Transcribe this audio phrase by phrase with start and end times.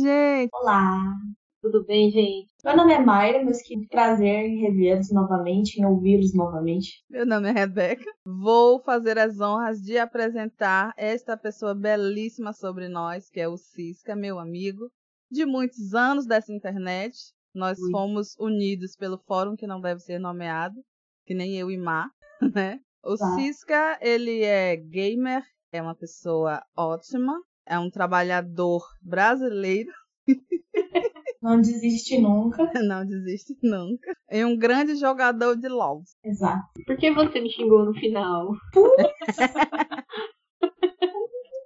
[0.00, 0.50] gente!
[0.54, 1.14] Olá!
[1.60, 2.48] Tudo bem, gente?
[2.64, 7.04] Meu nome é Mayra, meus que prazer em revê-los novamente, em ouvi-los novamente.
[7.10, 8.10] Meu nome é Rebeca.
[8.24, 14.16] Vou fazer as honras de apresentar esta pessoa belíssima sobre nós, que é o Cisca,
[14.16, 14.90] meu amigo,
[15.30, 17.14] de muitos anos dessa internet.
[17.54, 17.90] Nós Ui.
[17.90, 20.80] fomos unidos pelo fórum que não deve ser nomeado,
[21.26, 22.10] que nem eu e Má,
[22.56, 22.80] né?
[23.04, 23.34] O tá.
[23.34, 27.38] Cisca, ele é gamer, é uma pessoa ótima,
[27.70, 29.92] é um trabalhador brasileiro.
[31.40, 32.70] Não desiste nunca.
[32.82, 34.12] Não desiste nunca.
[34.30, 36.02] E um grande jogador de LOL.
[36.22, 36.68] Exato.
[36.84, 38.52] Por que você me xingou no final?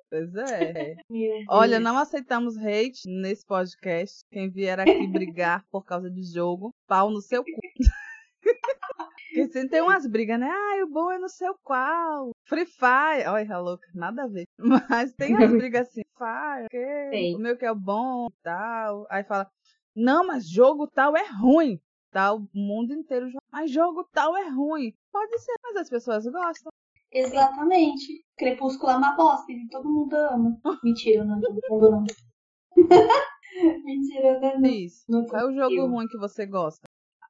[0.09, 0.95] pois é.
[1.49, 4.25] Olha, não aceitamos hate nesse podcast.
[4.31, 7.51] Quem vier aqui brigar por causa de jogo, pau no seu cu.
[9.35, 10.49] Porque sempre tem umas brigas, né?
[10.49, 12.31] Ah, o bom é no seu qual.
[12.45, 13.27] Free Fire.
[13.27, 14.47] Olha, louca, nada a ver.
[14.59, 16.03] Mas tem umas brigas assim.
[16.17, 19.05] Fire, okay, o meu que é o bom e tal.
[19.11, 19.51] Aí fala,
[19.97, 21.81] não, mas jogo tal é ruim.
[22.13, 24.95] Tá o mundo inteiro mas jogo tal é ruim.
[25.11, 26.71] Pode ser, mas as pessoas gostam.
[27.11, 28.25] Exatamente.
[28.37, 30.57] Crepúsculo é uma bosta e todo mundo ama.
[30.85, 32.05] Mentira, não, todo mundo não.
[33.85, 34.69] Mentira, né?
[34.69, 35.05] Isso.
[35.29, 36.83] Qual é o jogo ruim que você gosta?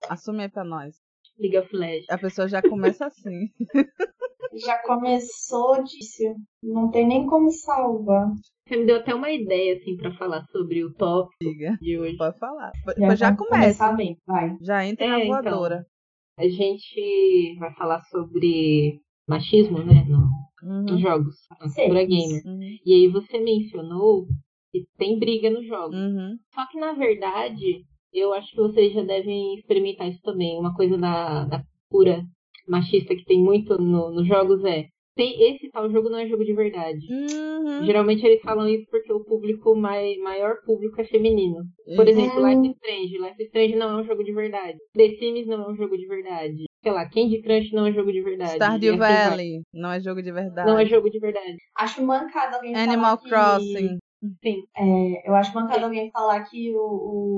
[0.09, 1.04] Assume aí pra nós.
[1.39, 2.11] League of Legends.
[2.11, 3.49] A pessoa já começa assim.
[4.65, 6.23] já começou disso.
[6.63, 8.31] Não tem nem como salvar.
[8.67, 11.77] Você me deu até uma ideia, assim, pra falar sobre o top Diga.
[11.81, 12.17] de hoje.
[12.17, 12.73] Pode falar.
[12.97, 13.93] Já, já começa.
[13.93, 14.57] Bem, vai.
[14.63, 15.87] Já entra é, na então, voadora.
[16.35, 20.05] Então, a gente vai falar sobre machismo, né?
[20.09, 20.29] No,
[20.63, 20.83] uhum.
[20.85, 21.35] Nos jogos.
[21.59, 22.43] Cultura gamer.
[22.47, 22.79] Uhum.
[22.85, 24.27] E aí você mencionou
[24.73, 25.97] que tem briga nos jogos.
[25.97, 26.37] Uhum.
[26.55, 30.59] Só que, na verdade, eu acho que vocês já devem experimentar isso também.
[30.59, 32.23] Uma coisa da, da cura
[32.67, 36.45] machista que tem muito nos no jogos é tem esse tal jogo não é jogo
[36.45, 37.07] de verdade.
[37.08, 37.85] Uhum.
[37.85, 41.63] Geralmente eles falam isso porque o público mai, maior público é feminino.
[41.97, 43.19] Por exemplo, Life is Strange.
[43.19, 44.77] Life is Strange não é um jogo de verdade.
[44.95, 46.64] The Sims não é um jogo de verdade.
[46.83, 48.55] Sei lá, Candy Crush não é um jogo de verdade.
[48.55, 50.70] Stardew Valley não é jogo de verdade.
[50.70, 51.57] Não é jogo de verdade.
[51.77, 53.98] Acho mancada alguém Animal Crossing.
[54.42, 54.62] Sim.
[54.77, 56.79] É, eu acho mancada alguém falar que o,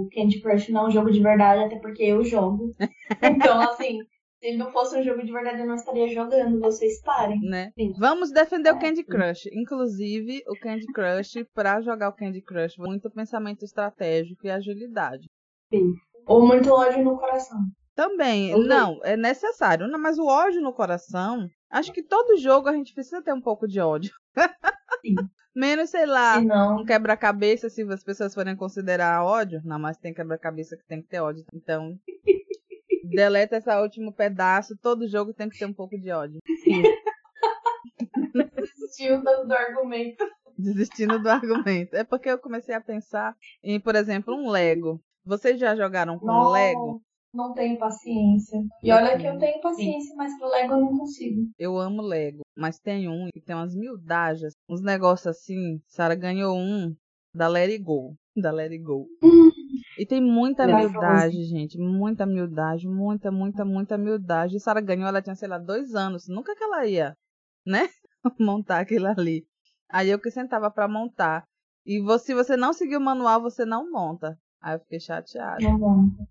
[0.04, 2.74] o Candy Crush não é um jogo de verdade, até porque eu jogo.
[3.22, 3.98] então, assim,
[4.38, 6.60] se ele não fosse um jogo de verdade, eu não estaria jogando.
[6.60, 7.40] Vocês parem.
[7.40, 7.72] Né?
[7.98, 9.48] Vamos defender é, o Candy Crush.
[9.52, 15.28] Inclusive, o Candy Crush, para jogar o Candy Crush, muito pensamento estratégico e agilidade.
[15.72, 15.92] Sim.
[16.26, 17.58] Ou muito ódio no coração.
[17.94, 19.88] Também, não, é necessário.
[19.88, 23.40] Não, mas o ódio no coração, acho que todo jogo a gente precisa ter um
[23.40, 24.12] pouco de ódio.
[25.08, 25.14] Sim.
[25.54, 26.82] Menos, sei lá, não...
[26.82, 29.62] um quebra-cabeça, se as pessoas forem considerar ódio.
[29.64, 31.46] Não, mas tem quebra-cabeça que tem que ter ódio.
[31.52, 31.98] Então,
[33.08, 34.76] deleta esse último pedaço.
[34.82, 36.40] Todo jogo tem que ter um pouco de ódio.
[38.34, 40.24] Desistindo do argumento.
[40.58, 41.96] Desistindo do argumento.
[41.96, 45.02] É porque eu comecei a pensar em, por exemplo, um Lego.
[45.24, 47.02] Vocês já jogaram com não, Lego?
[47.36, 48.58] Não tenho paciência.
[48.82, 50.16] E olha que eu tenho paciência, Sim.
[50.16, 51.42] mas pro Lego eu não consigo.
[51.58, 55.78] Eu amo Lego, mas tem um que tem umas mil dajas, uns negócios assim.
[55.86, 56.94] Sara ganhou um
[57.34, 58.16] da Let It Go.
[58.36, 59.06] Da Let It Go.
[59.98, 61.78] E tem muita humildade, gente.
[61.78, 64.56] Muita humildade, muita, muita, muita humildade.
[64.56, 66.28] E Sara ganhou, ela tinha, sei lá, dois anos.
[66.28, 67.14] Nunca que ela ia,
[67.66, 67.88] né?
[68.38, 69.46] montar aquilo ali.
[69.88, 71.44] Aí eu que sentava para montar.
[71.84, 74.36] E você, se você não seguir o manual, você não monta.
[74.66, 75.62] Aí eu fiquei chateada.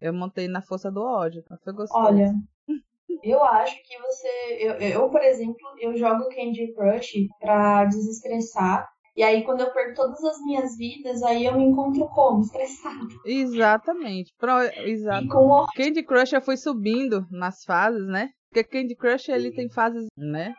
[0.01, 1.41] Eu montei na força do ódio.
[1.49, 2.05] Mas foi gostoso.
[2.05, 2.33] Olha,
[3.23, 4.27] eu acho que você.
[4.59, 9.95] Eu, eu, por exemplo, eu jogo Candy Crush pra desestressar e aí, quando eu perco
[9.95, 12.41] todas as minhas vidas, aí eu me encontro como?
[12.41, 13.07] Estressada.
[13.25, 14.33] Exatamente.
[14.37, 15.29] Pro, exato.
[15.29, 15.65] Com...
[15.73, 18.31] Candy Crush eu fui subindo nas fases, né?
[18.49, 20.53] Porque Candy Crush ele tem fases, né?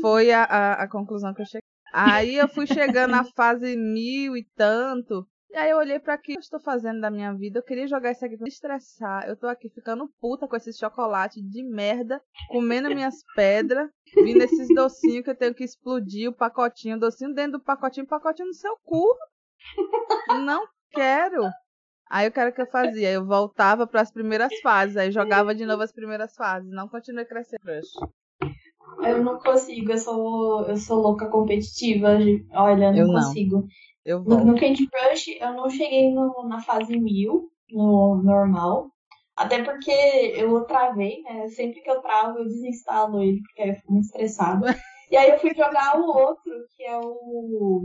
[0.00, 1.68] Foi a, a, a conclusão que eu cheguei.
[1.92, 5.26] Aí eu fui chegando na fase mil e tanto.
[5.52, 7.58] E aí eu olhei para que eu estou fazendo da minha vida.
[7.58, 9.28] Eu queria jogar isso aqui pra me estressar.
[9.28, 14.68] Eu tô aqui ficando puta com esse chocolate de merda, comendo minhas pedras, vindo esses
[14.68, 18.54] docinhos que eu tenho que explodir o pacotinho, o docinho dentro do pacotinho, pacotinho no
[18.54, 19.04] seu cu.
[20.44, 21.42] Não quero.
[22.08, 25.64] Aí o cara que eu fazia, eu voltava para as primeiras fases, aí jogava de
[25.64, 27.62] novo as primeiras fases, não continuei crescendo.
[29.04, 32.08] Eu não consigo, eu sou eu sou louca competitiva,
[32.52, 33.64] olha, não, eu consigo.
[34.10, 34.44] Eu volto.
[34.44, 38.90] No, no Candy Crush, eu não cheguei no, na fase 1000, no normal.
[39.36, 39.92] Até porque
[40.36, 41.48] eu travei, né?
[41.48, 44.66] Sempre que eu travo, eu desinstalo ele, porque aí eu fico muito estressada.
[45.10, 47.82] e aí eu fui jogar o outro, que é o.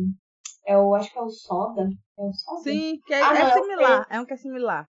[0.66, 0.95] É o.
[0.95, 1.88] Acho que é o Soda.
[2.18, 2.62] É o Soda?
[2.62, 4.07] Sim, que é, ah, é não, é similar.
[4.10, 4.89] É um que é similar.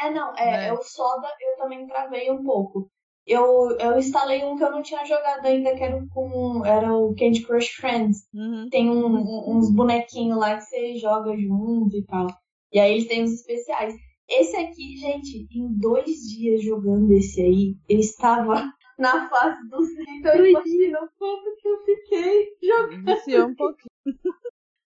[0.00, 0.68] É, não, é, é.
[0.68, 2.90] é o Soda, eu também travei um pouco
[3.30, 7.14] eu, eu instalei um que eu não tinha jogado ainda, que era, com, era o
[7.14, 8.26] Candy Crush Friends.
[8.34, 8.68] Uhum.
[8.68, 12.26] Tem um, uns bonequinhos lá que você joga junto e tal.
[12.72, 13.94] E aí eles têm os especiais.
[14.28, 18.68] Esse aqui, gente, em dois dias jogando esse aí, eu estava
[18.98, 20.10] na fase dos 30.
[20.18, 23.04] Então imagina o quanto que eu fiquei jogando.
[23.04, 23.90] Viciou um pouquinho.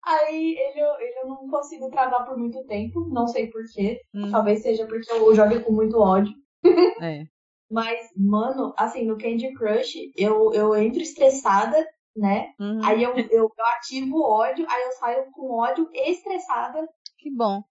[0.04, 4.02] Aí ele, ele eu não consigo travar por muito tempo, não sei porquê.
[4.16, 4.32] Hum.
[4.32, 6.34] Talvez seja porque eu jogo com muito ódio.
[7.00, 7.24] É.
[7.72, 11.78] Mas, mano, assim, no Candy Crush, eu, eu entro estressada,
[12.16, 12.54] né?
[12.60, 12.84] Uhum.
[12.84, 16.86] Aí eu, eu, eu ativo o ódio, aí eu saio com ódio e estressada,
[17.18, 17.64] Que bom.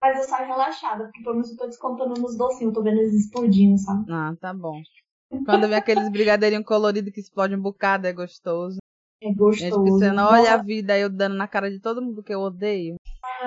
[0.00, 2.98] mas eu saio relaxada, porque pelo menos eu tô descontando nos docinhos, eu tô vendo
[3.00, 4.10] eles explodindo, sabe?
[4.10, 4.80] Ah, tá bom.
[5.44, 8.78] Quando vem aqueles brigadeirinhos coloridos que explodem um bocado, é gostoso.
[9.20, 9.74] É Gente, gostoso.
[9.74, 12.40] porque você não olha a vida eu dando na cara de todo mundo que eu
[12.40, 12.96] odeio.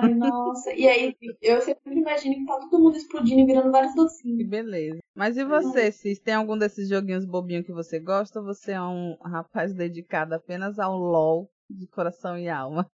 [0.02, 0.74] Ai, nossa.
[0.74, 4.50] E aí, eu sempre imagino que tá todo mundo explodindo e virando vários Que docinhos.
[4.50, 5.00] beleza.
[5.16, 6.20] Mas e você, Cis?
[6.20, 10.80] Tem algum desses joguinhos bobinhos que você gosta ou você é um rapaz dedicado apenas
[10.80, 12.90] ao LOL de coração e alma?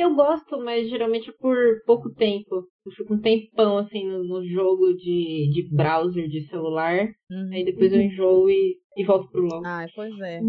[0.00, 2.66] Eu gosto, mas geralmente por pouco tempo.
[2.86, 7.06] Eu fico um tempão assim no, no jogo de, de browser de celular.
[7.30, 7.50] Uhum.
[7.52, 9.62] Aí depois eu enjoo e, e volto pro LOL.
[9.64, 10.40] Ai, pois é.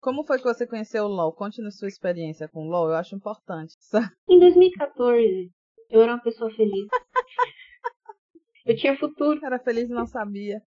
[0.00, 1.34] Como foi que você conheceu o LOL?
[1.34, 3.74] Conte-nos sua experiência com o LOL, eu acho importante.
[4.26, 5.50] Em 2014,
[5.90, 6.88] eu era uma pessoa feliz.
[8.64, 10.62] eu tinha futuro, Era feliz e não sabia.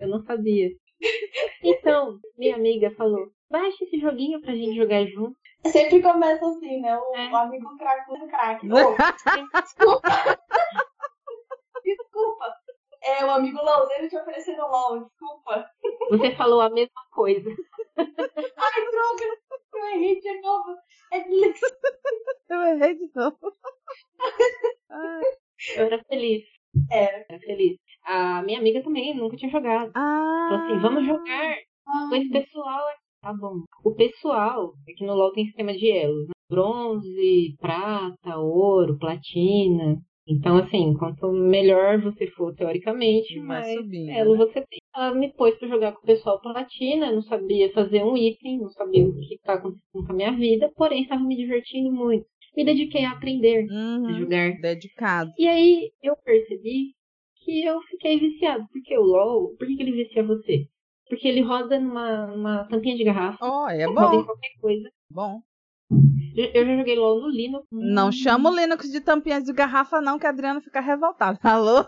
[0.00, 0.68] eu não sabia.
[1.62, 5.36] Então, minha amiga falou: baixa esse joguinho pra gente jogar junto.
[5.66, 6.96] Sempre começa assim, né?
[6.96, 7.34] O, É.
[7.34, 8.66] amigo cracudo craque.
[9.62, 10.08] Desculpa.
[11.84, 12.56] desculpa.
[13.02, 15.70] É, o amigo LOLzeiro te oferecendo LOL, desculpa.
[16.10, 17.48] Você falou a mesma coisa.
[17.96, 18.06] Ai,
[18.90, 19.24] droga,
[19.74, 20.76] eu errei de novo.
[21.12, 21.24] É.
[22.48, 23.38] Eu errei de novo.
[24.90, 25.22] Ai.
[25.76, 26.44] Eu era feliz.
[26.90, 27.24] Era.
[27.28, 27.78] Era feliz.
[28.04, 29.90] A minha amiga também nunca tinha jogado.
[29.94, 30.48] Ah.
[30.50, 31.56] Falou assim: vamos jogar
[32.08, 33.00] com esse pessoal aqui.
[33.22, 33.64] Tá bom.
[33.84, 36.34] O pessoal, aqui no LoL tem sistema de elos: né?
[36.48, 40.00] bronze, prata, ouro, platina.
[40.28, 44.38] Então, assim, quanto melhor você for teoricamente, mais subindo, elo né?
[44.38, 44.80] você tem.
[44.94, 48.70] Ela me pôs pra jogar com o pessoal platina, não sabia fazer um item, não
[48.70, 52.26] sabia o que estava acontecendo com a minha vida, porém estava me divertindo muito.
[52.56, 54.18] Me dediquei a aprender a Uhum.
[54.20, 54.52] jogar.
[54.60, 55.30] Dedicado.
[55.38, 56.94] E aí eu percebi
[57.44, 58.64] que eu fiquei viciado.
[58.72, 60.66] Porque o LoL, por que, que ele vicia você?
[61.08, 64.24] Porque ele roda numa, numa tampinha de garrafa, Oh, é bom.
[64.24, 64.90] qualquer coisa.
[65.10, 65.40] Bom.
[66.34, 67.66] Eu já joguei LoL no Linux.
[67.70, 71.38] Não chama o Linux de tampinhas de garrafa, não, que a Adriana fica revoltada.
[71.44, 71.86] Alô?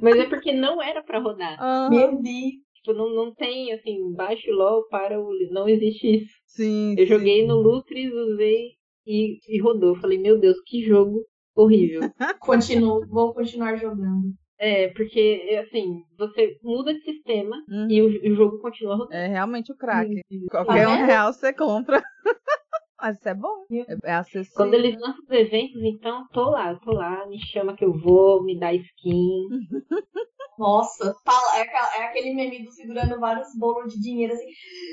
[0.00, 1.60] Mas é porque não era pra rodar.
[1.60, 1.90] Aham.
[1.90, 2.52] Meu Deus.
[2.76, 5.28] Tipo, não, não tem, assim, baixe o LoL para o.
[5.50, 6.32] Não existe isso.
[6.46, 6.94] Sim.
[6.96, 7.12] Eu sim.
[7.12, 8.70] joguei no Lutris, usei
[9.06, 9.94] e, e rodou.
[9.96, 11.24] Falei, meu Deus, que jogo
[11.54, 12.00] horrível.
[12.40, 14.32] Continuo, vou continuar jogando.
[14.58, 17.86] é, porque, assim, você muda de sistema Uhum.
[17.90, 19.14] e o, o jogo continua rodando.
[19.14, 20.20] É realmente o craque.
[20.50, 21.06] Qualquer Tá um vendo?
[21.06, 22.02] real você compra.
[23.02, 23.64] Mas isso é bom.
[23.72, 24.52] É, é acessível.
[24.56, 28.44] Quando eles lançam os eventos, então, tô lá, tô lá, me chama que eu vou,
[28.44, 29.48] me dá skin.
[30.58, 31.62] Nossa, fala, é,
[32.00, 34.44] é aquele meme do segurando vários bolos de dinheiro assim.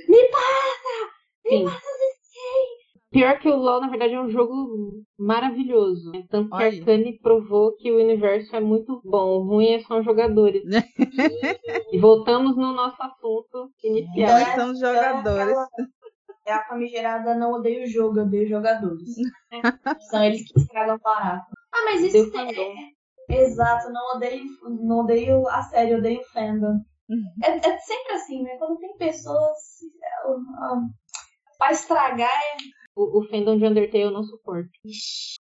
[0.08, 1.12] Me passa!
[1.46, 1.64] Me Sim.
[1.66, 2.40] passa esse
[3.10, 6.12] Pior que o LoL, na verdade, é um jogo maravilhoso.
[6.12, 6.24] né?
[6.30, 6.64] Tanto que.
[6.64, 9.38] Arcane provou que o universo é muito bom.
[9.40, 10.62] O ruim é só os jogadores.
[11.92, 14.40] e voltamos no nosso assunto inicial.
[14.40, 15.58] Nós É, somos é jogadores.
[16.46, 19.10] É a famigerada não odeio o jogo, eu odeio jogadores.
[20.10, 21.46] São eles que estragam barato.
[21.74, 22.74] Ah, mas isso é, fandom.
[23.30, 24.44] Exato, não odeio,
[24.82, 26.80] não odeio a série, eu odeio o fandom.
[27.10, 27.24] Uhum.
[27.44, 28.56] É, é sempre assim, né?
[28.58, 29.58] Quando tem pessoas
[30.02, 32.77] é, pra estragar é.
[32.98, 34.70] O, o fandom de Undertale eu não suporto.
[34.84, 35.36] Ixi,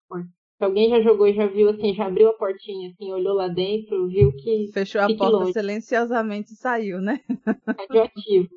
[0.57, 3.47] Se alguém já jogou e já viu, assim, já abriu a portinha, assim, olhou lá
[3.47, 5.53] dentro, viu que Fechou a porta longe.
[5.53, 7.19] silenciosamente e saiu, né?
[7.27, 8.47] é radioativo.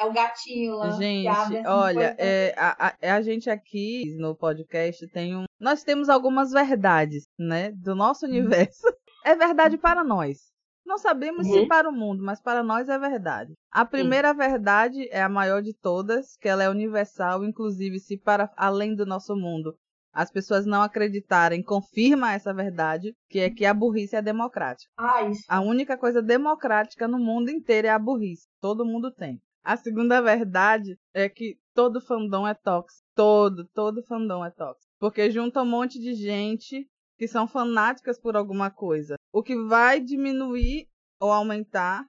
[0.00, 0.90] É o gatinho lá.
[0.92, 5.44] que Gente, abre assim, olha, é, a, a- a gente aqui no podcast tem um.
[5.60, 7.72] Nós temos algumas verdades, né?
[7.72, 8.82] Do nosso universo.
[9.24, 10.38] É verdade para nós.
[10.88, 11.68] Não sabemos se Uhum.
[11.68, 13.52] para o mundo, mas para nós é verdade.
[13.70, 18.50] A primeira verdade é a maior de todas, que ela é universal, inclusive se para
[18.56, 19.74] além do nosso mundo
[20.14, 24.90] as pessoas não acreditarem, confirma essa verdade, que é que a burrice é democrática.
[24.96, 25.44] Ah, isso.
[25.46, 28.46] A única coisa democrática no mundo inteiro é a burrice.
[28.58, 29.38] Todo mundo tem.
[29.62, 33.04] A segunda verdade é que todo fandom é tóxico.
[33.14, 34.90] Todo, todo fandom é tóxico.
[34.98, 36.86] Porque junta um monte de gente
[37.18, 39.16] que são fanáticas por alguma coisa.
[39.32, 40.88] O que vai diminuir
[41.20, 42.06] ou aumentar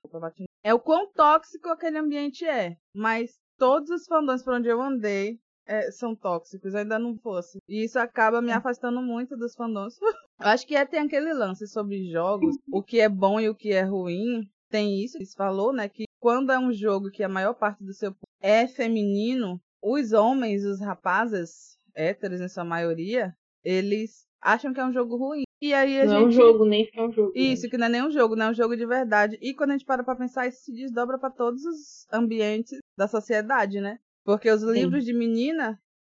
[0.64, 2.78] é o quão tóxico aquele ambiente é.
[2.94, 7.60] Mas todos os fandoms por onde eu andei é, são tóxicos, ainda não fosse.
[7.68, 9.98] E isso acaba me afastando muito dos fandoms.
[10.40, 13.72] Acho que é, tem aquele lance sobre jogos, o que é bom e o que
[13.72, 14.50] é ruim.
[14.70, 17.92] Tem isso, eles falou, né, que quando é um jogo que a maior parte do
[17.92, 24.86] seu é feminino, os homens, os rapazes, héteros em sua maioria, eles acham que é
[24.86, 25.44] um jogo ruim.
[25.62, 26.24] E aí a não gente.
[26.24, 27.34] é um jogo, nem que é um jogo.
[27.36, 29.38] Isso, que não é nem um jogo, não é um jogo de verdade.
[29.42, 33.08] E quando a gente para pra pensar, isso se desdobra pra todos os ambientes da
[33.08, 34.00] sociedade, né?
[34.24, 35.78] Porque os livros de menina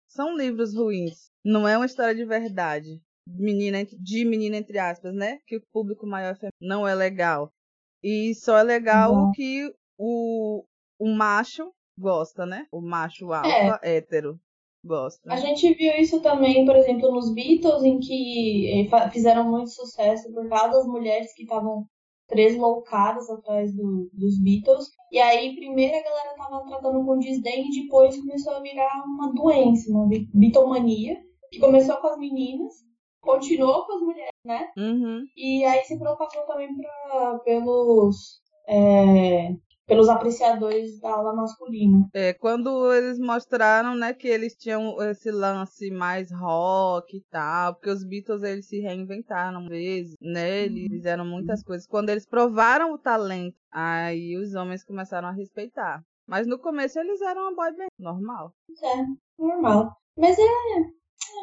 [0.08, 1.30] são livros ruins.
[1.44, 3.00] Não é uma história de verdade.
[3.26, 5.38] Menina, de menina, entre aspas, né?
[5.46, 7.50] Que o público maior é não é legal.
[8.02, 9.28] E só é legal Não.
[9.28, 10.64] o que o,
[10.98, 12.66] o macho gosta, né?
[12.72, 14.40] O macho alfa, hétero,
[15.28, 20.32] A gente viu isso também, por exemplo, nos Beatles, em que eh, fizeram muito sucesso
[20.32, 21.86] por causa das mulheres que estavam
[22.28, 24.86] tresloucadas atrás do- dos Beatles.
[25.12, 29.32] E aí, primeiro a galera tava tratando com desdém e depois começou a virar uma
[29.34, 31.16] doença, uma bi- bitomania,
[31.50, 32.72] que começou com as meninas,
[33.20, 34.68] continuou com as mulheres, né?
[34.78, 35.24] Uhum.
[35.36, 39.50] E aí se propagou também pra, pelos, é,
[39.90, 42.08] pelos apreciadores da ala masculina.
[42.14, 47.90] É, quando eles mostraram, né, que eles tinham esse lance mais rock e tal, porque
[47.90, 51.88] os Beatles eles se reinventaram vezes, né, eles fizeram muitas coisas.
[51.88, 56.04] Quando eles provaram o talento, aí os homens começaram a respeitar.
[56.24, 58.54] Mas no começo eles eram uma boy band normal.
[58.84, 59.96] É, normal.
[60.16, 60.84] Mas é, é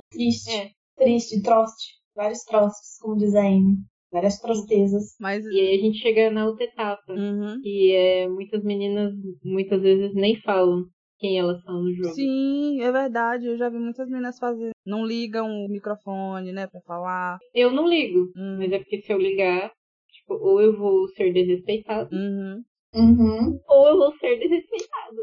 [0.10, 0.50] triste.
[0.50, 0.72] É.
[0.96, 1.98] Triste, troste.
[2.16, 3.78] Vários trostes, como diz a Amy.
[4.18, 5.16] Várias trostezas.
[5.20, 7.62] Mas E aí a gente chega na outra etapa, Uhum.
[7.62, 10.86] que é muitas meninas muitas vezes nem falam
[11.20, 12.16] quem elas são no jogo.
[12.16, 13.46] Sim, é verdade.
[13.48, 14.72] Eu já vi muitas meninas fazendo.
[14.86, 17.38] Não ligam o microfone, né, pra falar.
[17.54, 19.72] Eu não ligo, Hum, mas é porque se eu ligar,
[20.12, 22.64] tipo, ou eu vou ser desrespeitado, Uhum.
[22.96, 23.60] Uhum.
[23.68, 25.18] ou eu vou ser desrespeitado.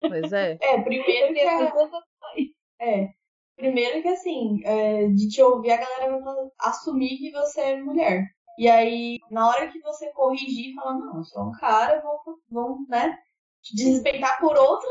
[0.00, 0.56] Pois é.
[0.62, 2.48] É, primeiro que As duas opções.
[2.80, 3.08] é,
[3.56, 8.24] primeiro que assim, é, de te ouvir a galera vai assumir que você é mulher.
[8.58, 12.18] E aí, na hora que você corrigir, falar, não, eu sou um cara, vão,
[12.50, 13.16] vão né,
[13.62, 14.88] te desrespeitar por outro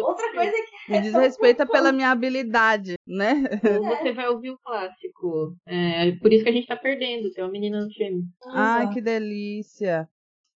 [0.00, 3.44] outra coisa que Me desrespeita pela minha habilidade, né?
[3.78, 5.56] Ou você vai ouvir o clássico.
[5.66, 7.30] É por isso que a gente tá perdendo.
[7.32, 8.24] Tem uma menina no time.
[8.46, 10.08] Ai, que delícia.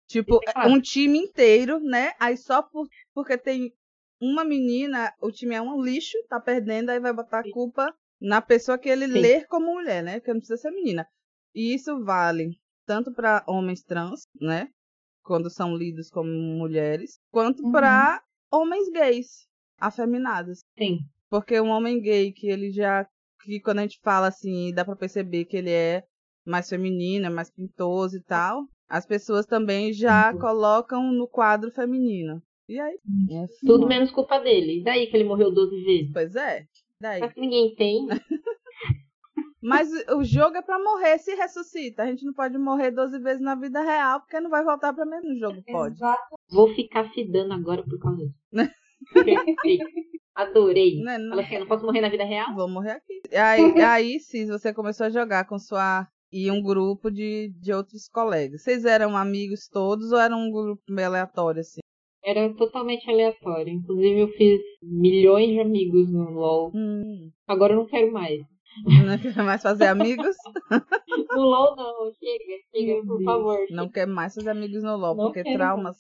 [0.07, 2.13] Tipo, é um time inteiro, né?
[2.21, 3.73] Aí só por, porque tem
[4.33, 8.41] uma menina, o time é um lixo, tá perdendo, aí vai botar a culpa na
[8.41, 9.13] pessoa que ele Sim.
[9.21, 10.21] lê como mulher, né?
[10.21, 11.07] Que não precisa ser menina.
[11.55, 12.51] E isso vale
[12.87, 14.69] tanto para homens trans, né?
[15.23, 17.73] Quando são lidos como mulheres, quanto Uhum.
[17.73, 19.47] para homens gays,
[19.79, 20.61] afeminados.
[20.79, 20.99] Sim.
[21.31, 23.07] Porque um homem gay que ele já.
[23.43, 26.03] Que quando a gente fala assim, dá pra perceber que ele é
[26.47, 28.65] mais feminino, é mais pintoso e tal.
[28.89, 30.39] As pessoas também já Uhum.
[30.39, 32.43] colocam no quadro feminino.
[32.69, 32.95] E aí?
[33.31, 33.87] É Tudo foda.
[33.87, 34.81] menos culpa dele.
[34.81, 36.13] E daí que ele morreu 12 vezes?
[36.13, 36.65] Pois é.
[37.01, 37.21] Daí.
[37.21, 38.07] Só que ninguém tem.
[39.63, 42.03] Mas o jogo é pra morrer, se ressuscita.
[42.03, 45.07] A gente não pode morrer 12 vezes na vida real, porque não vai voltar pra
[45.07, 45.95] mesmo no jogo, pode.
[45.95, 46.21] Exato.
[46.51, 48.35] Vou ficar fidando agora por causa disso.
[49.15, 49.85] Perfeito.
[50.35, 51.01] Adorei.
[51.03, 52.55] Né, não- Fala assim, eu não posso morrer na vida real?
[52.55, 53.23] Vou morrer aqui.
[53.33, 56.07] Aí, aí sim, você começou a jogar com sua.
[56.37, 58.63] E um grupo de, de outros colegas.
[58.63, 61.81] Vocês eram amigos todos ou era um grupo meio aleatório, assim?
[62.25, 63.73] Era totalmente aleatório.
[63.73, 66.71] Inclusive, eu fiz milhões de amigos no LoL.
[66.75, 68.41] Hum, Agora eu não quero mais.
[69.07, 70.35] não quer mais fazer amigos?
[71.31, 72.11] No LoL, não.
[72.13, 73.25] Chega, chega, Meu por Deus.
[73.25, 73.59] favor.
[73.71, 75.97] Não quer mais fazer amigos no LOL, Não porque quero traumas.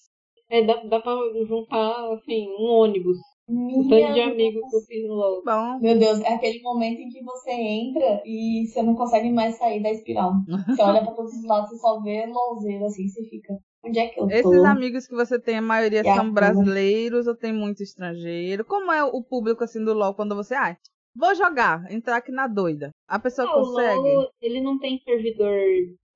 [0.50, 1.14] É, dá, dá pra
[1.46, 3.16] juntar, assim, um ônibus.
[3.48, 5.42] O tanto de Minha amigos que eu fiz no LoL.
[5.44, 9.56] Bom, Meu Deus, é aquele momento em que você entra e você não consegue mais
[9.56, 10.32] sair da espiral.
[10.76, 13.54] Você olha pra todos os lados e só vê louzeiro, assim, você fica.
[13.84, 14.32] Onde é que eu tô?
[14.32, 16.32] esses amigos que você tem, a maioria E são turma?
[16.32, 18.64] brasileiros ou tem muito estrangeiro?
[18.64, 20.54] Como é o público assim do LOL quando você.
[20.54, 20.76] Ah,
[21.14, 22.90] vou jogar, entrar aqui na doida.
[23.08, 24.14] A pessoa Ah, o consegue?
[24.14, 25.54] LoL, ele não tem servidor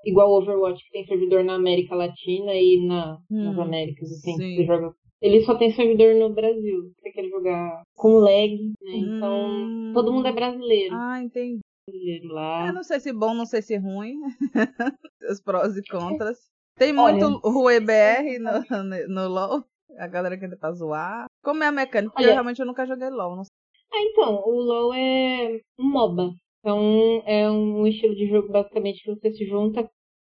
[0.04, 4.32] igual o Overwatch, que tem servidor na América Latina e na, nas Hum, Américas, assim,
[4.36, 4.38] sim.
[4.38, 4.94] que você joga.
[5.20, 6.92] Ele só tem servidor no Brasil.
[6.96, 8.92] Você quer jogar com lag, né?
[8.94, 9.92] Então, Hum.
[9.92, 10.94] todo mundo é brasileiro.
[10.94, 11.58] Ah, entendi.
[11.88, 12.72] brasileiro Eu lá.
[12.72, 14.14] não sei se bom, não sei se ruim.
[15.28, 16.38] Os prós e contras.
[16.78, 18.50] Tem muito Rue BR no,
[19.08, 19.64] no LoL.
[19.98, 21.26] A galera que entra pra zoar.
[21.42, 22.10] Como é a mecânica?
[22.12, 23.36] Porque Olha- eu realmente eu nunca joguei LoL.
[23.36, 23.52] Não sei.
[23.92, 26.30] Ah, então, o LoL é um MOBA.
[26.60, 29.88] Então, é um estilo de jogo basicamente que você se junta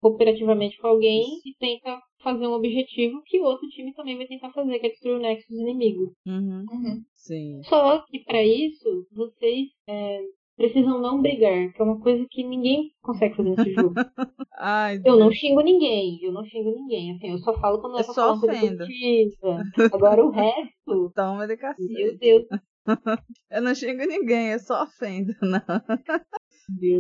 [0.01, 4.51] cooperativamente com alguém e tenta fazer um objetivo que o outro time também vai tentar
[4.53, 6.11] fazer, que é destruir o nexo dos inimigos.
[6.27, 7.03] Uhum, Uhum.
[7.15, 7.61] sim.
[7.65, 10.21] Só que para isso, vocês é,
[10.59, 13.95] precisam não brigar, que é uma coisa que ninguém consegue fazer nesse jogo.
[14.59, 17.13] Ai, Eu não xingo ninguém, eu não xingo ninguém.
[17.15, 19.63] Assim, eu só falo quando Eu é pra só falar coisa positiva.
[19.93, 21.93] Agora o resto, Toma de cacete.
[21.93, 22.47] meu Deus,
[23.51, 25.61] Eu não xingo ninguém, eu só ofendo, não.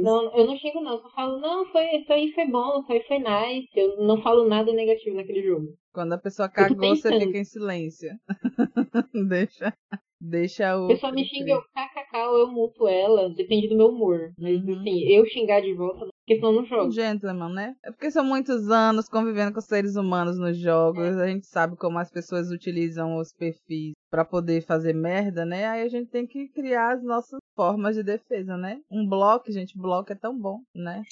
[0.02, 2.92] Não, eu não xingo não, eu só falo, não, foi, isso aí foi bom, isso
[2.92, 3.68] aí foi nice.
[3.74, 5.74] Eu não falo nada negativo naquele jogo.
[5.92, 8.10] Quando a pessoa cagou, você fica em silêncio.
[9.28, 9.74] Deixa.
[10.20, 10.86] Deixa o.
[10.86, 14.32] A pessoa me xinga, eu kkk, eu multo ela, depende do meu humor.
[14.38, 14.80] Mas Uhum.
[14.80, 16.90] assim, eu xingar de volta, porque senão não jogo.
[16.92, 17.74] Gentleman, né?
[17.84, 21.16] É porque são muitos anos convivendo com seres humanos nos jogos.
[21.16, 25.66] A gente sabe como as pessoas utilizam os perfis pra poder fazer merda, né?
[25.66, 28.80] Aí a gente tem que criar as nossas formas de defesa, né?
[28.90, 31.02] Um bloco, gente, bloco é tão bom, né?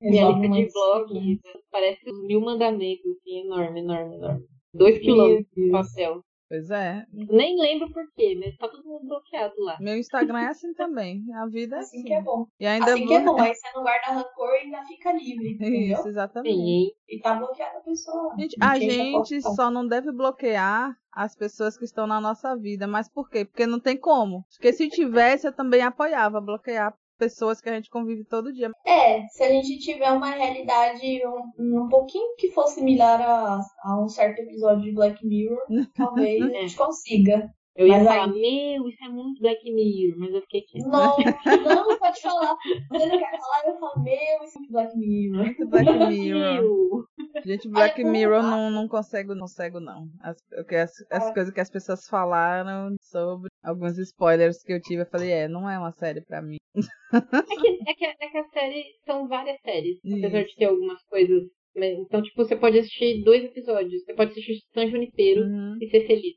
[0.00, 1.40] Minha Resolve lista de blocos
[1.70, 4.46] parece os mil mandamentos, assim, enorme, enorme, enorme.
[4.74, 6.20] Dois quilômetros de papel.
[6.52, 7.06] Pois é.
[7.10, 9.78] Nem lembro por quê, mas tá todo mundo bloqueado lá.
[9.80, 11.24] Meu Instagram é assim também.
[11.34, 11.96] A vida é assim.
[11.96, 12.46] Assim que é bom.
[12.60, 13.40] E ainda Assim que é bom.
[13.40, 15.98] Aí você não guarda rancor e ainda fica livre, entendeu?
[15.98, 16.54] Isso, exatamente.
[16.54, 18.36] Sim, E tá bloqueada a pessoa lá.
[18.38, 22.86] Gente, a gente só não deve bloquear as pessoas que estão na nossa vida.
[22.86, 23.46] Mas por quê?
[23.46, 24.44] Porque não tem como.
[24.50, 28.70] Porque se tivesse, eu também apoiava bloquear pessoas que a gente convive todo dia.
[28.86, 31.20] É, se a gente tiver uma realidade
[31.58, 35.58] um, um pouquinho que fosse similar a, a um certo episódio de Black Mirror,
[35.94, 37.48] talvez a gente consiga.
[37.76, 40.86] eu ia Mas falar, aí- meu, isso é muito Black Mirror, mas eu fiquei quieto.
[40.88, 41.16] Não,
[41.88, 42.56] não pode falar.
[42.90, 45.44] Você não quer falar, eu falo, meu, isso é Black Mirror.
[45.44, 47.06] Muito Black Mirror.
[47.44, 50.06] Gente, Black Olha, Mirror não não, consigo, não cego, não.
[50.20, 50.36] As,
[50.82, 51.32] as, as É.
[51.32, 55.68] coisas que as pessoas falaram sobre alguns spoilers que eu tive, eu falei, é, não
[55.68, 56.56] é uma série pra mim.
[56.74, 56.80] É
[57.60, 61.42] que, é, que, é que a série são várias séries, apesar de ter algumas coisas.
[61.74, 64.02] Então, tipo, você pode assistir dois episódios.
[64.04, 65.78] Você pode assistir San Junipero Uhum.
[65.80, 66.34] e ser feliz,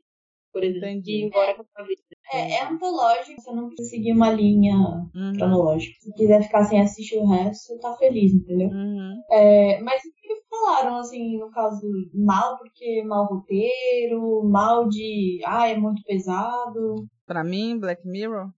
[0.52, 0.88] por exemplo.
[0.88, 1.12] Entendi.
[1.12, 2.00] E ir embora com a sua vida.
[2.32, 4.74] É, é antológico, você não precisa seguir uma linha
[5.14, 5.32] Uhum.
[5.36, 5.94] cronológica.
[6.00, 8.68] Se quiser ficar sem assistir o resto, você tá feliz, entendeu?
[8.68, 9.14] Uhum.
[9.30, 15.68] É, mas o que falaram, assim, no caso, mal porque mal roteiro, mal de, ah,
[15.68, 17.06] é muito pesado.
[17.26, 18.50] Pra mim, Black Mirror.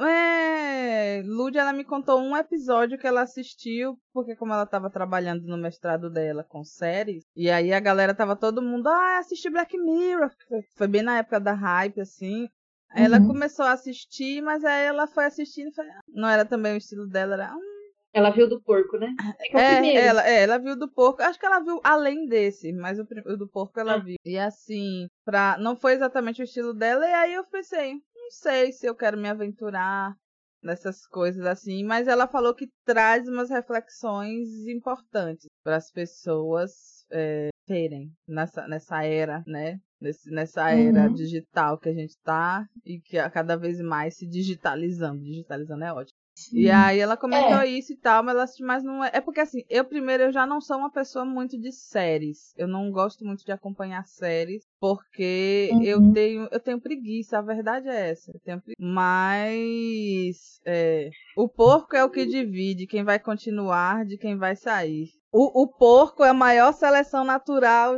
[0.00, 5.42] É, Lud, ela me contou um episódio que ela assistiu, porque como ela tava trabalhando
[5.46, 9.76] no mestrado dela com séries, e aí a galera tava todo mundo, ah, assisti Black
[9.76, 10.30] Mirror.
[10.76, 12.48] Foi- bem na época da hype, assim.
[12.90, 13.26] Aí Ela Uhum.
[13.26, 16.76] começou a assistir, mas aí ela foi assistindo e foi, ah, não era também o
[16.76, 17.72] estilo dela, era, "Hum,
[18.14, 19.08] Ela viu do porco, né?
[19.40, 20.06] É, é é, primeiro.
[20.06, 21.22] ela, é, ela viu do porco.
[21.22, 23.98] Acho que ela viu além desse, mas o, o do porco ela Ah.
[23.98, 24.16] viu.
[24.22, 27.06] E assim, pra, não foi exatamente o estilo dela.
[27.08, 27.94] E aí eu pensei,
[28.32, 30.14] sei se eu quero me aventurar
[30.62, 31.84] nessas coisas assim.
[31.84, 39.04] Mas ela falou que traz umas reflexões importantes para as pessoas é, terem nessa, nessa
[39.04, 39.78] era, né?
[40.00, 41.14] Nesse, nessa era Uhum.
[41.14, 45.22] digital que a gente tá e que a cada vez mais se digitalizando.
[45.22, 46.11] Digitalizando é ótimo.
[46.52, 47.66] E aí ela comentou É.
[47.66, 49.10] isso e tal, mas, ela, mas não é.
[49.14, 52.54] É porque assim, eu primeiro eu já não sou uma pessoa muito de séries.
[52.56, 56.12] Eu não gosto muito de acompanhar séries, porque eu Uhum.
[56.12, 58.30] tenho eu tenho preguiça, a verdade é essa.
[58.32, 58.82] Eu tenho preguiça.
[58.82, 65.08] Mas é, o porco é o que divide quem vai continuar de quem vai sair.
[65.32, 67.94] O, o porco é a maior seleção natural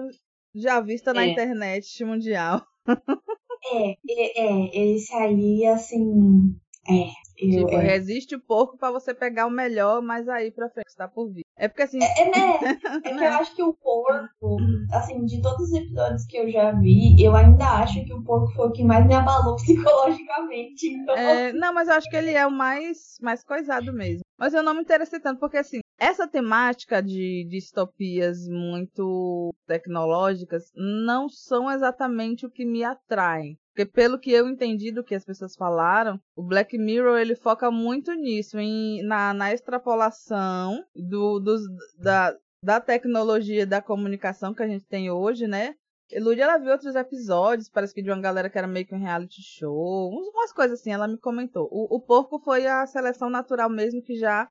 [0.54, 1.30] já vista na É.
[1.30, 2.62] internet mundial.
[3.66, 6.54] É, é, é, esse aí, assim,
[6.86, 7.06] é.
[7.36, 7.82] Eu, Tipo, é.
[7.82, 11.44] resiste o porco pra você pegar o melhor, mas aí pra frente está por vir.
[11.56, 12.34] É porque assim, É, né?
[13.04, 14.56] É que eu acho que o porco,
[14.92, 18.52] assim, de todos os episódios que eu já vi, eu ainda acho que o porco
[18.54, 19.56] foi o que mais me abalou
[20.14, 20.88] psicologicamente.
[20.88, 24.22] Então, É, não, mas eu acho que ele é o mais, mais coisado mesmo.
[24.38, 31.28] Mas eu não me interessei tanto, porque assim, essa temática de distopias muito tecnológicas não
[31.28, 33.56] são exatamente o que me atraem.
[33.74, 37.72] Porque pelo que eu entendi do que as pessoas falaram, o Black Mirror ele foca
[37.72, 41.62] muito nisso, em, na, na extrapolação do, dos,
[41.98, 45.74] da, da tecnologia da comunicação que a gente tem hoje, né?
[46.08, 49.00] Elud, ela viu outros episódios, parece que de uma galera que era meio que um
[49.00, 51.68] reality show, umas coisas assim, ela me comentou.
[51.72, 54.48] O, o porco foi a seleção natural mesmo que já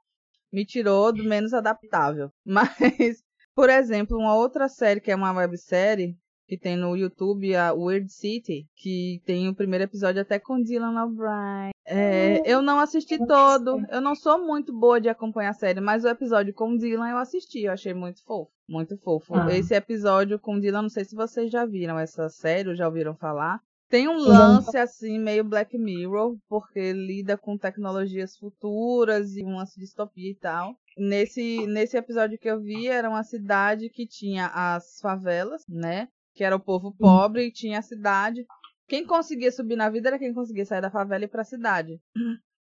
[0.52, 2.30] me tirou do menos adaptável.
[2.46, 3.24] Mas,
[3.56, 8.12] por exemplo, uma outra série que é uma websérie, que tem no YouTube, a Weird
[8.12, 11.72] City, que tem o primeiro episódio até com Dylan O'Brien.
[11.86, 16.04] É, eu não assisti todo, eu não sou muito boa de acompanhar a série, mas
[16.04, 19.36] o episódio com Dylan eu assisti, eu achei muito fofo, muito fofo.
[19.36, 19.54] Ah.
[19.54, 23.16] Esse episódio com Dylan, não sei se vocês já viram essa série, ou já ouviram
[23.16, 23.60] falar.
[23.94, 29.76] Tem um lance assim, meio Black Mirror, porque lida com tecnologias futuras e um lance
[29.76, 30.76] de distopia e tal.
[30.98, 36.08] Nesse, nesse episódio que eu vi, era uma cidade que tinha as favelas, né?
[36.34, 38.46] Que era o povo pobre e tinha a cidade.
[38.88, 42.02] Quem conseguia subir na vida era quem conseguia sair da favela e ir pra cidade.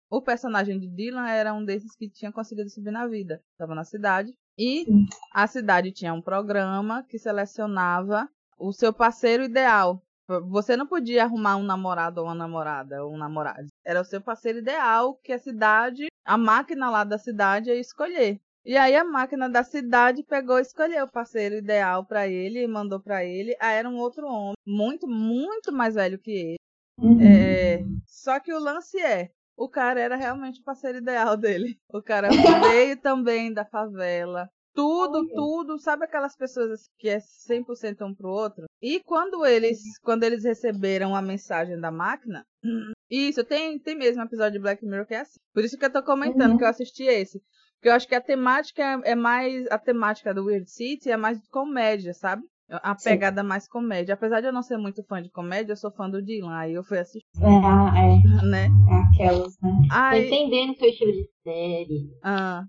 [0.09, 3.43] O personagem de Dylan era um desses que tinha conseguido subir na vida.
[3.53, 4.33] Estava na cidade.
[4.59, 4.87] E
[5.33, 10.03] a cidade tinha um programa que selecionava o seu parceiro ideal.
[10.49, 13.67] Você não podia arrumar um namorado ou uma namorada ou um namorado.
[13.85, 18.41] Era o seu parceiro ideal que a cidade, a máquina lá da cidade ia escolher.
[18.67, 22.67] E aí a máquina da cidade pegou e escolheu o parceiro ideal pra ele e
[22.67, 23.57] mandou pra ele.
[23.61, 26.57] Aí era um outro homem, muito, muito mais velho que ele.
[26.99, 27.21] Uhum.
[27.21, 31.79] É, só que o lance é, o cara era realmente o parceiro ideal dele.
[31.93, 32.29] O cara
[32.61, 34.49] veio também da favela.
[34.75, 38.65] Tudo, tudo, sabe aquelas pessoas assim que é 100% um pro outro?
[38.83, 42.45] E quando eles, quando eles receberam a mensagem da máquina,
[43.09, 45.39] isso, tem, tem mesmo um episódio de Black Mirror que é assim.
[45.55, 46.59] Por isso que eu tô comentando Uhum.
[46.59, 47.41] que eu assisti esse.
[47.77, 51.41] Porque eu acho que a temática é, mais, a temática do Weird City é mais
[51.41, 52.43] de comédia, sabe?
[52.69, 53.11] A Sim.
[53.11, 54.15] pegada mais comédia.
[54.15, 56.53] Apesar de eu não ser muito fã de comédia, eu sou fã do Dylan.
[56.57, 58.69] Aí eu fui assistir, É, é, né?
[58.91, 59.71] é aquelas, né?
[59.89, 62.11] Tô Aí, entendendo seu estilo de série.
[62.25, 62.65] ah,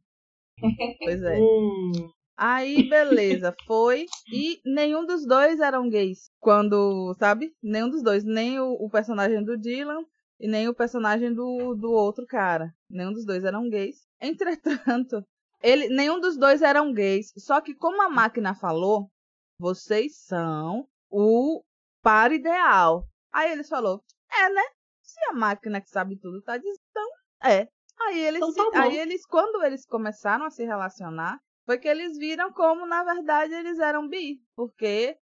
[1.03, 1.39] pois é.
[1.39, 4.05] Hum, Aí, beleza, foi.
[4.31, 6.29] E nenhum dos dois eram gays.
[6.39, 7.51] Quando, sabe?
[7.63, 8.23] Nenhum dos dois.
[8.23, 10.03] Nem o, o personagem do Dylan
[10.39, 12.73] e nem o personagem do, do outro cara.
[12.89, 14.07] Nenhum dos dois eram gays.
[14.21, 15.23] Entretanto,
[15.61, 17.31] ele, nenhum dos dois eram gays.
[17.37, 19.09] Só que, como a máquina falou,
[19.59, 21.63] vocês são o
[22.01, 23.05] par ideal.
[23.31, 24.63] Aí eles falou, é, né?
[25.01, 27.09] Se a máquina que sabe tudo tá dizendo, então
[27.43, 27.67] é.
[27.99, 32.17] Aí eles, Então tá aí eles, quando eles começaram a se relacionar, foi que eles
[32.17, 34.39] viram como, na verdade, eles eram bi.
[34.55, 35.17] Porque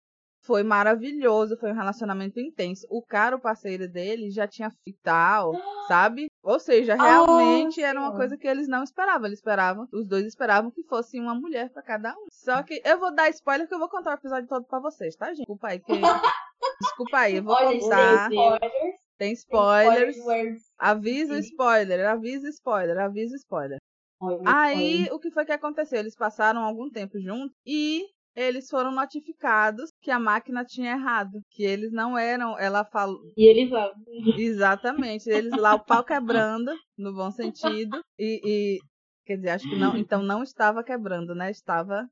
[0.43, 2.87] foi maravilhoso, foi um relacionamento intenso.
[2.91, 4.71] O cara, o parceiro dele, já tinha
[5.03, 5.53] tal,
[5.89, 6.27] sabe?
[6.43, 9.27] Ou seja, realmente era uma coisa que eles não esperavam.
[9.27, 12.27] Eles esperavam, os dois esperavam que fosse uma mulher pra cada um.
[12.31, 15.15] Só que eu vou dar spoiler que eu vou contar o episódio todo pra vocês,
[15.15, 15.39] tá, gente?
[15.39, 15.93] Desculpa aí, que...
[16.81, 18.29] Desculpa aí, eu vou gente, contar.
[18.29, 20.17] tem spoilers.
[20.17, 20.63] Tem spoilers.
[20.79, 21.41] Aviso Sim.
[21.41, 23.79] spoiler, aviso spoiler, aviso spoiler.
[24.21, 25.99] Olha, Aí, o que foi que aconteceu?
[25.99, 31.40] Eles passaram algum tempo juntos e eles foram notificados que a máquina tinha errado.
[31.51, 32.59] Que eles não eram.
[32.59, 33.21] Ela falou.
[33.37, 33.90] e eles lá.
[34.37, 35.29] Exatamente.
[35.29, 38.03] Eles lá, o pau quebrando, no bom sentido.
[38.18, 38.40] E.
[38.45, 38.79] e-
[39.25, 39.97] quer dizer, acho que não.
[39.97, 41.51] Então não estava quebrando, né?
[41.51, 42.07] Estava,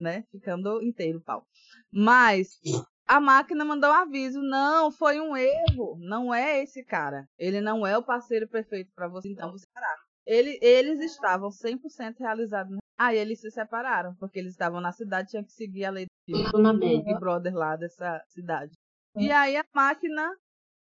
[0.00, 0.24] né?
[0.30, 1.44] Ficando inteiro o pau.
[1.92, 2.48] Mas.
[3.06, 4.40] A máquina mandou um aviso.
[4.40, 5.96] Não, foi um erro.
[5.98, 7.24] Não é esse cara.
[7.36, 9.28] Ele não é o parceiro perfeito para você.
[9.28, 9.96] Então você parar.
[10.24, 12.78] Ele, eles estavam 100% realizados.
[13.00, 16.78] Aí eles se separaram, porque eles estavam na cidade, tinham que seguir a lei do.
[16.78, 18.72] Big Brother lá dessa cidade.
[19.16, 20.30] E aí a máquina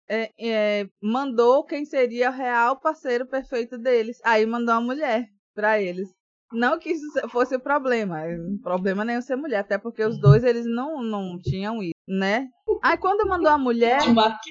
[0.09, 4.18] é, é, mandou quem seria o real parceiro perfeito deles.
[4.24, 6.09] Aí mandou uma mulher pra eles.
[6.50, 10.42] Não que isso fosse o problema, o problema nem ser mulher, até porque os dois
[10.42, 12.48] eles não, não tinham isso, né?
[12.83, 14.00] Aí quando mandou a mulher,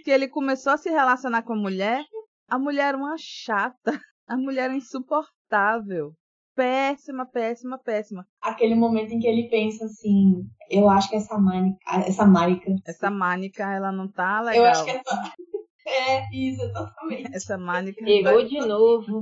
[0.04, 2.06] que ele começou a se relacionar com a mulher,
[2.48, 3.92] a mulher era uma chata,
[4.28, 6.14] a mulher era insuportável.
[6.56, 8.26] Péssima, péssima, péssima.
[8.42, 13.10] Aquele momento em que ele pensa assim, eu acho que essa Mônica, essa Márica, Essa
[13.10, 14.64] Mânica, ela não tá legal.
[14.66, 15.34] eu acho que essa
[15.88, 17.36] é isso, exatamente.
[17.36, 19.22] Essa Mânica, Errou de novo.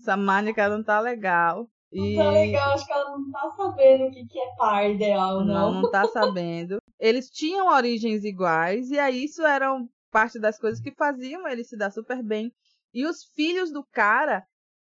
[0.00, 1.68] essa Mânica não tá legal.
[1.90, 4.90] E Não tá legal, acho que ela não tá sabendo o que, que é par
[4.90, 5.82] ideal, não, não.
[5.82, 6.78] não tá sabendo.
[7.00, 11.76] Eles tinham origens iguais e aí isso eram parte das coisas que faziam ele se
[11.76, 12.52] dar super bem.
[12.92, 14.44] E os filhos do cara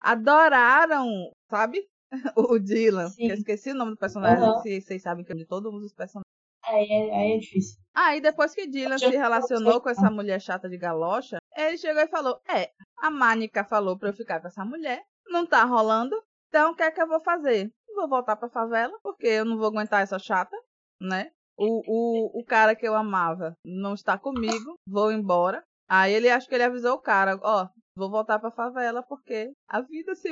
[0.06, 1.86] adoraram, sabe?
[2.36, 3.08] O Dylan.
[3.18, 4.58] Eu esqueci o nome do personagem, Aham.
[4.60, 6.24] se vocês sabem que é de todos os personagens.
[6.64, 7.80] Aí é, aí é difícil.
[7.92, 12.08] Aí depois que Dylan se relacionou com essa mulher chata de galocha, ele chegou e
[12.08, 16.14] falou: É, a Mânica falou pra eu ficar com essa mulher, não tá rolando,
[16.48, 17.70] então o que é que eu vou fazer?
[17.94, 20.56] Vou voltar pra favela, porque eu não vou aguentar essa chata,
[21.00, 21.30] né?
[21.56, 25.64] O, o, o cara que eu amava não está comigo, vou embora.
[25.88, 29.80] Aí ele acho que ele avisou o cara: Ó, vou voltar pra favela porque a
[29.80, 30.28] vida se.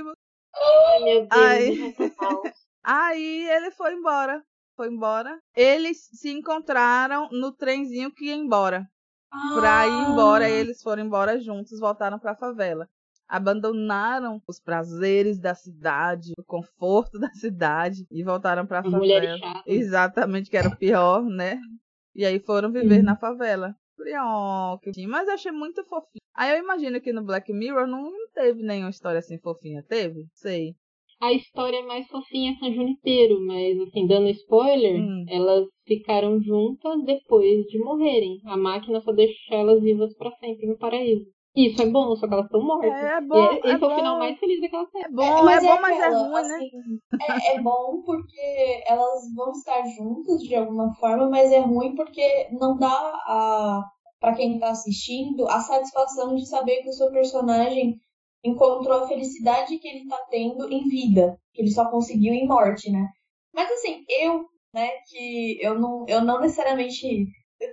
[0.54, 2.14] Ai, meu Deus.
[2.16, 2.42] Pau.
[2.84, 4.42] Aí ele foi embora.
[4.76, 5.38] Foi embora.
[5.56, 8.86] Eles se encontraram no trenzinho que ia embora.
[9.54, 10.08] Pra ir Ah.
[10.10, 12.86] embora, eles foram embora juntos, voltaram pra favela.
[13.26, 19.38] Abandonaram os prazeres da cidade, o conforto da cidade e voltaram pra favela.
[19.38, 19.62] chatas.
[19.66, 21.58] Exatamente, que era o pior, né?
[22.14, 23.04] E aí foram viver Uhum.
[23.04, 23.74] na favela.
[23.96, 25.10] Falei, ó, que bonitinho.
[25.10, 26.20] Mas eu achei muito fofinho.
[26.34, 29.82] Aí eu imagino que no Black Mirror não teve nenhuma história assim fofinha.
[29.88, 30.26] Teve?
[30.32, 30.74] Sei.
[31.20, 35.24] A história mais fofinha é São Junipero, mas assim, dando spoiler, Hum.
[35.28, 38.40] elas ficaram juntas depois de morrerem.
[38.46, 41.24] A máquina só deixa elas vivas pra sempre no paraíso.
[41.56, 42.92] Isso é bom, só que elas estão mortas.
[42.92, 43.44] É, é E bom.
[43.52, 43.94] esse é é, o bom.
[43.94, 45.04] final mais feliz daquela série.
[45.04, 46.38] É bom, é, bom, mas é ruim, né?
[46.38, 46.70] assim,
[47.20, 52.48] É, é bom porque elas vão estar juntas de alguma forma, mas é ruim porque
[52.52, 53.84] não dá a
[54.20, 57.94] para quem tá assistindo a satisfação de saber que o seu personagem
[58.42, 62.90] encontrou a felicidade que ele tá tendo em vida, que ele só conseguiu em morte,
[62.90, 63.06] né?
[63.52, 67.26] Mas assim, eu, né, que eu não, eu não necessariamente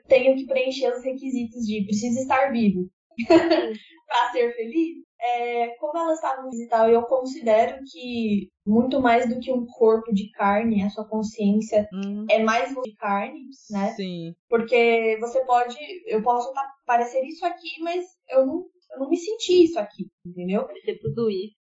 [0.09, 2.89] tenho que preencher os requisitos de preciso estar vivo
[4.07, 4.97] para ser feliz.
[5.23, 10.29] é, como elas estavam visitar, eu considero que muito mais do que um corpo de
[10.31, 13.93] carne, a sua consciência Hum, é mais de carne, né?
[13.95, 14.33] Sim.
[14.49, 15.75] Porque você pode,
[16.07, 20.07] eu posso tá- parecer isso aqui, mas eu não, eu não me senti isso aqui,
[20.25, 20.67] entendeu?
[20.83, 21.55] Ser tudo isso.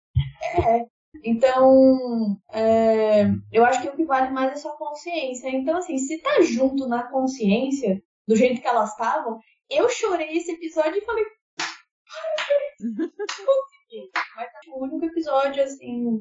[0.67, 0.85] É.
[1.23, 5.49] Então, é, eu acho que o que vale mais é sua consciência.
[5.49, 9.37] Então, assim, se tá junto na consciência, do jeito que elas estavam,
[9.69, 11.23] eu chorei esse episódio e falei.
[14.35, 16.19] Mas é o único episódio, assim,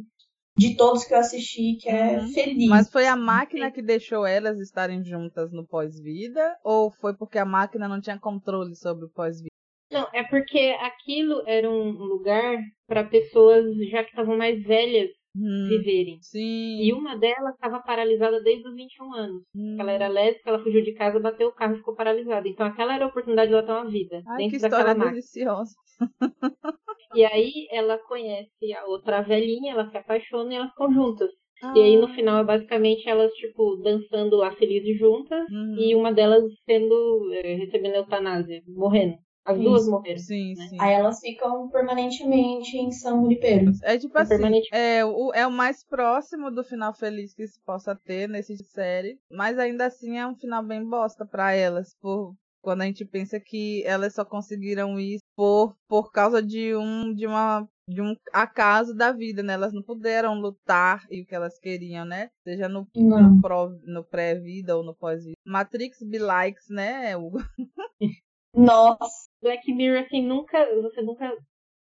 [0.57, 2.33] de todos que eu assisti que é Uhum.
[2.33, 2.69] feliz.
[2.69, 6.57] Mas foi a máquina que deixou elas estarem juntas no pós-vida?
[6.65, 9.51] Ou foi porque a máquina não tinha controle sobre o pós-vida?
[9.91, 15.69] Não, é porque aquilo era um lugar para pessoas já que estavam mais velhas Hum,
[15.69, 16.19] viverem.
[16.21, 16.83] sim.
[16.83, 19.43] E uma delas estava paralisada desde os 21 anos.
[19.55, 19.77] Hum.
[19.79, 22.49] Ela era lésbica, ela fugiu de casa, bateu o carro e ficou paralisada.
[22.49, 25.11] Então aquela era a oportunidade dela ter uma vida Ai, que dentro daquela história máquina.
[25.11, 25.75] deliciosa.
[27.13, 31.29] E aí ela conhece a outra velhinha, elas se apaixonam e elas ficam juntas.
[31.75, 35.75] E aí no final é basicamente elas, tipo, dançando lá felizes juntas Uhum.
[35.77, 39.17] e uma delas sendo, eh, recebendo eutanásia, morrendo.
[39.51, 39.65] As Isso.
[39.65, 40.19] duas morreram.
[40.19, 40.69] Sim, né?
[40.69, 40.77] sim.
[40.81, 43.73] Aí elas ficam permanentemente em São Junipero.
[43.83, 47.61] É tipo É assim, é o, é o mais próximo do final feliz que se
[47.63, 51.53] possa ter nesse tipo de série, mas ainda assim é um final bem bosta pra
[51.53, 56.75] elas, por quando a gente pensa que elas só conseguiram isso por, por causa de
[56.77, 59.55] um de uma de um acaso da vida, né?
[59.55, 62.29] Elas não puderam lutar e o que elas queriam, né?
[62.45, 63.35] Seja no, Não.
[63.35, 65.35] no, pró- no pré-vida ou no pós-vida.
[65.45, 67.39] Matrix be likes, né, Hugo?
[68.55, 71.33] Nossa, Black Mirror, assim, nunca, você nunca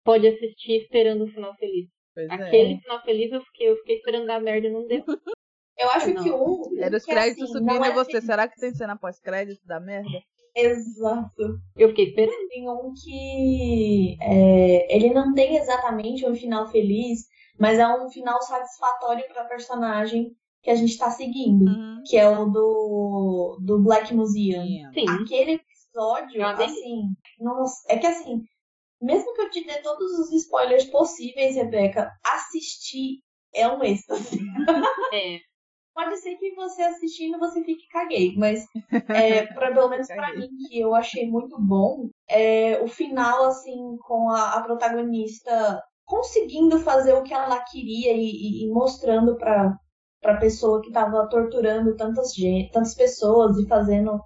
[0.03, 1.87] pode assistir esperando um final feliz.
[2.13, 2.33] Pois é.
[2.33, 5.03] Aquele final feliz eu fiquei, eu fiquei esperando dar merda e não deu.
[5.77, 6.23] eu acho Não.
[6.23, 6.63] que um.
[6.81, 8.11] Era os que, créditos assim, subindo não e é você.
[8.11, 8.25] feliz.
[8.25, 10.09] Será que tem cena pós-crédito da merda?
[10.55, 11.59] Exato.
[11.75, 12.47] Eu fiquei esperando.
[12.49, 17.25] Tem um que é, ele não tem exatamente um final feliz,
[17.59, 20.31] mas é um final satisfatório para personagem
[20.63, 22.01] que a gente tá seguindo, Uhum.
[22.07, 24.63] que é o do, do Black Museum.
[24.93, 25.05] Sim.
[25.09, 25.59] Aquele
[25.99, 26.65] episódio, É delícia.
[26.65, 27.01] assim,
[27.39, 28.41] nossa, é que assim,
[29.01, 33.19] mesmo que eu te dê todos os spoilers possíveis, Rebeca, assistir
[33.53, 34.39] é um êxtase.
[35.13, 35.39] É.
[35.93, 38.65] Pode ser que você assistindo você fique caguei, mas
[39.07, 40.41] é, pra, pelo menos pra Caguei.
[40.41, 46.79] mim, que eu achei muito bom, é, o final, assim, com a, a protagonista conseguindo
[46.79, 49.73] fazer o que ela queria e, e- e mostrando pra,
[50.21, 52.33] pra pessoa que tava torturando tantas,
[52.73, 54.19] tantas pessoas e fazendo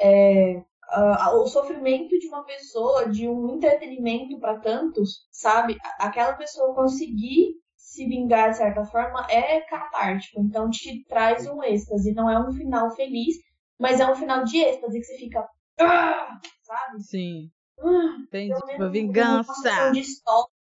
[0.00, 0.60] é,
[0.94, 5.76] a- o sofrimento de uma pessoa, de um entretenimento pra tantos, sabe?
[5.98, 12.14] Aquela pessoa conseguir se vingar de certa forma é catártico, então te traz um êxtase,
[12.14, 13.36] não é um final feliz,
[13.78, 15.46] mas é um final de êxtase que você fica,
[15.80, 17.02] "Ah!", sabe?
[17.02, 17.50] Sim.
[17.78, 18.54] Ah, Entendi.
[18.54, 19.52] Tipo, vingança.
[19.54, 20.56] situação distópica,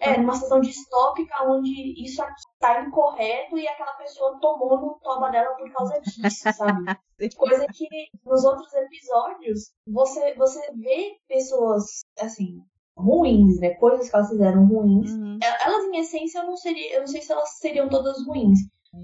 [0.00, 5.30] é, numa situação distópica onde isso aqui tá incorreto e aquela pessoa tomou no toba
[5.30, 6.98] dela por causa disso, sabe?
[7.36, 7.86] Coisa que
[8.24, 12.62] nos outros episódios você, você vê pessoas, assim,
[12.96, 13.74] ruins, né?
[13.74, 15.10] Coisas que elas fizeram ruins.
[15.10, 15.38] Uhum.
[15.42, 18.58] Elas, em essência, eu não, seria, eu não sei se elas seriam todas ruins,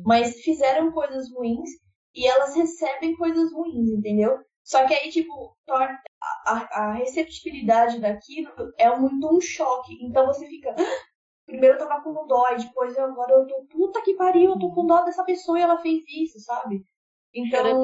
[0.05, 1.69] mas fizeram coisas ruins
[2.15, 4.39] e elas recebem coisas ruins, entendeu?
[4.67, 6.03] Só que aí, tipo, torna-
[6.45, 9.97] a, a- receptibilidade daquilo é muito um choque.
[10.03, 10.75] Então você fica.
[10.77, 11.07] "Ah,
[11.47, 13.65] Primeiro eu tava com dó, e depois eu- agora eu tô.
[13.71, 16.85] Puta que pariu, eu tô com dó dessa pessoa e ela fez isso, sabe?
[17.33, 17.81] Então.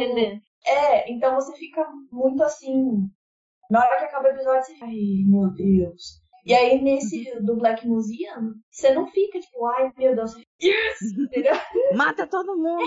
[0.66, 3.08] É, então você fica muito assim.
[3.70, 6.20] Na hora que acaba o episódio, você fica, ai, meu Deus.
[6.44, 11.00] E aí, nesse do Black Museum, você não fica tipo, ai, meu Deus, yes!
[11.16, 11.54] Entendeu?
[11.94, 12.82] Mata todo mundo.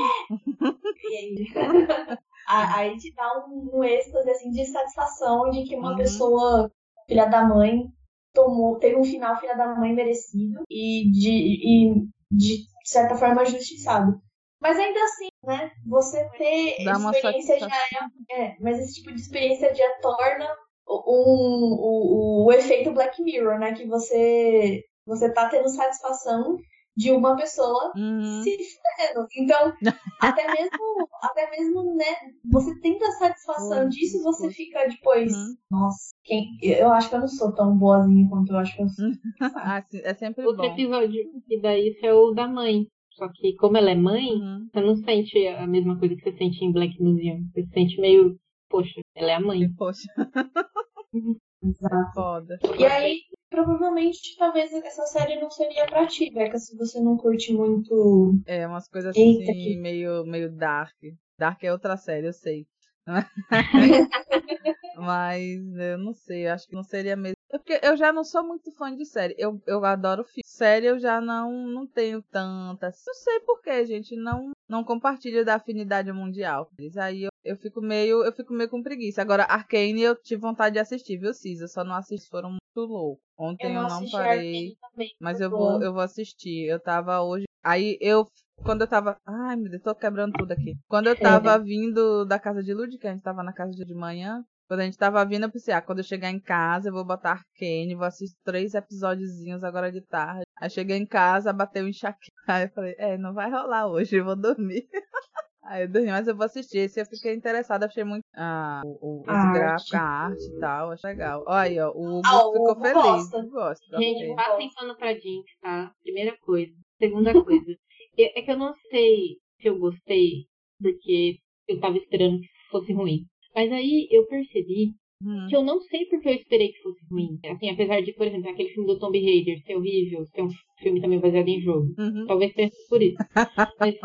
[1.10, 1.36] E aí,
[2.48, 5.98] a- aí te dá um, um êxtase assim, de satisfação de que uma Uhum.
[5.98, 6.72] pessoa,
[7.08, 7.86] filha da mãe,
[8.34, 14.20] tomou, teve um final filha da mãe merecido e de, e de certa forma justiçado.
[14.62, 15.72] Mas ainda assim, né?
[15.86, 18.56] Você ter Dá experiência já é, é.
[18.60, 20.48] Mas esse tipo de experiência já torna
[20.88, 23.74] um, o, o efeito Black Mirror, né?
[23.74, 26.58] Que você, você tá tendo satisfação
[26.96, 28.42] de uma pessoa Uhum.
[28.44, 29.28] se fudendo.
[29.38, 29.74] Então,
[30.22, 32.06] até mesmo, até mesmo, né,
[32.52, 35.56] você tendo a satisfação Pô, disso, você fica depois, Uhum.
[35.72, 38.90] nossa, quem, eu acho que eu não sou tão boazinha quanto eu acho que eu
[38.90, 39.06] sou.
[39.58, 40.74] Ah, sim, é sempre Outro bom.
[40.74, 42.88] episódio que dá isso é o da mãe.
[43.12, 44.68] Só que como ela é mãe, Uhum.
[44.74, 47.48] você não sente a mesma coisa que você sente em Black Museum.
[47.54, 48.38] Você se sente meio,
[48.70, 49.74] poxa, ela é a mãe.
[49.78, 50.04] Poxa,
[51.64, 52.14] Exato.
[52.14, 52.58] foda.
[52.78, 53.22] E aí,
[53.56, 58.38] provavelmente, talvez essa série não seria pra ti, Beca, se você não curte muito.
[58.46, 60.96] É, umas coisas Eita, assim, que- meio, meio dark.
[61.40, 62.66] Dark é outra série, eu sei.
[64.98, 67.36] Mas eu não sei, acho que não seria mesmo.
[67.52, 69.36] É porque eu já não sou muito fã de série.
[69.38, 70.42] Eu, eu adoro filme.
[70.46, 72.88] Série eu já não, não tenho tanta.
[72.88, 74.16] Não sei porquê, gente.
[74.16, 76.70] Não, não compartilho da afinidade mundial.
[76.80, 78.24] Mas aí eu, eu fico meio.
[78.24, 79.22] Eu fico meio com preguiça.
[79.22, 81.68] Agora, Arcane eu tive vontade de assistir, viu, Cisa?
[81.68, 83.24] Só não assisti, foram muito loucos.
[83.38, 84.76] Ontem eu não, eu não parei.
[84.92, 86.68] Também, mas eu vou, eu vou assistir.
[86.68, 87.46] Eu tava hoje.
[87.64, 88.28] Aí eu
[88.64, 89.18] quando eu tava.
[89.26, 90.74] Ai, meu Deus, tô quebrando tudo aqui.
[90.88, 93.94] Quando eu tava vindo da casa de Lud, que a gente tava na casa de
[93.94, 96.94] manhã, quando a gente tava vindo, eu pensei, ah, quando eu chegar em casa, eu
[96.94, 100.44] vou botar Arcane, vou assistir três episódiozinhos agora de tarde.
[100.58, 102.32] Aí cheguei em casa, bateu um enxaqueca.
[102.48, 104.88] Aí eu falei, é, não vai rolar hoje, eu vou dormir.
[105.64, 106.80] Aí eu dormi, mas eu vou assistir.
[106.80, 110.92] Esse eu fiquei interessada, achei muito ah, o, o, os gráficos, a arte e tal,
[110.92, 111.44] achei legal.
[111.48, 112.94] Olha aí, ó, o Hugo ah, ficou o feliz.
[113.04, 113.48] Gosta.
[113.48, 115.92] Gosta, Gente, passem pano pra Jinx, tá?
[116.04, 116.74] Primeira coisa.
[117.00, 117.76] Segunda coisa.
[118.24, 120.46] É que eu não sei se eu gostei,
[120.80, 123.26] porque eu tava esperando que fosse ruim.
[123.54, 124.92] Mas aí eu percebi
[125.24, 125.48] hum.
[125.50, 127.40] que eu não sei porque eu esperei que fosse ruim.
[127.46, 130.50] Assim, apesar de, por exemplo, aquele filme do Tomb Raider ser horrível, ser um
[130.80, 131.94] filme também baseado em jogo.
[131.98, 132.26] Uhum.
[132.28, 133.18] Talvez seja por isso.
[133.80, 133.96] Mas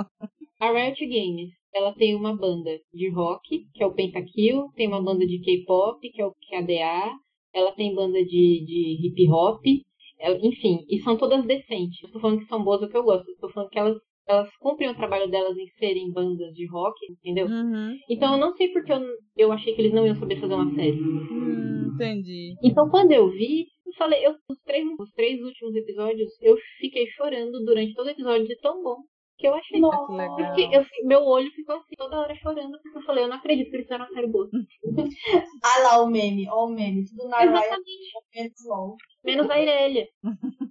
[0.60, 5.02] a Riot Games, ela tem uma banda de rock, que é o Pentakill, tem uma
[5.02, 7.16] banda de K-pop, que é o KDA,
[7.52, 9.64] ela tem banda de, de hip hop,
[10.42, 12.10] enfim, e são todas decentes.
[12.12, 13.26] Tô falando que são boas, é o que eu gosto.
[13.40, 13.96] Tô falando que elas
[14.30, 17.46] elas cumprem o trabalho delas em serem bandas de rock, entendeu?
[17.46, 17.96] Uhum.
[18.08, 19.00] Então eu não sei porque eu,
[19.36, 21.00] eu achei que eles não iam saber fazer uma série.
[21.00, 22.54] Hum, entendi.
[22.62, 27.06] Então quando eu vi, eu falei, eu, os, três, os três últimos episódios, eu fiquei
[27.08, 28.98] chorando durante todo o episódio de tão bom
[29.40, 29.80] que eu achei.
[29.80, 30.36] Nossa, legal.
[30.36, 33.70] Porque eu, meu olho ficou assim toda hora chorando, porque eu falei, eu não acredito
[33.70, 34.48] que eles fizeram boa.
[35.62, 37.90] ah lá o meme, ó o meme, tudo na Exatamente.
[38.34, 40.08] Riot, menos a Irelia.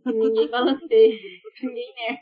[0.05, 1.19] ninguém balanceia,
[1.63, 2.19] ninguém é.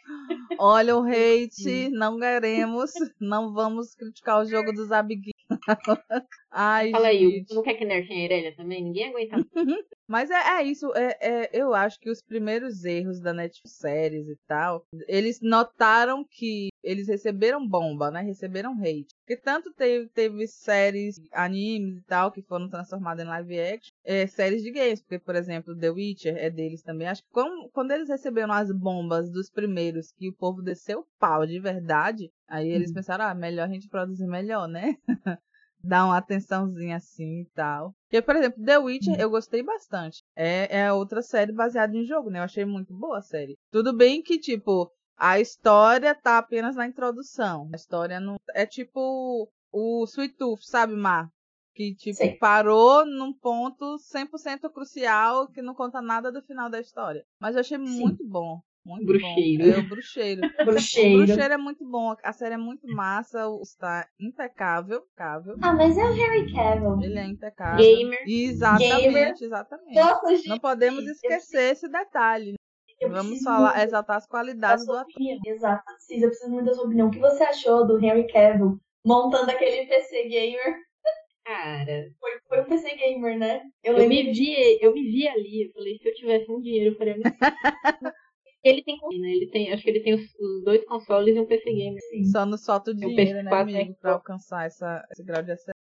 [0.58, 5.36] Olha o hate, não queremos, não vamos criticar o jogo dos Abiguinhos.
[6.52, 8.84] Ai, Fala aí, não quer que nerfem a Irelia também?
[8.84, 9.38] Ninguém aguenta.
[10.08, 14.28] Mas é, é isso, é, é, eu acho que os primeiros erros da Netflix séries
[14.28, 18.22] e tal, eles notaram que eles receberam bomba, né?
[18.22, 19.14] Receberam hate.
[19.20, 24.26] Porque tanto teve, teve séries, animes e tal, que foram transformadas em live action, é,
[24.26, 25.02] séries de games.
[25.02, 27.08] Porque, por exemplo, The Witcher é deles também.
[27.08, 31.46] Acho que quando, quando eles receberam as bombas dos primeiros, que o povo desceu pau
[31.46, 32.94] de verdade, aí eles hum.
[32.94, 34.96] pensaram, ah, melhor a gente produzir melhor, né?
[35.88, 37.94] dar uma atençãozinha assim e tal.
[38.08, 39.20] Porque, por exemplo, The Witcher uhum.
[39.20, 40.22] eu gostei bastante.
[40.36, 42.40] É, é outra série baseada em jogo, né?
[42.40, 43.58] Eu achei muito boa a série.
[43.72, 47.70] Tudo bem que, tipo, a história tá apenas na introdução.
[47.74, 48.38] A história não.
[48.54, 51.30] É tipo o Sweet Tooth, sabe, Mar?
[51.74, 52.38] Que, tipo, Sim.
[52.38, 57.24] parou num ponto 100% crucial que não conta nada do final da história.
[57.40, 58.00] Mas eu achei Sim.
[58.00, 58.60] muito bom.
[58.88, 59.64] Muito bruxeiro.
[59.66, 59.70] Bom.
[59.70, 60.42] É o bruxeiro.
[60.66, 61.24] bruxeiro.
[61.24, 62.16] O bruxeiro é muito bom.
[62.24, 63.40] A série é muito massa.
[63.62, 65.00] Está impecável.
[65.00, 65.56] impecável.
[65.62, 67.02] Ah, mas é o Harry Cavill.
[67.04, 67.78] Ele é impecável.
[67.78, 68.20] Gamer.
[68.26, 69.36] Exatamente, Gamer.
[69.42, 70.48] exatamente.
[70.48, 72.56] Não podemos esquecer esse detalhe.
[73.00, 75.06] Eu Vamos falar, exaltar as qualidades do ator.
[75.46, 75.84] Exato.
[76.00, 77.10] Cis, eu preciso muito da sua opinião.
[77.10, 80.78] O que você achou do Harry Cavill montando aquele PC gamer?
[81.46, 82.10] Cara.
[82.20, 83.62] Foi, foi um PC gamer, né?
[83.84, 85.66] Eu, eu me vi, eu me vi ali.
[85.66, 87.16] Eu falei, se eu tivesse um dinheiro, eu faria
[88.68, 89.32] Ele tem, né?
[89.32, 92.02] Ele tem, acho que ele tem os, os dois consoles e um PC gamer.
[92.10, 92.24] Sim.
[92.26, 95.78] Só não solta o dinheiro, né, amigo, pra alcançar essa, esse grau de acesso.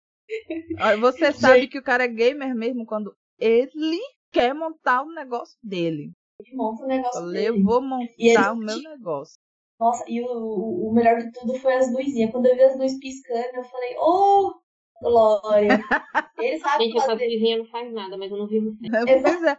[1.00, 6.12] Você sabe que o cara é gamer mesmo quando ele quer montar o negócio dele.
[6.40, 7.46] Ele monta o negócio eu dele.
[7.46, 9.34] Eu vou montar o meu negócio.
[9.78, 12.30] Nossa, e o, o, melhor de tudo foi as luzinhas.
[12.30, 14.62] Quando eu vi as luzes piscando, eu falei, oh,
[15.02, 15.68] Glória.
[16.38, 17.12] Ele sabe Gente, fazer.
[17.12, 18.88] essa luzinha não faz nada, mas eu não vi você.
[19.20, 19.58] Pois é.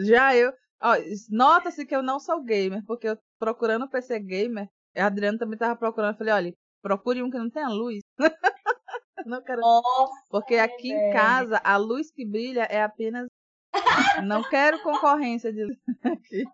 [0.00, 0.52] Já eu,
[1.30, 5.76] Nota-se que eu não sou gamer, porque eu procurando PC gamer, a Adriana também tava
[5.76, 6.12] procurando.
[6.12, 8.00] Eu falei, olha, procure um que não tenha luz.
[9.26, 9.60] não quero.
[9.60, 13.28] Nossa, porque aqui em casa a luz que brilha é apenas.
[14.24, 16.44] não quero concorrência de luz aqui.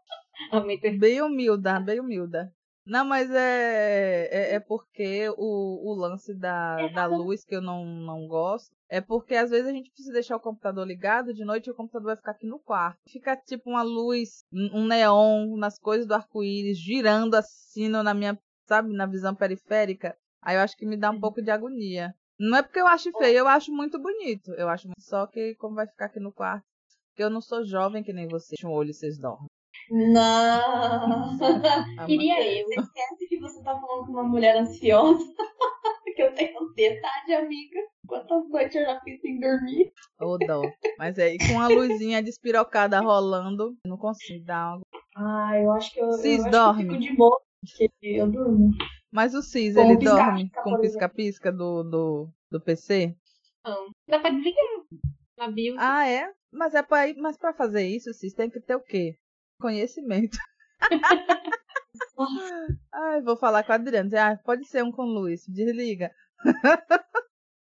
[0.98, 2.52] Bem humilda, bem humilda.
[2.86, 7.84] Não, mas é, é, é, porque o, o lance da, da luz que eu não,
[7.84, 11.66] não gosto é porque às vezes a gente precisa deixar o computador ligado de noite
[11.66, 12.98] e o computador vai ficar aqui no quarto.
[13.08, 18.92] Fica tipo uma luz, um neon nas coisas do arco-íris girando assim na minha, sabe,
[18.92, 20.16] na visão periférica.
[20.42, 22.14] Aí eu acho que me dá um pouco de agonia.
[22.38, 24.52] Não é porque eu acho feio, eu acho muito bonito.
[24.54, 26.64] Eu acho só que como vai ficar aqui no quarto.
[27.10, 28.54] Porque eu não sou jovem que nem você.
[28.64, 29.46] Um olho e vocês dormem.
[29.90, 31.36] Não.
[32.06, 32.66] Queria eu.
[32.66, 35.24] Você esquece que você tá falando com uma mulher ansiosa.
[36.14, 37.80] que eu tenho ansiedade, amiga.
[38.06, 39.92] Quantas noites eu já fiz sem dormir.
[40.20, 40.62] Ô, dó.
[40.98, 44.84] Mas aí, com a luzinha despirocada rolando, não consigo dar algo.
[45.16, 46.82] Ah, eu acho que eu, Cis eu dorme.
[46.82, 48.70] fico de boa, porque eu durmo.
[49.12, 53.14] Mas o Cis, com ele dorme com o pisca-pisca do, do, do PC?
[53.64, 53.90] Não.
[54.08, 54.64] Dá pra desligar.
[55.36, 55.74] Na bio.
[55.78, 56.30] Ah, é?
[56.52, 59.16] Mas é pra, mas pra fazer isso, Cis, tem que ter o quê?
[59.60, 60.38] Conhecimento.
[62.92, 64.08] Ai, vou falar com a Adriana.
[64.18, 65.44] Ah, pode ser um com luz.
[65.46, 66.10] Desliga.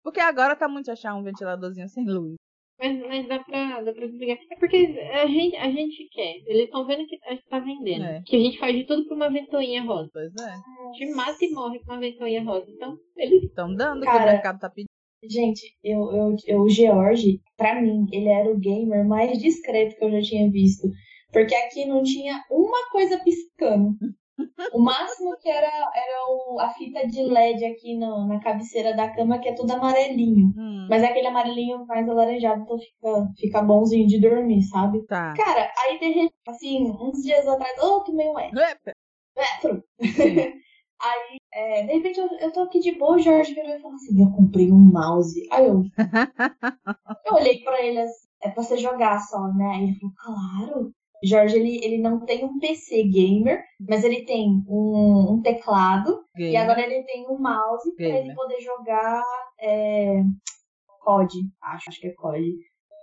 [0.04, 2.36] Porque agora tá muito achar um ventiladorzinho sem luz.
[2.80, 4.38] Mas, mas dá, pra, dá pra desligar.
[4.52, 4.78] É porque
[5.14, 6.42] a gente, a gente quer.
[6.46, 8.04] Eles estão vendo que a gente tá vendendo.
[8.04, 8.22] É.
[8.26, 10.10] Que a gente faz de tudo pra uma ventoinha rosa.
[10.12, 10.52] Pois é.
[10.52, 12.66] A gente mata e morre com uma ventoinha rosa.
[12.70, 13.44] Então, eles.
[13.44, 14.90] Estão dando o que o Cara, mercado tá pedindo.
[15.24, 20.04] Gente, eu, eu, eu, o George, pra mim, ele era o gamer mais discreto que
[20.04, 20.88] eu já tinha visto.
[21.36, 23.94] Porque aqui não tinha uma coisa piscando.
[24.74, 29.10] O máximo que era, era o, a fita de LED aqui no, na cabeceira da
[29.14, 30.54] cama, que é tudo amarelinho.
[30.58, 35.06] Hum, Mas é aquele amarelinho mais alaranjado, então fica, fica bonzinho de dormir, sabe?
[35.08, 35.34] tá.
[35.34, 39.84] Cara, aí de repente, assim, uns dias atrás, ô, tomei um metro.
[41.02, 43.96] Aí, é, de repente, eu, eu tô aqui de boa, o Jorge virou e falou
[43.96, 45.46] assim, eu comprei um mouse.
[45.52, 45.84] Aí eu,
[47.26, 49.66] eu olhei pra ele assim, é pra você jogar só, né?
[49.76, 50.92] Aí ele falou, claro.
[51.24, 56.40] Jorge, ele, ele não tem um PC gamer, mas ele tem um, um teclado e
[56.52, 56.58] Game.
[56.58, 58.36] agora ele tem um mouse pra ele Gamer.
[58.36, 59.24] poder jogar
[59.60, 60.22] é,
[61.04, 62.54] COD, acho, acho que é COD.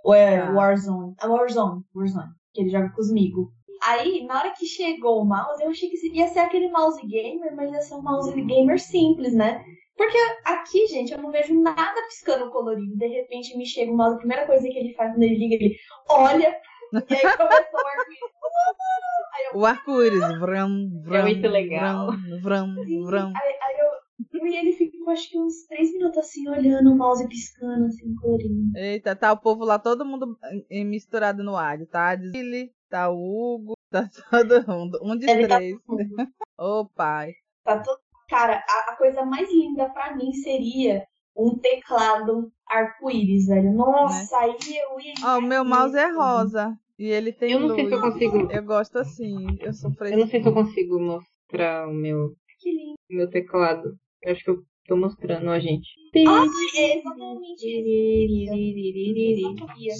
[0.05, 0.51] Ou é Ah.
[0.51, 1.15] Warzone.
[1.21, 3.47] É Warzone, Warzone, que ele joga com os amigos.
[3.85, 7.53] Aí, na hora que chegou o mouse, eu achei que ia ser aquele mouse gamer,
[7.55, 9.61] mas ia ser um mouse gamer simples, né?
[9.97, 12.95] Porque aqui, gente, eu não vejo nada piscando colorido.
[12.95, 15.55] De repente me chega o mouse, a primeira coisa que ele faz quando ele liga,
[15.55, 15.75] ele
[16.09, 16.55] olha,
[17.09, 19.53] e aí começou o arco-íris.
[19.53, 20.39] O arco-íris.
[20.39, 22.07] Vram, vram, muito legal.
[22.41, 23.27] Vram, vram, vram.
[23.35, 27.27] Aí, aí eu, e ele ficou acho que uns três minutos assim, olhando o mouse
[27.27, 28.77] piscando, assim, colorindo.
[28.77, 30.37] Eita, tá o povo lá, todo mundo
[30.69, 31.77] misturado no ar.
[31.85, 34.99] Tá a Dizile, tá o Hugo, tá todo mundo.
[35.01, 35.77] Um de Deve tá três.
[35.87, 36.03] mundo.
[36.59, 37.33] Ô, pai.
[37.63, 37.99] Tá todo...
[38.29, 43.73] Cara, a, a coisa mais linda pra mim seria um teclado arco-íris, velho.
[43.73, 45.13] Nossa, aí eu ia.
[45.23, 46.77] Ó, o meu mouse é rosa.
[47.03, 47.75] E ele tem Eu não luz.
[47.81, 48.51] sei se eu consigo.
[48.51, 49.35] Eu gosto assim.
[49.59, 50.27] Eu sou Eu não fresca.
[50.27, 52.29] sei se eu consigo mostrar o meu,
[52.59, 52.93] Que lindo.
[53.11, 53.97] o meu teclado.
[54.21, 55.89] Eu acho que eu tô mostrando, ó, gente.
[56.25, 56.45] Ah,
[56.79, 57.01] é.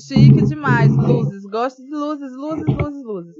[0.08, 0.96] Chique demais.
[0.96, 1.44] Luzes.
[1.46, 3.36] Gosto de luzes, luzes, luzes, luzes.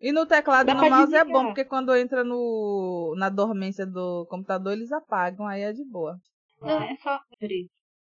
[0.00, 3.86] E no teclado e Dá no mouse é bom, porque quando entra no, na dormência
[3.86, 6.16] do computador, eles apagam, aí é de boa.
[6.60, 7.20] Não, é só.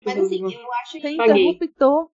[0.05, 1.01] Mas assim, eu acho que.
[1.03, 2.09] Tem interruptor.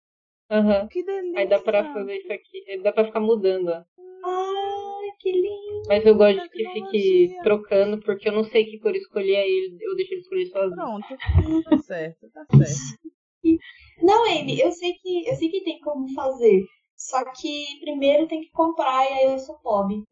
[0.50, 0.88] Aham.
[0.88, 1.38] Que delícia.
[1.38, 2.82] Aí dá pra fazer isso aqui.
[2.82, 3.84] Dá pra ficar mudando, ó.
[4.24, 5.82] Ai, que lindo.
[5.88, 9.96] Mas eu gosto que fique trocando, porque eu não sei que cor escolher, aí eu
[9.96, 10.76] deixo ele escolher sozinho.
[10.76, 11.64] Pronto.
[11.64, 13.00] Tá certo, tá certo.
[14.02, 16.62] Não, Amy, eu sei que eu sei que tem como fazer.
[16.96, 20.02] Só que primeiro tem que comprar e aí eu sou pobre.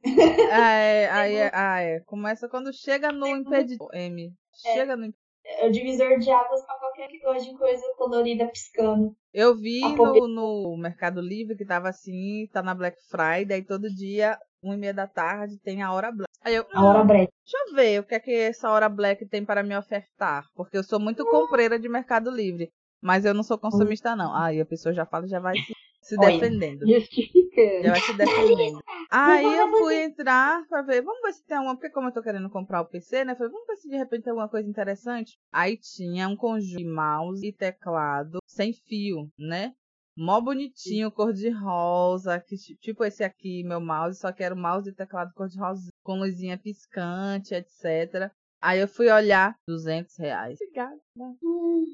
[0.51, 2.01] Ah, é, aí é, ah, é.
[2.01, 3.89] Começa quando chega no impedidor.
[3.95, 4.32] M.
[4.55, 5.28] Chega no impedidor.
[5.61, 9.15] É o divisor de águas pra qualquer que gosta de coisa colorida piscando.
[9.35, 13.93] Eu vi no, no Mercado Livre que tava assim, tá na Black Friday, aí todo
[13.93, 16.29] dia, uma e meia da tarde, tem a hora black.
[16.45, 17.29] Aí eu, A hora breve.
[17.45, 20.45] deixa eu ver o que é que essa hora black tem para me ofertar.
[20.55, 22.71] Porque eu sou muito compreira de Mercado Livre.
[23.01, 24.35] Mas eu não sou consumista, não.
[24.35, 25.73] Aí a pessoa já fala já vai se,
[26.09, 26.87] se defendendo.
[26.87, 27.89] Justificando.
[27.91, 28.79] Vai se defendendo.
[29.11, 32.23] Aí eu fui entrar pra ver, vamos ver se tem alguma, porque como eu tô
[32.23, 33.35] querendo comprar o PC, né?
[33.35, 35.39] Falei, vamos ver se de repente tem alguma coisa interessante.
[35.53, 39.73] Aí tinha um conjunto de mouse e teclado sem fio, né?
[40.17, 44.53] Mó bonitinho, cor de rosa, que, ti- tipo esse aqui, meu mouse, só que era
[44.55, 48.29] o mouse e teclado cor de rosa, com luzinha piscante, etc.
[48.61, 50.59] Aí eu fui olhar, 200 reais.
[50.61, 50.97] Obrigada.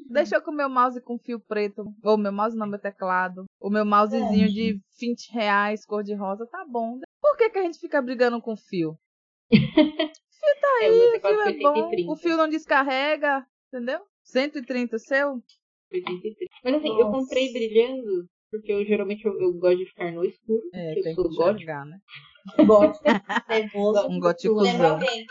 [0.09, 1.85] Deixa eu com o meu mouse com fio preto.
[2.03, 3.45] Ou meu mouse não, meu teclado.
[3.61, 4.51] O meu mousezinho É.
[4.51, 7.01] de 20 reais, cor de rosa, tá bom.
[7.21, 8.97] Por que, que a gente fica brigando com fio?
[10.35, 11.75] Fio tá É, aí, fio é bom.
[11.75, 12.13] 130.
[12.13, 14.01] O fio não descarrega, entendeu?
[14.25, 15.43] 130 o seu?
[16.63, 17.11] Mas assim, eu Nossa.
[17.19, 20.63] comprei brilhando, porque eu geralmente eu, eu gosto de ficar no escuro.
[20.73, 21.57] É, porque tem eu que sou gótico.
[21.63, 21.99] enxergar, né?
[23.49, 24.09] Nervoso.
[24.09, 24.95] Um gótico Lembra zão.
[24.95, 25.25] alguém?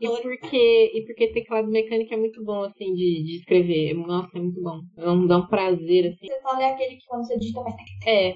[0.00, 3.94] E porque, e porque teclado mecânico é muito bom, assim, de, de escrever.
[3.94, 4.80] Nossa, é muito bom.
[4.94, 6.26] Dá um, dá um prazer, assim.
[6.26, 7.72] Você fala é aquele que quando você digita vai
[8.06, 8.30] É,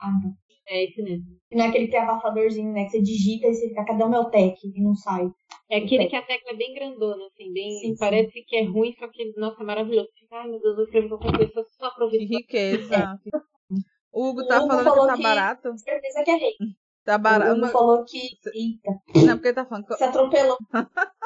[0.00, 0.32] Ah, não.
[0.68, 1.26] é esse mesmo.
[1.52, 2.84] Não é aquele que tem abafadorzinho, né?
[2.84, 4.56] Que você digita e você fica, cadê o meu tech?
[4.64, 5.26] E não sai.
[5.70, 7.70] É aquele que a tecla é bem grandona, assim, bem.
[7.70, 7.96] Sim, sim.
[7.98, 10.08] parece que é ruim, só que, nossa, é maravilhoso.
[10.18, 12.26] Fica, Ai, meu Deus, eu escrevo qualquer coisa só pra Que ouvir.
[12.26, 13.18] riqueza.
[14.12, 15.70] O Hugo O tá Hugo falando falou que tá que- barato.
[15.70, 16.52] Com certeza que é rei.
[17.06, 17.52] Tá O barato.
[17.52, 18.18] Hugo Não, falou que.
[18.52, 18.90] Eita,
[19.26, 19.86] não, porque ele tá falando.
[19.86, 20.58] que- se atropelou.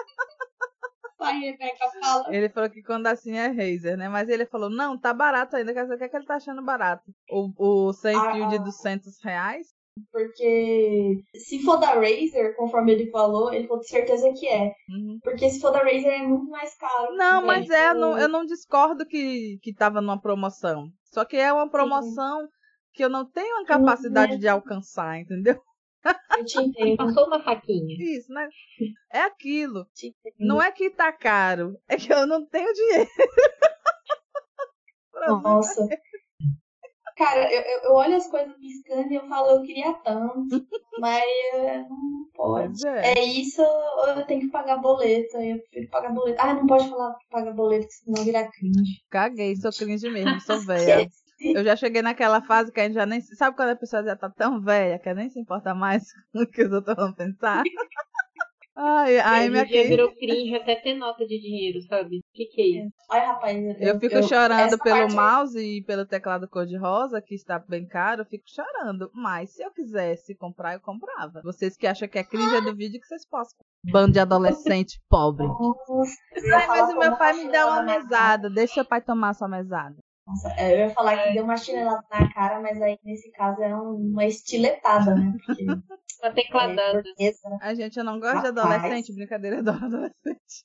[2.31, 4.09] Ele falou que quando assim é Razer, né?
[4.09, 5.74] Mas ele falou, não, tá barato ainda.
[5.74, 7.05] Quer dizer, o que, é que ele tá achando barato?
[7.31, 8.59] O, o sem Ah, de ah.
[8.59, 9.66] 200 reais?
[10.11, 14.72] Porque se for da Razer, conforme ele falou, ele falou de certeza que é.
[14.89, 15.18] Uhum.
[15.22, 17.14] Porque se for da Razer é muito mais caro.
[17.14, 20.89] Não, mas é, Tipo, não- eu não discordo que, que tava numa promoção.
[21.12, 22.49] Só que é uma promoção
[22.95, 24.39] que eu não tenho a capacidade né?
[24.39, 25.61] de alcançar, entendeu?
[26.38, 26.96] Eu te entendo.
[26.96, 27.96] Passou uma faquinha.
[27.98, 28.48] Isso, né?
[29.12, 29.86] É aquilo.
[30.38, 33.09] Não é que tá caro, é que eu não tenho dinheiro.
[35.42, 35.86] Nossa.
[37.16, 40.48] Cara, eu, eu- olho as coisas piscando e eu falo, eu queria tanto,
[40.98, 41.22] mas
[41.53, 42.86] eh, não pode.
[42.88, 43.18] É.
[43.18, 46.40] É isso, eu tenho que pagar boleto, aí eu prefiro pagar boleto.
[46.40, 49.03] Ah, não pode falar que paga boleto, senão vira cringe.
[49.11, 51.07] Caguei, sou cringe mesmo, sou velha.
[51.59, 53.20] Eu já cheguei naquela fase que a gente já nem.
[53.20, 56.47] Sabe quando a pessoa já tá tão velha que nem se importa mais com o
[56.47, 57.62] que os outros vão pensar?
[58.82, 59.88] Ai, ai, minha dia querida.
[59.91, 62.18] virou cringe até ter nota de dinheiro, sabe?
[62.20, 62.93] O que, que é isso?
[63.11, 67.59] Olha, rapaz, Eu fico chorando essa pelo parte- mouse e pelo teclado cor-de-rosa, que está
[67.59, 69.11] bem caro, eu fico chorando.
[69.12, 71.43] Mas se eu quisesse comprar, eu comprava.
[71.45, 73.59] Vocês que acham que é cringe é do vídeo que vocês possam.
[73.84, 75.45] Bando de adolescente pobre.
[75.45, 78.49] Eu Ai, mas o meu pai me deu uma mesada.
[78.49, 79.97] Deixa seu pai tomar sua mesada.
[80.31, 83.61] Nossa, é, eu ia falar que deu uma chinelada na cara, mas aí nesse caso
[83.62, 85.35] é um- uma estiletada, né?
[85.45, 85.66] Porque
[86.35, 87.01] tecladada.
[87.01, 87.59] é firmeza, né?
[87.61, 88.74] A gente, eu não gosto de Rapaz.
[88.85, 89.12] adolescente.
[89.12, 90.64] Brincadeira, eu adoro adolescente.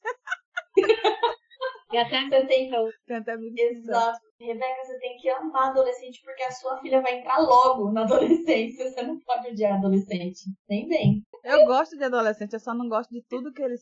[1.93, 4.19] E até Você tem então, Tem até amigo que Exato.
[4.39, 8.89] Rebeca, você tem que amar adolescente porque a sua filha vai entrar logo na adolescência.
[8.89, 10.41] Você não pode odiar adolescente.
[10.67, 11.23] Nem vem.
[11.43, 13.81] Eu gosto de adolescente, eu só não gosto de tudo que eles.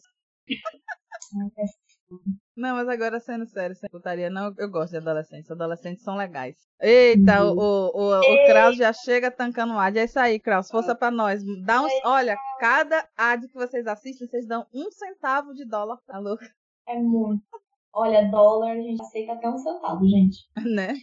[2.56, 5.50] Não, mas agora sendo sério, sem putaria, não, eu gosto de adolescentes.
[5.50, 6.56] Adolescentes são legais.
[6.80, 9.98] Eita, o, o, o, o Kraus já chega tancando o ad.
[9.98, 11.42] É isso aí, Kraus, força pra nós.
[11.66, 16.20] Dá uns, olha, cada ad que vocês assistem, vocês dão um centavo de dólar, tá
[16.20, 16.44] louco?
[16.88, 17.44] É muito.
[17.92, 20.38] Olha, dólar, a gente aceita até um centavo, gente.
[20.76, 20.94] Né?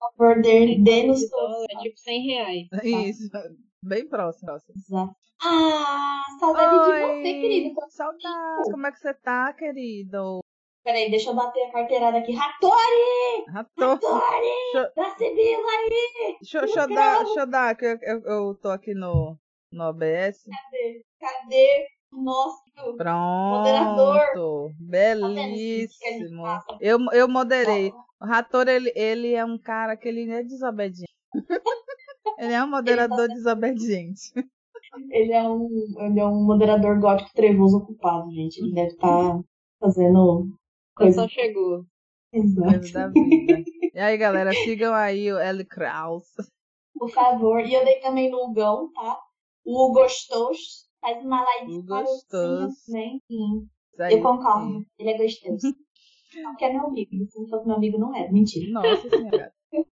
[0.00, 1.52] Por favor, dê- dê-nos todos.
[1.52, 2.68] dólar é tipo 100 reais.
[2.84, 3.30] Isso,
[3.82, 4.50] bem próximo.
[4.74, 5.14] Exato.
[5.40, 7.68] Ah, saudade de você, querido.
[7.74, 8.70] Tempo?
[8.70, 10.40] como é que você tá, querido?
[10.88, 12.32] Peraí, deixa eu bater a carteirada aqui.
[12.32, 13.44] Ratori!
[13.46, 14.00] Rator.
[14.02, 14.90] Ratori!
[14.96, 16.36] Da Sibila aí!
[16.40, 19.36] deixa, deixa eu dar, deixa eu dar, que eu, eu, eu tô aqui no,
[19.70, 20.44] no OBS.
[20.44, 21.04] Cadê?
[21.20, 22.62] Cadê o nosso
[22.96, 23.58] Pronto.
[23.58, 24.16] Moderador.
[24.16, 26.44] Tá Belíssimo.
[26.80, 27.92] Eu, eu moderei.
[28.18, 31.12] O Rator, ele, ele é um cara que ele é desobediente.
[32.38, 34.32] ele é um moderador desobediente.
[35.10, 35.68] Ele é um,
[35.98, 38.58] ele é um moderador gótico trevoso ocupado, gente.
[38.58, 39.38] Ele deve estar
[39.78, 40.67] fazendo A
[40.98, 41.22] coisa.
[41.22, 41.84] situação chegou.
[42.32, 42.92] Exato.
[42.92, 43.64] da vida.
[43.94, 45.64] E aí, galera, sigam aí o L.
[45.64, 46.24] Kraus.
[46.94, 47.60] Por favor.
[47.60, 49.18] E eu dei também no Hugão, tá?
[49.64, 50.88] O Hugo Gostoso.
[51.00, 52.70] Faz uma live Gostoso.
[52.84, 53.20] Sim.
[54.00, 54.84] Aí, Eu concordo.
[54.98, 55.74] Ele é gostoso.
[56.42, 57.10] Porque é meu amigo.
[57.30, 58.30] Se não fosse meu amigo, não é.
[58.30, 58.70] Mentira.
[58.72, 59.52] Nossa senhora.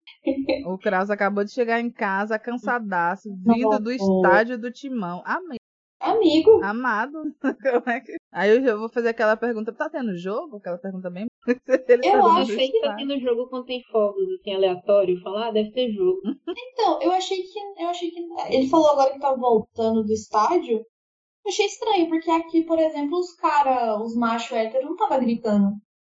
[0.66, 5.22] O Kraus acabou de chegar em casa cansadaço, vindo do estádio do Timão.
[5.26, 5.58] Amei.
[6.00, 6.62] Amigo.
[6.64, 7.12] Amado.
[7.42, 8.16] Como é que...
[8.34, 9.72] Aí eu vou fazer aquela pergunta.
[9.72, 10.56] Tá tendo jogo?
[10.56, 11.28] Aquela pergunta bem.
[11.46, 11.54] Ele
[12.04, 15.22] Eu tá Sei que tá tendo jogo quando tem fogos, assim, aleatório.
[15.22, 16.20] Falar, ah, deve ter jogo.
[16.72, 17.58] Então, eu achei que.
[17.78, 18.20] Eu achei que.
[18.50, 20.78] Ele falou agora que tá voltando do estádio.
[20.78, 25.72] Eu achei estranho, porque aqui, por exemplo, os caras, os machos héteros, não tava gritando.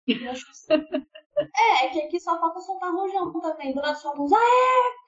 [0.06, 0.84] Eu acho estranho.
[1.58, 3.74] é, é que aqui só falta soltar rojão também.
[3.74, 4.32] Durante só uns.
[4.32, 4.40] Aê,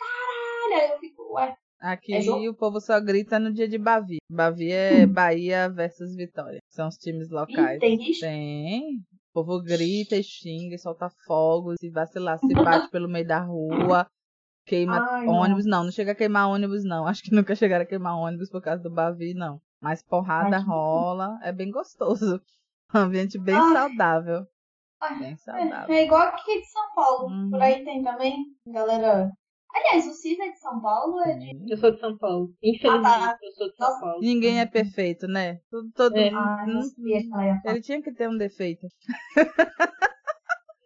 [0.01, 0.83] caralho!
[0.83, 1.57] Aí eu fico, ué.
[1.79, 4.17] Aqui É o povo só grita no dia de Bavi.
[4.31, 6.59] Bavi é Bahia versus Vitória.
[6.69, 7.79] São os times locais.
[7.79, 8.21] Tem isso?
[8.21, 8.99] Tem.
[9.31, 13.41] O povo grita e xinga, e solta fogos, e vacilar, se bate pelo meio da
[13.41, 14.07] rua,
[14.65, 15.35] queima Ai, não.
[15.35, 15.67] ônibus.
[15.67, 17.07] Não, não chega a queimar ônibus, não.
[17.07, 19.61] Acho que nunca chegaram a queimar ônibus por causa do Bavi, não.
[19.81, 22.41] Mas porrada Ai, rola, é bem gostoso.
[22.95, 23.73] Um ambiente bem Ai.
[23.73, 24.47] saudável.
[25.19, 25.93] Bem saudável.
[25.95, 27.27] É, é igual aqui de São Paulo.
[27.27, 27.51] Uhum.
[27.51, 29.33] Por aí tem também, galera.
[29.77, 31.71] Aliás, o Cis é de São Paulo é de.
[31.73, 32.49] Eu sou de São Paulo.
[32.63, 33.39] Infelizmente, Ah, tá.
[33.43, 34.01] eu sou de São Nossa.
[34.01, 34.21] Paulo.
[34.21, 35.59] Ninguém é perfeito, né?
[35.71, 36.17] Todo, todo...
[36.17, 36.31] É.
[36.33, 37.75] Ah, eu Hum, sabia que ela ia falar.
[37.75, 38.87] Ele tinha que ter um defeito.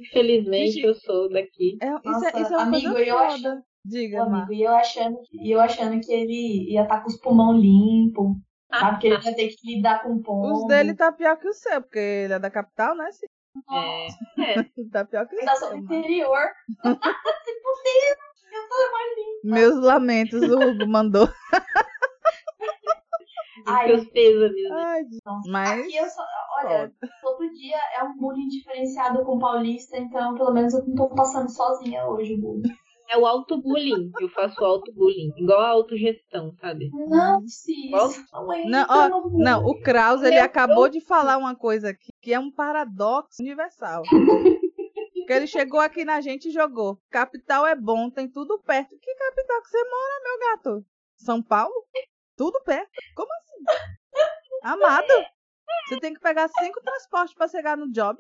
[0.01, 1.77] Infelizmente, eu sou daqui.
[1.81, 4.43] É, isso, Nossa, é, isso é uma amigo, coisa eu acho- Diga, Mar.
[4.43, 8.37] amigo, e eu achando, e eu achando que ele ia estar com os pulmão limpo,
[8.71, 8.91] sabe?
[8.91, 10.53] Porque ele ia ter que lidar com pombo.
[10.53, 13.11] Os dele tá pior que o seu, porque ele é da capital, né?
[13.11, 13.27] Sim,
[13.73, 14.55] É, é.
[14.93, 15.69] tá pior que o Ele tá seu.
[15.69, 15.97] sob Mar.
[15.99, 16.43] interior.
[17.45, 18.17] Se fuder,
[18.53, 19.41] eu tô mais limpo.
[19.45, 21.29] Meus lamentos, o Hugo mandou.
[23.67, 24.71] Ai, pêsames.
[24.71, 25.51] Ai, Nossa.
[25.51, 25.81] mas.
[25.81, 26.23] Aqui eu só,
[26.59, 31.09] olha, todo dia é um bullying diferenciado com paulista, então pelo menos eu não tô
[31.11, 32.63] passando sozinha hoje o bullying.
[33.09, 34.13] É o auto-bullying.
[34.21, 35.33] Eu faço auto-bullying.
[35.37, 36.91] Igual a autogestão, sabe?
[36.93, 37.91] Não, Cis.
[37.91, 38.09] Qual?
[38.67, 39.43] Não, Não, ó, bullying.
[39.43, 43.43] Não, o Kraus, ele Meu acabou de falar uma coisa aqui que é um paradoxo
[43.43, 44.03] universal.
[45.31, 47.01] que ele chegou aqui na gente e jogou.
[47.09, 48.99] Capital é bom, tem tudo perto.
[49.01, 50.87] Que capital que você mora, meu gato?
[51.19, 51.73] São Paulo?
[52.37, 52.91] Tudo perto.
[53.15, 53.81] Como assim?
[54.65, 55.07] Amado,
[55.87, 58.19] você tem que pegar cinco transportes pra chegar no job?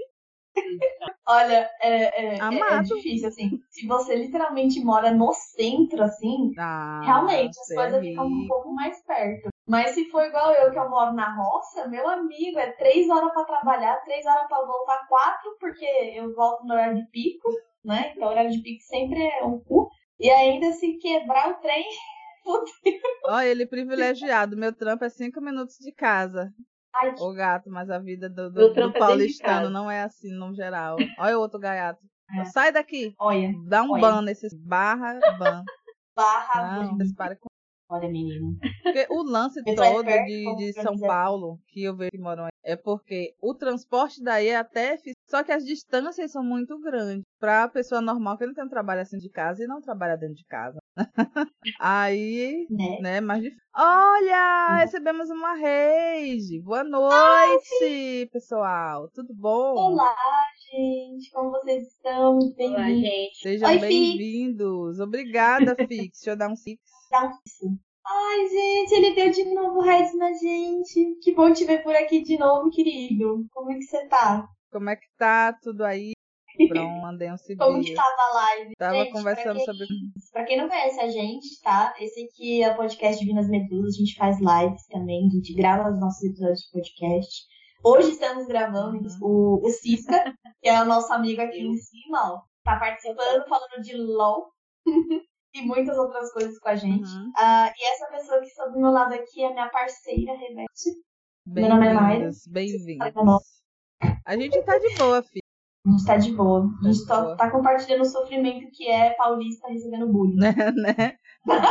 [1.26, 3.60] Olha, é, é, é, é difícil, assim.
[3.70, 8.72] Se você literalmente mora no centro, assim, Ah, realmente as é coisas ficam um pouco
[8.72, 9.48] mais perto.
[9.70, 13.32] Mas se for igual eu, que eu moro na roça, meu amigo, é três horas
[13.32, 15.84] pra trabalhar, três horas pra voltar, quatro, porque
[16.16, 17.48] eu volto no horário de pico,
[17.84, 18.12] né?
[18.14, 19.88] Então o horário de pico sempre é um cu.
[20.18, 21.84] E ainda se quebrar o trem,
[23.26, 24.56] Olha, ele privilegiado.
[24.56, 26.52] Meu trampo é cinco minutos de casa.
[26.94, 29.70] ai, Ô gato, mas a vida do, do, do trampo é paulistano casa.
[29.70, 30.96] não é assim no geral.
[31.18, 32.00] Olha o outro gaiato.
[32.38, 32.44] É.
[32.46, 33.14] Sai daqui.
[33.18, 34.00] olha, Dá um Olha.
[34.00, 35.62] ban nesses barra ban.
[36.16, 36.80] barra.
[36.80, 37.49] Não, com
[37.90, 38.56] Olha, menino.
[38.82, 40.96] Porque o lance todo de, de São.
[40.96, 44.96] Paulo, que eu vejo que moram aí, é porque o transporte daí é até
[45.28, 47.24] só que as distâncias são muito grandes.
[47.38, 50.36] Pra pessoa normal que não tem um trabalho assim de casa e não trabalha dentro
[50.36, 50.78] de casa.
[51.80, 52.98] aí, Né?
[53.00, 53.64] né, mais difícil.
[53.76, 54.76] Olha, Uhum.
[54.78, 56.60] recebemos uma rede.
[56.62, 59.08] Boa noite, pessoal.
[59.14, 59.74] Tudo bom?
[59.76, 60.14] Olá,
[60.70, 62.38] gente, como vocês estão?
[62.58, 63.36] Olá, gente.
[63.38, 63.80] Sejam Fix.
[63.80, 65.00] bem-vindos.
[65.00, 66.18] Obrigada, Fix.
[66.18, 66.80] Deixa eu dar um six.
[67.10, 67.66] Dá um isso.
[68.06, 71.16] Ai, gente, ele deu de novo raiz na gente.
[71.22, 73.44] Que bom te ver por aqui de novo, querido.
[73.52, 74.46] Como é que você tá?
[74.72, 76.12] Como é que tá tudo aí?
[76.68, 77.96] Pronto, mandei um Como que civil.
[77.96, 78.74] tava a live?
[78.76, 79.86] Tava Gente, conversando pra quem, sobre
[80.32, 81.94] Pra quem não conhece a gente, tá?
[82.00, 83.94] Esse aqui é o podcast Divinas Medusas.
[83.94, 85.26] A gente faz lives também.
[85.26, 87.44] A gente grava os nossos episódios de podcast.
[87.82, 89.60] Hoje estamos gravando Uhum.
[89.62, 92.42] o, o Cisca, que é o nosso amigo aqui em cima, ó.
[92.62, 94.52] Tá participando, falando de LOL.
[95.54, 97.08] e muitas outras coisas com a gente.
[97.08, 97.32] Uhum.
[97.36, 100.90] Ah, e essa pessoa que está do meu lado aqui é minha parceira, Rebete.
[101.46, 102.30] Meu nome é Mayra.
[102.48, 103.60] Bem-vindos, Tá bem-vindos.
[104.26, 105.42] A gente tá de boa, filho,
[105.86, 106.68] A gente tá de boa.
[106.82, 107.36] A gente Tá de tá, boa.
[107.36, 110.36] tá compartilhando o sofrimento que é paulista recebendo bullying.
[110.36, 110.54] né?
[110.76, 111.16] né?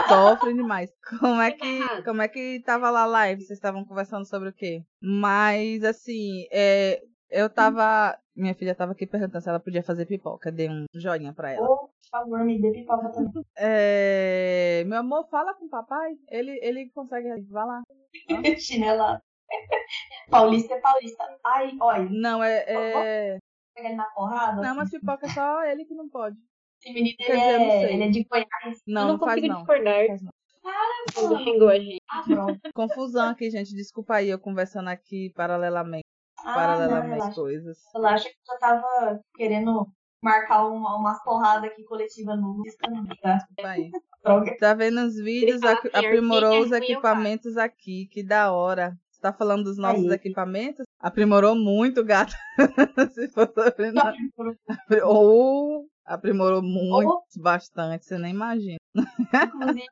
[0.08, 0.90] Sofre demais.
[1.20, 2.04] Como é que, errado.
[2.04, 3.42] como é que tava lá a live?
[3.42, 4.84] Vocês estavam conversando sobre o quê?
[5.00, 8.18] Mas, assim, é, eu tava...
[8.36, 10.52] Minha filha tava aqui perguntando se ela podia fazer pipoca.
[10.52, 11.70] Dei um joinha pra ela.
[11.70, 13.44] Ô, por favor, me dê pipoca também.
[13.58, 16.14] É, meu amor, fala com o papai.
[16.30, 17.30] Ele, ele consegue...
[17.50, 17.82] Vai lá.
[18.60, 19.22] Chinela.
[20.32, 21.24] Paulista é paulista.
[21.46, 22.66] Ai, olha, Não, é...
[22.68, 23.38] é...
[23.80, 24.62] pega ele na porrada.
[24.62, 26.38] Não, mas pipoca é só ele que não pode.
[26.82, 27.94] Esse menino, Quer ele, dizer, eu não é, sei.
[27.94, 28.48] ele é de Goiás.
[28.64, 29.58] Eu Não, não, não faz consigo não.
[29.58, 30.32] discordar Faz não.
[31.14, 32.02] quando xingou a gente.
[32.10, 32.60] Ah, pronto.
[32.74, 33.76] Confusão aqui, gente.
[33.76, 36.06] Desculpa aí, eu conversando aqui paralelamente,
[36.40, 37.36] Ah, não, paralelamente relaxa.
[37.36, 37.78] coisas.
[37.94, 39.88] Relaxa que eu tava querendo
[40.22, 42.62] marcar uma, umas porradas aqui coletiva no
[43.22, 43.40] tá?
[44.60, 48.98] Tá vendo os vídeos, assim, aprimorou os é eu equipamentos aqui, que da hora.
[49.20, 50.86] Você tá falando dos nossos equipamentos?
[50.98, 52.34] Aprimorou muito, gato.
[53.14, 54.16] Se for sobre nós.
[55.04, 58.78] Ou aprimorou muito, Ou- bastante, você nem imagina.
[58.96, 59.84] Inclusive,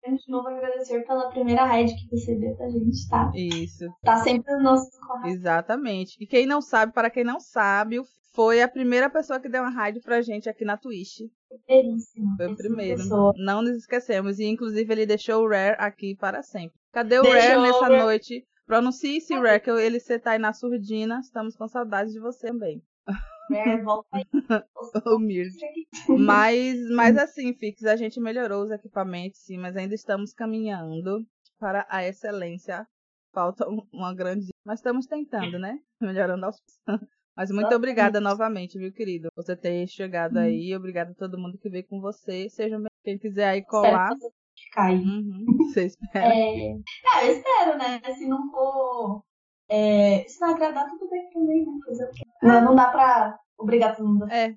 [0.00, 3.32] quero de novo agradecer pela primeira raid que você deu pra gente, tá?
[3.34, 5.34] Isso, Tá sempre nos nossos corrais.
[5.34, 6.16] exatamente.
[6.20, 9.62] E quem não sabe, para quem não sabe, o- foi a primeira pessoa que deu
[9.62, 11.22] uma raid pra gente aqui na Twitch.
[11.66, 12.36] Primeiríssimo.
[12.36, 12.98] Foi o primeiro.
[12.98, 13.32] pessoa.
[13.38, 14.38] Não nos esquecemos.
[14.38, 16.78] E inclusive ele deixou o Rare aqui para sempre.
[16.92, 17.98] Cadê o Deixou Rare o nessa Rare.
[17.98, 18.44] noite?
[18.68, 21.18] Pronuncie esse Rare, que eu- ele você tá aí na surdina.
[21.20, 22.82] Estamos com saudades de você também.
[23.50, 23.78] Né?
[23.78, 24.24] Volta aí.
[25.06, 25.56] Humilde.
[26.18, 31.26] Mas, mas assim, Fix, a gente melhorou os equipamentos, sim, mas ainda estamos caminhando
[31.58, 32.86] para a excelência.
[33.32, 34.48] Falta um- uma grande.
[34.66, 35.78] Mas estamos tentando, né?
[36.00, 36.56] Melhorando aos.
[37.36, 37.76] Mas muito Exatamente.
[37.76, 39.28] obrigada novamente, viu, querido?
[39.34, 40.40] Por Você ter chegado Hum.
[40.40, 40.74] aí.
[40.76, 42.48] Obrigada a todo mundo que veio com você.
[42.50, 42.88] Sejam bem.
[43.04, 44.10] Quem quiser aí colar.
[44.72, 44.96] Você aí.
[44.96, 46.34] Uhum, você espera.
[46.34, 46.72] É...
[47.12, 48.00] Ah, eu espero, né?
[48.14, 49.22] Se não for.
[49.68, 50.24] É...
[50.28, 51.72] Se não agradar, tudo bem também, né?
[51.86, 52.24] Fazer o quê?
[52.42, 54.54] Não, não dá pra obrigar todo mundo É,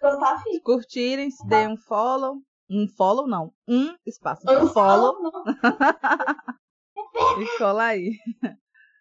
[0.00, 0.62] gostar, filho.
[0.62, 2.36] curtirem, se dê um follow.
[2.70, 3.52] Um follow, não.
[3.68, 4.42] Um espaço.
[4.50, 5.32] Um follow não.
[7.42, 8.12] e cola aí.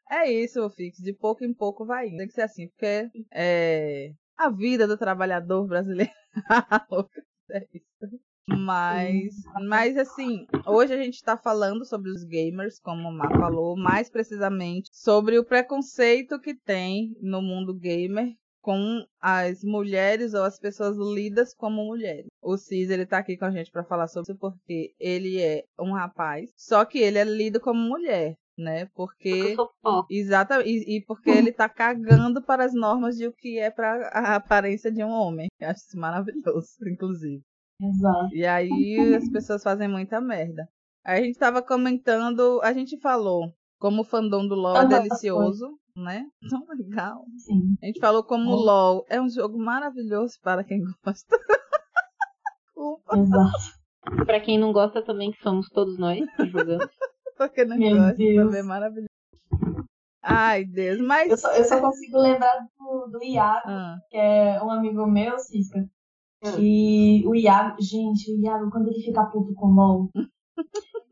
[0.10, 0.98] É isso, Fix.
[0.98, 2.18] De pouco em pouco vai indo.
[2.18, 6.12] Tem que ser assim, porque é a vida do trabalhador brasileiro.
[7.52, 8.20] é isso.
[8.48, 9.34] Mas,
[9.68, 14.10] mas assim, hoje a gente tá falando sobre os gamers, como o Má falou, mais
[14.10, 20.98] precisamente sobre o preconceito que tem no mundo gamer com as mulheres ou as pessoas
[20.98, 22.26] lidas como mulheres.
[22.42, 25.64] O Cis, ele tá aqui com a gente pra falar sobre isso porque ele é
[25.80, 28.88] um rapaz, só que ele é lido como mulher, né?
[28.96, 29.56] Porque.
[30.10, 34.08] Exatamente, e, e porque ele tá cagando para as normas de o que é para
[34.10, 35.48] a aparência de um homem.
[35.60, 37.44] Eu acho isso maravilhoso, inclusive.
[37.82, 38.34] Exato.
[38.34, 40.68] E aí as pessoas fazem muita merda.
[41.06, 45.78] Aí a gente tava comentando, a gente falou como o fandom do LoL é delicioso,
[45.96, 46.26] né?
[46.50, 47.24] Tão legal.
[47.38, 47.76] Sim.
[47.84, 48.56] A gente falou como o.
[48.56, 51.38] LoL é um jogo maravilhoso para quem gosta.
[53.14, 54.26] Exato.
[54.26, 56.88] Pra quem não gosta também, que somos todos nós que jogamos.
[57.38, 58.46] Porque não Meu gosta, Deus.
[58.46, 59.10] também é maravilhoso.
[60.22, 61.30] Ai, Deus, mas.
[61.30, 65.38] Eu só, eu só consigo lembrar do, do Iago, Ah, que é um amigo meu,
[65.38, 65.88] Cisca.
[66.54, 70.10] Que o Iago, gente, o Iago, quando ele fica puto com o LOL,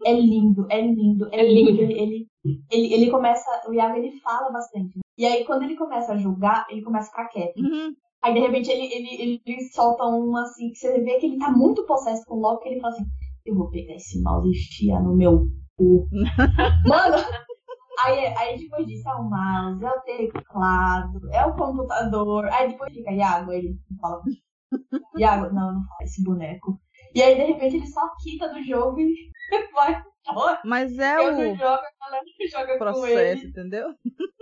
[0.06, 1.72] é lindo, é lindo, é, É lindo.
[1.72, 1.92] lindo.
[1.92, 2.28] Ele,
[2.72, 5.00] ele, ele, começa, o Iago ele fala bastante.
[5.18, 7.58] E aí, quando ele começa a julgar, ele começa a ficar quieto.
[7.58, 7.94] uhum.
[8.24, 11.52] Aí, de repente, ele, ele, ele solta um assim, que você vê que ele tá
[11.52, 13.06] muito possesso com o LOL, que ele fala assim:
[13.46, 15.46] Eu vou pegar esse mouse e enfiar no meu
[15.78, 16.08] cu.
[16.88, 17.18] Mano,
[18.06, 22.46] aí, aí depois disso é o mouse, é o teclado, é o computador.
[22.46, 24.22] Aí depois fica Iago, ele fala:
[25.18, 26.80] Iago, não, não fala esse boneco.
[27.16, 29.14] E aí, de repente, ele só quita do jogo e
[29.74, 30.62] vai embora.
[30.66, 33.94] Mas é Eu não o jogo, a galera que joga processo, entendeu?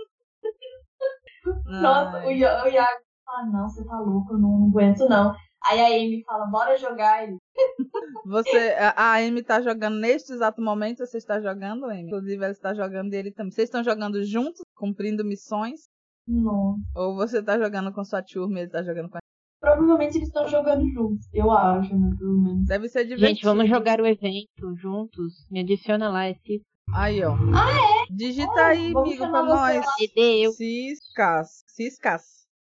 [1.66, 2.26] Nossa, Ai.
[2.26, 5.34] o, Ia- o Iago fala: Não, você tá louco, eu não aguento não.
[5.64, 7.24] Aí a Amy fala: Bora jogar.
[7.24, 7.36] Ele,
[8.26, 12.02] Você, a, Amy tá jogando neste exato momento, você está jogando, Amy?
[12.02, 13.50] Inclusive, ela está jogando e ele também.
[13.50, 15.80] Vocês estão jogando juntos, cumprindo missões?
[16.26, 16.76] não.
[16.94, 19.20] Ou você tá jogando com sua turma e ele tá jogando com a
[19.62, 22.16] Provavelmente eles estão jogando juntos, eu acho, né?
[22.18, 22.66] Pelo menos.
[22.66, 23.28] Deve ser divertido.
[23.28, 25.46] Gente, vamos jogar o evento juntos.
[25.48, 26.60] Me adiciona lá, é esse
[26.92, 27.32] Aí, ó.
[27.54, 28.12] Ah, é?
[28.12, 29.86] Digita Ah, aí, amigo, pra nós.
[30.00, 31.62] DD eu, Ciscas.
[31.68, 32.22] Ciscas.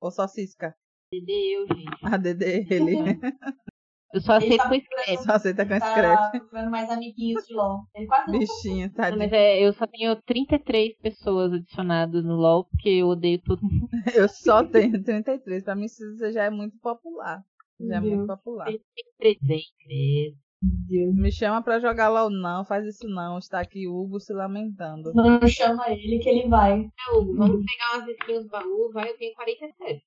[0.01, 0.77] Ou só Cisca?
[1.13, 1.91] DD eu, gente.
[2.05, 2.95] A DD, ele.
[4.17, 5.25] Eu só Ele aceito tá com scrap.
[5.25, 6.31] só aceita com Tá scratch.
[6.31, 7.81] procurando mais amiguinhos de LOL.
[7.95, 9.19] Ele quase não Bichinho, Não, tadinho.
[9.19, 13.89] Mas é, eu só tenho 33 pessoas adicionadas no LoL, porque eu odeio todo mundo.
[14.17, 15.63] Eu só tenho 33.
[15.63, 16.03] Pra mim, isso
[16.33, 17.43] já é muito popular.
[17.79, 18.39] Já é Meu muito Deus.
[18.39, 18.65] popular.
[18.67, 18.81] Tem
[19.19, 20.37] 33, credo.
[20.63, 21.15] Deus.
[21.15, 22.65] Me chama pra jogar LOL, não.
[22.65, 23.37] Faz isso não.
[23.37, 25.13] Está aqui o Hugo se lamentando.
[25.13, 26.81] Não chama ele que ele vai.
[26.81, 30.03] É, Hugo, vamos pegar umas skins baú, vai, eu tenho 47.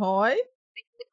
[0.00, 0.34] Oi?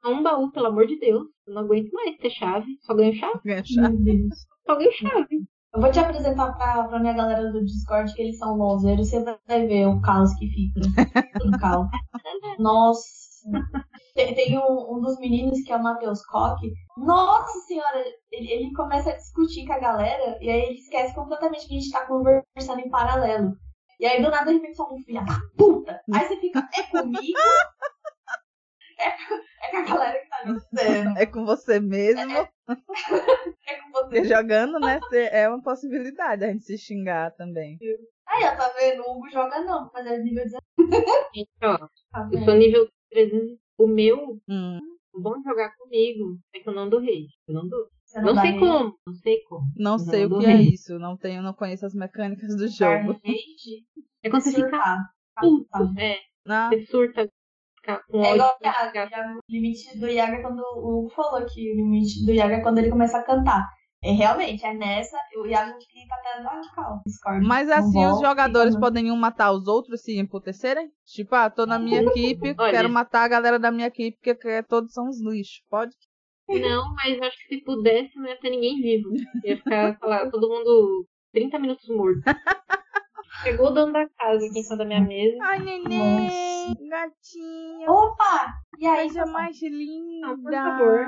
[0.05, 1.27] Um baú, pelo amor de Deus.
[1.47, 2.67] Eu não aguento mais ter chave.
[2.81, 3.39] Só ganho chave.
[3.45, 3.81] Gancha.
[3.81, 4.47] Meu Deus.
[4.65, 5.47] Só ganho chave.
[5.73, 9.09] Eu vou te apresentar pra, pra minha galera do Discord que eles são LOLzeiros.
[9.09, 10.81] Você vai ver o caos que fica.
[11.39, 11.87] Tudo caos.
[12.59, 13.21] Nossa.
[14.13, 16.59] Tem, tem um, um dos meninos que é o Matheus Koch.
[16.97, 21.67] Nossa senhora, ele, ele começa a discutir com a galera e aí ele esquece completamente
[21.67, 23.53] que a gente tá conversando em paralelo.
[23.99, 26.01] E aí do nada ele pensa um filho da puta.
[26.13, 27.21] Aí você fica, é comigo?
[29.01, 31.17] É, é com a galera que tá me dizendo.
[31.17, 32.21] É com você mesmo.
[32.21, 34.03] É com você.
[34.03, 34.99] Porque jogando, né?
[35.09, 37.77] cê- É uma possibilidade a gente se xingar também.
[38.27, 39.01] Aí, ó, tá vendo?
[39.03, 40.61] O Hugo joga não, mas é nível 19.
[41.35, 41.77] Gente, ó,
[42.11, 43.57] Tá eu sou nível 300.
[43.77, 44.79] O meu, Hum.
[45.13, 47.29] o bom de jogar comigo é que eu não dou rage.
[47.47, 47.87] Eu não dou.
[48.15, 48.59] Não dá sei rage?
[48.59, 49.65] como, não sei como.
[49.75, 50.61] Não sei Não, o que não é é.
[50.61, 50.99] isso.
[50.99, 53.19] Não tenho, não conheço as mecânicas do jogo.
[54.23, 54.97] É quando você fica
[55.39, 55.65] puto.
[55.69, 55.79] Tá.
[55.97, 57.29] É, Ah, você surta,
[57.87, 59.37] É igual o fica- Iago.
[59.39, 62.61] O limite do Iago é quando o Hugo falou que o limite do Iago é
[62.61, 63.65] quando ele começa a cantar.
[64.03, 67.45] É realmente, é nessa, o Iago fica até lá no Discord.
[67.47, 70.89] Mas Não assim, os jogadores fica- podem um matar os outros se emputecerem?
[71.05, 74.63] Tipo, ah, tô na minha equipe, quero matar a galera da minha equipe, porque que-
[74.63, 75.61] todos são uns lixos.
[75.69, 75.91] Pode?
[76.49, 79.09] Não, mas acho que se pudesse não ia ter ninguém vivo.
[79.45, 82.21] Ia ficar, sei lá, todo mundo 30 minutos morto.
[83.43, 85.37] Chegou o dono da casa aqui em cima da minha mesa.
[85.43, 88.53] Ai, neném, gatinha, Opa!
[88.77, 90.27] E aí, coisa mais linda.
[90.27, 91.05] Não, por favor.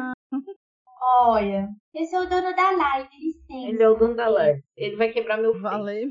[1.25, 3.69] Olha, esse é o dono da live, licença.
[3.69, 4.63] Ele é o dono da live.
[4.77, 5.59] Ele vai quebrar meu.
[5.61, 6.09] Valeu.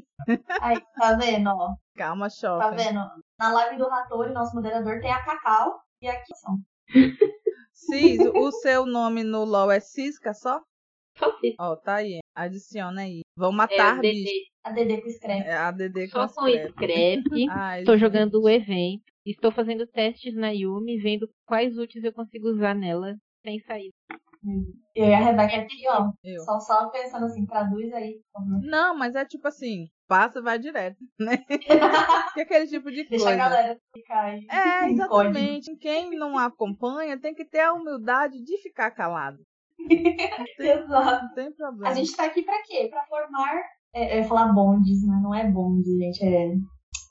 [0.61, 1.71] Aí, tá vendo, ó?
[1.97, 2.77] Calma, Tá choque.
[2.77, 3.01] vendo?
[3.39, 6.59] Na live do Ratori, nosso moderador, tem a Cacau e aqui são.
[7.73, 10.61] Cis, o seu nome no LoL é Cisca só?
[11.59, 12.19] Ó, tá aí.
[12.35, 13.21] Adiciona aí.
[13.37, 14.25] Vão é a matar bicho.
[14.25, 14.31] DD.
[14.65, 15.49] A Dedê com escreve.
[15.49, 16.43] É a DD com Só com.
[17.51, 18.01] Ai, Estou gente.
[18.01, 19.03] jogando o evento.
[19.25, 23.91] Estou fazendo testes na Yumi, vendo quais úteis eu consigo usar nela sem sair.
[24.95, 26.11] Eu e a Rebeca aqui, ó.
[26.25, 26.43] Eu.
[26.43, 28.21] Só, só pensando assim, traduz aí.
[28.65, 31.37] Não, mas é tipo assim, passa e vai direto, né?
[32.35, 33.31] Que é aquele tipo de Deixa coisa.
[33.31, 34.45] a galera ficar aí.
[34.51, 34.95] É, código.
[34.95, 35.77] exatamente.
[35.77, 39.39] Quem não acompanha tem que ter a humildade de ficar calado.
[40.59, 41.25] Exato.
[41.25, 41.89] não tem problema.
[41.89, 42.89] A gente tá aqui pra quê?
[42.89, 43.63] Pra formar.
[43.95, 46.25] É, ia falar bondes, mas não é bonde, gente.
[46.25, 46.55] É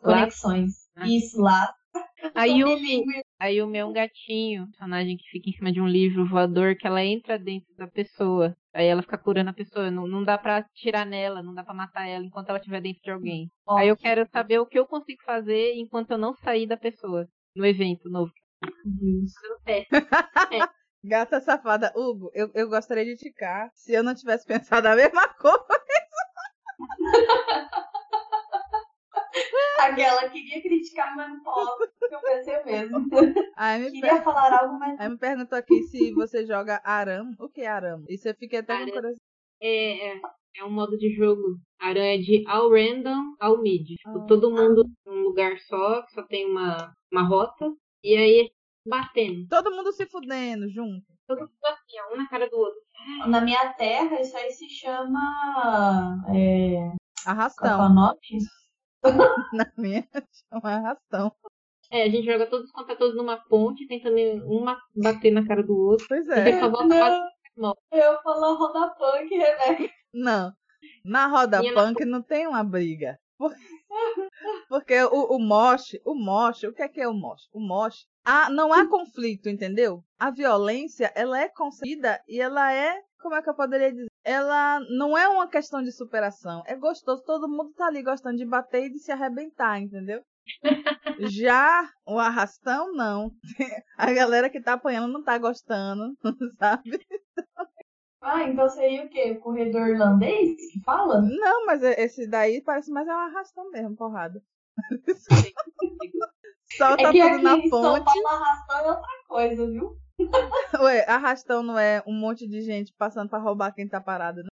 [0.02, 0.72] conexões.
[0.96, 1.08] Ah.
[1.08, 1.74] Isso lá.
[2.34, 3.04] A Yumi,
[3.38, 6.88] a Yumi é um gatinho, personagem que fica em cima de um livro voador que
[6.88, 8.56] ela entra dentro da pessoa.
[8.74, 9.92] Aí ela fica curando a pessoa.
[9.92, 13.02] Não, não dá pra tirar nela, não dá pra matar ela enquanto ela estiver dentro
[13.04, 13.50] de alguém.
[13.68, 16.78] Ó, Aí eu quero saber o que eu consigo fazer enquanto eu não sair da
[16.78, 17.28] pessoa.
[17.56, 18.32] No evento novo.
[18.86, 19.34] Deus.
[19.50, 19.90] No teste.
[21.04, 21.92] Gata safada.
[21.96, 25.66] Hugo, eu, eu gostaria de ficar se eu não tivesse pensado a mesma coisa.
[29.80, 31.78] Aquela queria criticar, mas não posso.
[32.00, 33.00] porque Eu pensei mesmo.
[33.56, 34.24] Aí me, Queria per...
[34.24, 35.00] falar algo, mas.
[35.00, 37.32] Aí me perguntou aqui se você joga Aram.
[37.40, 38.04] O que é Aram?
[38.08, 38.92] Isso eu fiquei até com Aram.
[38.92, 39.22] curiosidade.
[39.62, 40.22] É, é,
[40.58, 41.42] é um modo de jogo.
[41.80, 43.88] Aranha de ao random ao mid.
[43.88, 44.26] Tipo, Ah.
[44.28, 47.66] todo mundo num lugar só, que só tem uma, uma rota.
[48.04, 48.52] E aí
[48.86, 49.48] batendo.
[49.50, 51.06] Todo mundo se fudendo junto.
[51.28, 52.80] Todo mundo assim, ó, um na cara do outro.
[53.28, 55.20] Na minha terra, isso aí se chama.
[56.36, 56.92] É, é
[57.26, 57.94] Arrastão.
[57.94, 58.18] nome?
[59.54, 60.08] Na minha
[60.50, 61.32] chama arrastão.
[61.90, 64.16] É, a gente joga todos contra todos numa ponte, tentando
[64.48, 66.06] uma bater na cara do outro.
[66.08, 66.60] Pois E é.
[66.60, 69.94] só volta pra Não, eu falo roda punk, Rebeca.
[70.14, 70.54] Não.
[71.04, 73.18] Na roda Minha na- punk não tem uma briga.
[73.38, 73.54] Por-
[74.70, 77.50] Porque o, o mosh, o mosh, o que é que é o mosh?
[77.52, 80.04] O mosh, ah, não há conflito, entendeu?
[80.20, 84.10] A violência, ela é concebida e ela é, como é que eu poderia dizer?
[84.24, 86.62] Ela não é uma questão de superação.
[86.68, 90.22] É gostoso, todo mundo tá ali gostando de bater e de se arrebentar, entendeu?
[91.32, 93.32] Já o arrastão, não.
[93.98, 96.16] A galera que tá apanhando não tá gostando,
[96.60, 97.04] sabe?
[98.22, 99.32] Ah, então seria o quê?
[99.32, 101.22] O corredor irlandês que fala?
[101.22, 104.40] Não, mas esse daí parece mais é um arrastão mesmo, porrada.
[106.78, 108.06] Solta É que tudo aqui na São ponte.
[108.06, 109.98] Paulo arrastão é outra coisa, viu?
[110.82, 114.52] Ué, arrastão não é um monte de gente passando pra roubar quem tá parado, não?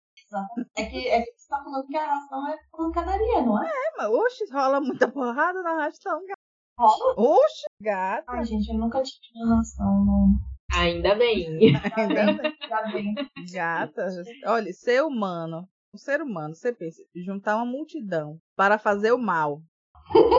[0.76, 3.68] É que, é que você tá falando que arrastão é pancadaria, não é?
[3.68, 6.40] É, mas, oxe, rola muita porrada no arrastão, gata.
[6.80, 7.14] Rola?
[7.18, 8.24] Oxe, gata.
[8.28, 10.30] Ai, gente, eu nunca tive arrastão, não.
[10.76, 11.60] Ainda bem.
[11.96, 12.58] Ainda bem.
[12.68, 13.14] Já bem.
[13.54, 14.08] Gata.
[14.48, 19.62] Olha, ser humano, o ser humano, você pensa, juntar uma multidão para fazer o mal.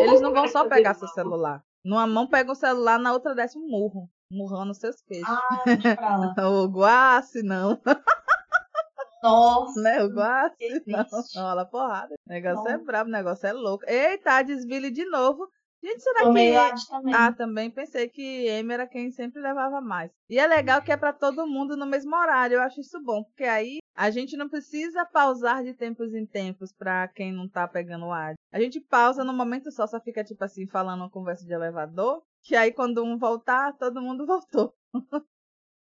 [0.01, 1.63] Eles não vão só pegar seu celular.
[1.85, 4.09] Numa mão pega o celular, na outra desce um murro.
[4.31, 5.27] Murrando seus peixes.
[5.29, 6.35] Ah.
[6.51, 7.81] O guace, não.
[9.23, 9.81] Nossa.
[9.81, 10.03] Né?
[10.05, 11.05] O guace, que não.
[11.05, 11.39] triste.
[11.39, 12.15] Rola porrada.
[12.27, 12.85] O negócio é Não.
[12.85, 13.85] brabo, o negócio é louco.
[13.87, 15.49] Eita, a desvile de novo.
[15.83, 16.25] Gente, será que.
[16.25, 17.15] Tomei arte também.
[17.15, 20.11] Ah, também pensei que Amy era quem sempre levava mais.
[20.31, 22.57] E é legal que é pra todo mundo no mesmo horário.
[22.57, 26.73] Eu acho isso bom, porque aí a gente não precisa pausar de tempos em tempos
[26.73, 28.35] pra quem não tá pegando o ar.
[28.53, 32.23] A gente pausa no momento só, só fica tipo assim, falando uma conversa de elevador.
[32.43, 34.75] Que aí quando um voltar, todo mundo voltou.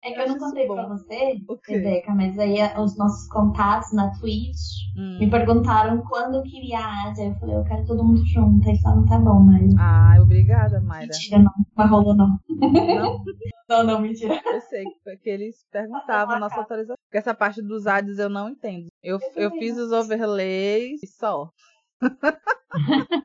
[0.02, 0.88] É que eu não acho contei isso pra bom.
[0.96, 1.38] você?
[1.66, 5.18] Rebeca, mas aí a- os nossos contatos na Twitch Hum.
[5.18, 7.26] me perguntaram quando eu queria a Ásia.
[7.26, 8.68] Eu falei, eu quero todo mundo junto.
[8.68, 9.74] Aí falaram, tá bom, mas.
[9.76, 11.06] Ah, obrigada, Mayra.
[11.12, 11.52] Mentira, não.
[11.76, 12.38] Não rolou, não.
[12.48, 13.24] Não,
[13.68, 14.40] Não, não, mentira.
[14.46, 14.84] eu sei
[15.22, 16.96] que- eles perguntavam a nossa autorização.
[17.06, 18.86] Porque essa parte dos ads eu não entendo.
[19.02, 21.50] Eu, eu também fiz os overlays e só.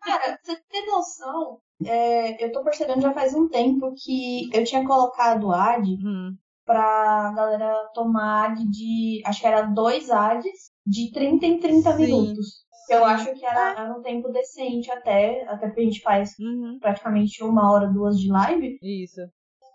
[0.02, 1.60] Cara, você tem noção?
[1.86, 6.34] é, eu tô percebendo já faz um tempo que eu tinha colocado ad Hum.
[6.66, 9.22] pra galera tomar ad de.
[9.26, 11.98] Acho que era dois ads de 30 em 30 Sim.
[11.98, 12.64] minutos.
[12.90, 16.78] Eu acho que era, era um tempo decente até, até porque a gente faz Uhum.
[16.80, 18.78] praticamente uma hora, duas de live.
[18.82, 19.22] Isso.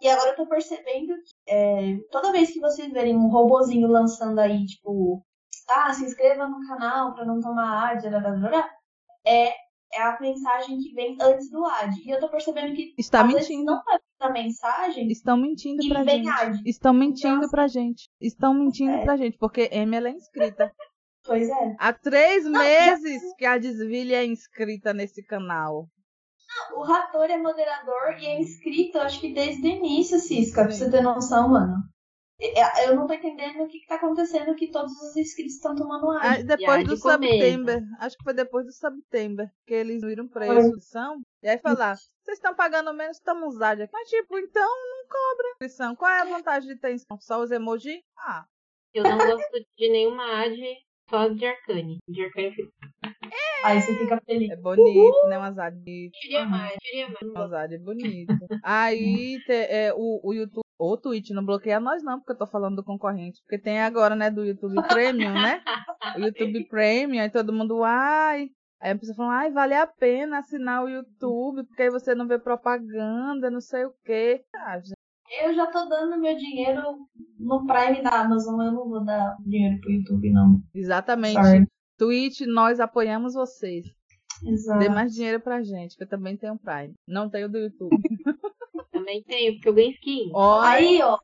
[0.01, 4.38] E agora eu tô percebendo que é, toda vez que vocês verem um robozinho lançando
[4.38, 5.22] aí, tipo,
[5.68, 8.07] ah, se inscreva no canal pra não tomar ad,
[9.26, 9.49] é,
[9.92, 11.94] é a mensagem que vem antes do ad.
[12.05, 13.64] E eu tô percebendo que Está mentindo.
[13.64, 16.28] não vai vir a mensagem Estão mentindo pra gente.
[16.28, 16.62] ad.
[16.64, 18.09] Estão mentindo Então, pra gente.
[18.20, 19.05] Estão mentindo É.
[19.05, 20.72] pra gente, porque Amy ela é inscrita.
[21.24, 21.76] Pois é.
[21.78, 25.86] Há três já- meses que a Desville é inscrita nesse canal.
[26.74, 30.90] O Rator é moderador e é inscrito, acho que desde o início, Cisca, pra você
[30.90, 31.74] ter noção, mano.
[32.40, 35.74] É, Eu não tô entendendo o que, que tá acontecendo que todos os inscritos estão
[35.74, 36.40] tomando ad.
[36.40, 37.28] Ah, depois do a de.
[37.28, 37.82] September.
[37.99, 39.51] Acho que foi depois do September.
[39.66, 40.78] Que eles viram preço.
[40.80, 43.92] São, e aí falaram, vocês estão pagando menos, estamos usando aqui.
[43.92, 45.96] Mas tipo, então não cobra inscrição.
[45.96, 47.20] Qual é a vantagem de ter inscrição?
[47.20, 48.01] Só os emoji?
[48.16, 48.44] Ah,
[48.94, 50.57] Eu não gosto de nenhuma ad,
[51.09, 51.98] só as de Arcane.
[52.09, 52.68] De Arcane eu
[53.64, 54.50] Aí você fica feliz.
[54.50, 55.36] é bonito, né?
[55.38, 56.20] Umas ad bonitas.
[56.20, 57.34] queria mais, queria mais.
[57.34, 58.32] Rosado é bonito.
[58.62, 62.38] Aí te- é, o, o YouTube, ou o Twitch, não bloqueia nós não, porque eu
[62.38, 63.40] tô falando do concorrente.
[63.42, 65.61] Porque tem agora, né, do YouTube Premium, né?
[66.16, 68.48] O YouTube Premium, aí todo mundo, ai.
[68.80, 72.28] Aí a pessoa fala, ai, vale a pena assinar o YouTube, porque aí você não
[72.28, 74.44] vê propaganda, não sei o quê.
[74.54, 74.94] Ah, gente,
[75.43, 76.83] Eu já tô dando meu dinheiro
[77.39, 80.62] no Prime da Amazon, eu não vou dar dinheiro pro YouTube, não.
[80.74, 81.35] exatamente.
[81.35, 81.66] Sorry.
[81.99, 83.87] Twitch, nós apoiamos vocês.
[84.45, 84.79] Exato.
[84.79, 86.95] Dê mais dinheiro pra gente, que eu também tenho Prime.
[87.07, 87.91] Não tenho do YouTube.
[88.93, 90.31] Também tenho, porque eu ganho skin.
[90.35, 91.18] Ó, Aí, ó.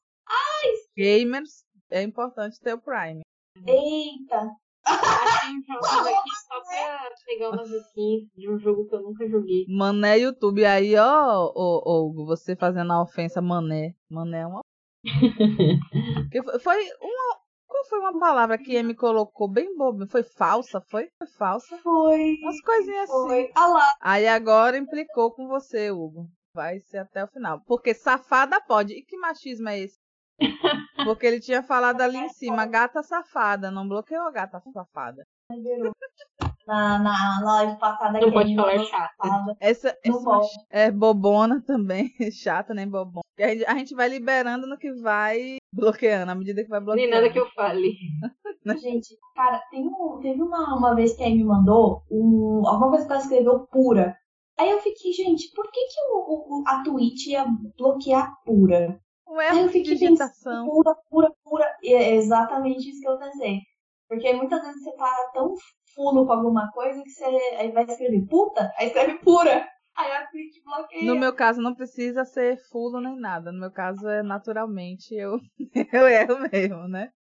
[0.97, 3.23] gamers, é importante ter o Prime.
[3.67, 4.51] Eita.
[4.87, 9.27] Achei um jogo aqui só pra pegar umas skins de um jogo que eu nunca
[9.29, 9.65] joguei.
[9.69, 13.95] Mané YouTube aí, ó, ô, Hugo, você fazendo a ofensa mané.
[14.11, 14.61] Mané é uma.
[16.63, 17.45] Foi- uma.
[17.67, 20.07] Qual foi uma palavra que me colocou bem boba?
[20.07, 21.09] Foi falsa, foi?
[21.19, 21.77] Foi falsa?
[21.79, 22.37] Foi.
[22.43, 23.27] Umas coisinhas assim.
[23.29, 23.51] Foi.
[23.57, 23.91] Ah lá.
[24.01, 26.29] Aí agora implicou com você, Hugo.
[26.55, 27.61] Vai ser até o final.
[27.67, 28.93] Porque safada pode.
[28.95, 29.97] E que machismo é esse?
[31.05, 33.71] Porque ele tinha falado ali em cima, gata safada.
[33.71, 35.27] Não bloqueou a gata safada.
[36.67, 39.13] Na, na live passada Não pode falar chata.
[39.23, 39.57] safada.
[39.61, 42.11] Essa, essa é bobona também.
[42.33, 43.23] Chata, nem bobona.
[43.39, 47.11] A gente, a gente vai liberando no que vai bloqueando, à medida que vai bloqueando.
[47.11, 47.95] Nem nada que eu fale.
[48.81, 53.07] Gente, cara, tem um, teve uma, uma vez que a me mandou um, alguma coisa
[53.07, 54.17] que ela escreveu pura.
[54.59, 57.45] Aí eu fiquei, gente, por que, que o, o- a Twitch ia
[57.77, 58.99] bloquear pura?
[59.27, 60.67] Um erro eu de fiquei digitação.
[60.67, 61.77] pura, pura, pura.
[61.83, 63.61] É exatamente isso que eu pensei.
[64.09, 65.55] Porque muitas vezes você tá tão
[65.95, 69.67] fulo com alguma coisa que você aí vai escrever puta, aí escreve pura.
[69.97, 71.05] Aí a Twitch bloqueia.
[71.05, 73.53] No meu caso, não precisa ser fulo nem nada.
[73.53, 75.39] No meu caso, é naturalmente eu,
[75.93, 77.11] eu erro mesmo, né?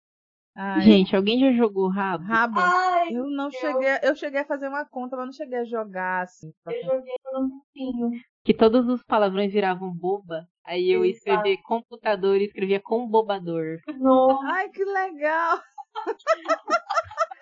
[0.57, 2.25] Ai, Gente, alguém já jogou rabo?
[2.25, 2.61] rabo.
[2.61, 3.89] Ai, Eu não eu- cheguei.
[4.03, 6.53] Eu cheguei a fazer uma conta, mas não cheguei a jogar assim.
[6.67, 8.11] eu joguei por um.
[8.45, 10.47] Que todos os palavrões viravam boba.
[10.65, 11.17] Aí eu Exato.
[11.29, 13.79] escrevia computador e escrevia combobador.
[13.99, 15.61] Nossa, Ai, que legal!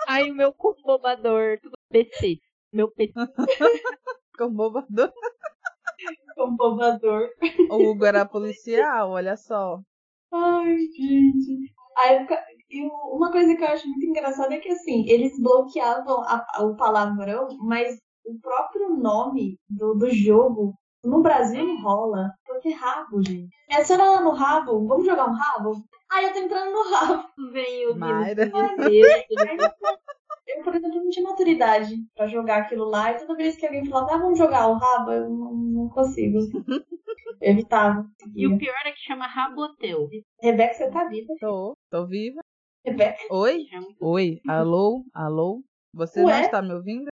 [0.09, 1.59] Ai, o meu combobador.
[1.63, 2.39] Tudo PC.
[2.73, 3.13] Meu PC.
[4.39, 5.13] Com bobador.
[6.39, 7.29] um bobador.
[7.71, 9.81] O Hugo era policial, olha só.
[10.33, 11.73] Ai, gente.
[11.99, 12.27] Aí,
[12.73, 16.65] e uma coisa que eu acho muito engraçada é que, assim, eles bloqueavam a- a-
[16.65, 20.73] o palavrão, mas o próprio nome do, do jogo
[21.05, 22.31] no Brasil não rola.
[22.47, 23.49] Porque rabo, gente.
[23.69, 24.87] Me adiciona lá no rabo.
[24.87, 25.73] Vamos jogar um rabo?
[26.11, 27.25] Ai, eu tô entrando no rabo.
[27.53, 28.51] Vem o Mayra.
[28.55, 29.01] Aí,
[30.49, 33.11] eu, por exemplo, não tinha maturidade pra jogar aquilo lá.
[33.13, 36.39] E toda vez que alguém falava, ah, vamos jogar o rabo, eu não, não consigo.
[37.41, 38.07] Eu evitava.
[38.37, 40.09] E o pior é que chama Rabotel.
[40.41, 41.35] Rebeca, você tá viva?
[41.41, 42.41] Tô, tô viva.
[42.85, 43.17] Rebeca?
[43.31, 43.67] Oi?
[43.73, 45.05] É Oi, alô?
[45.15, 45.63] Alô?
[45.95, 46.33] Você Ué?
[46.33, 47.09] não está me ouvindo?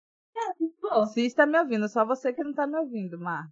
[0.80, 3.48] Pô, Se está me ouvindo, só você que não está me ouvindo, Mar.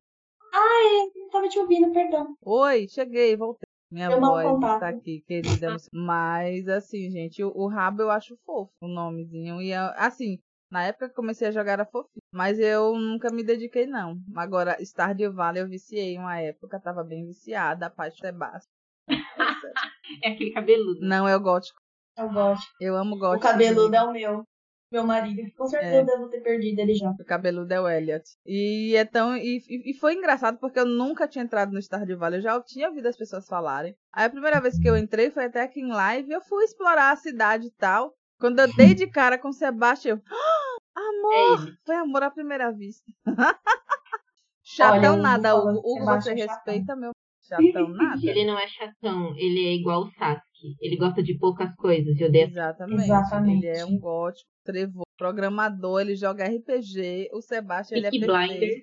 [1.15, 2.35] não tava te ouvindo, perdão.
[2.43, 3.67] Oi, cheguei, voltei.
[3.91, 5.77] Minha Eu voz está aqui, querida.
[5.93, 9.61] Mas, assim, gente, o, o rabo eu acho fofo, o nomezinho.
[9.61, 10.39] E, eu- assim,
[10.71, 12.23] na época que comecei a jogar era fofinho.
[12.33, 14.19] Mas eu nunca me dediquei, não.
[14.35, 18.73] Agora, Stardew Valley eu viciei uma época, tava bem viciada, a parte é básica.
[20.23, 21.01] É aquele cabeludo.
[21.01, 21.81] Não é o gótico.
[22.17, 22.67] Eu gosto.
[22.81, 23.47] Eu amo O gótico.
[23.47, 24.45] cabeludo é o meu.
[24.93, 25.43] Meu marido.
[25.57, 26.01] Com certeza É.
[26.01, 27.11] eu devo ter perdido ele já.
[27.11, 28.23] O cabeludo é o Elliot.
[28.47, 29.37] E é tão.
[29.37, 32.39] E, e- foi engraçado porque eu nunca tinha entrado no Stardew Valley.
[32.39, 33.95] Eu já tinha ouvido as pessoas falarem.
[34.13, 36.31] Aí a primeira vez que eu entrei foi até aqui em live.
[36.31, 38.15] Eu fui explorar a cidade e tal.
[38.39, 40.23] Quando eu dei de cara com o Sebastião, eu.
[40.97, 41.63] "Ah, É amor!
[41.67, 41.77] ele.
[41.85, 43.05] Foi amor à primeira vista.
[44.63, 46.05] Chatão Olha, o nada, Hugo Hugo.
[46.05, 46.55] você é chatão.
[46.55, 47.11] respeita meu.
[47.43, 48.21] Chatão nada.
[48.23, 50.56] Ele não é chatão, ele é igual o Sasuke.
[50.81, 53.03] Ele gosta de poucas coisas e odeia Exatamente.
[53.05, 53.67] Exatamente.
[53.67, 57.31] Ele é um gótico, trevor, programador, ele joga RPG.
[57.33, 58.11] O Sebastião, ele é.
[58.11, 58.83] Peaky Blinders.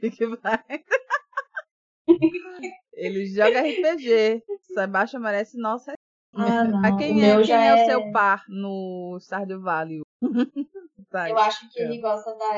[2.94, 4.44] ele joga RPG.
[4.74, 5.94] Sebastião merece nossa.
[6.34, 6.98] Ah, não.
[6.98, 7.86] Quem o é, quem já é o é...
[7.86, 10.02] seu par no Stardew Valley?
[11.12, 11.86] tá, Eu acho que É.
[11.86, 12.54] ele gosta da,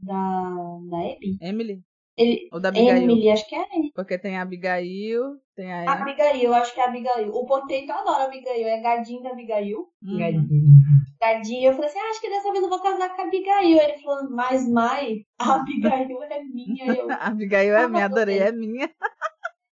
[0.00, 1.38] da, da Abby.
[1.40, 1.82] Emily?
[2.16, 2.48] Ele...
[2.52, 2.96] Ou da Abigail?
[2.96, 3.90] Emily, acho que é ele.
[3.94, 5.90] Porque tem a Abigail, tem a.
[5.90, 7.28] A Abigail, eu acho que é a Abigail.
[7.30, 9.78] O Potato adora a Abigail, é gadinho da Abigail.
[10.02, 10.18] Uhum.
[10.18, 10.74] Gadinho.
[11.20, 13.78] Gadinho, eu falei assim, ah, acho que dessa vez eu vou casar com a Abigail.
[13.80, 16.94] Ele falou, mas, Mai, a Abigail é minha.
[16.94, 18.88] Eu, A Abigail é minha, adorei, é minha.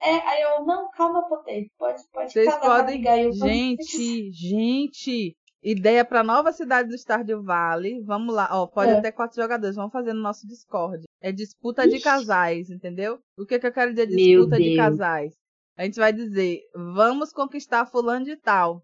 [0.03, 2.95] é, aí eu, não, calma, Potato, pode, pode Vocês casar com a podem.
[2.97, 3.31] Abigail.
[3.31, 5.37] quando você quiser." Gente, gente.
[5.63, 8.01] Ideia pra nova cidade do Stardew Valley.
[8.05, 8.99] Vamos lá, ó, pode É.
[8.99, 9.75] até quatro jogadores.
[9.75, 11.06] Vamos fazer no nosso Discord.
[11.21, 12.05] É disputa de Ixi.
[12.05, 13.19] casais, entendeu?
[13.39, 15.35] O que, que eu quero dizer disputa de casais?
[15.77, 18.83] A gente vai dizer, vamos conquistar fulano de tal.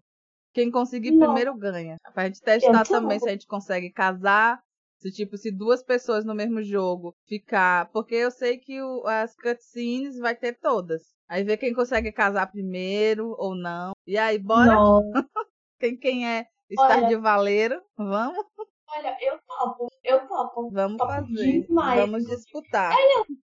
[0.53, 1.25] Quem conseguir Nossa.
[1.25, 1.97] primeiro ganha.
[2.13, 4.61] Pra gente testar Eu tô também se a gente consegue casar.
[4.99, 7.89] Se, tipo, se duas pessoas no mesmo jogo ficar.
[7.91, 11.01] Porque eu sei que o- as cutscenes vai ter todas.
[11.27, 13.93] Aí ver quem consegue casar primeiro ou não.
[14.05, 14.73] E aí, bora?
[14.75, 15.01] Não,
[15.79, 16.45] Quem, quem é
[16.77, 16.93] Olha.
[16.95, 17.81] Stardew Valeiro?
[17.97, 18.45] Vamos?
[18.97, 20.69] Olha, eu topo, eu topo.
[20.71, 21.61] Vamos Topo fazer.
[21.67, 21.99] demais.
[22.01, 22.91] Vamos disputar.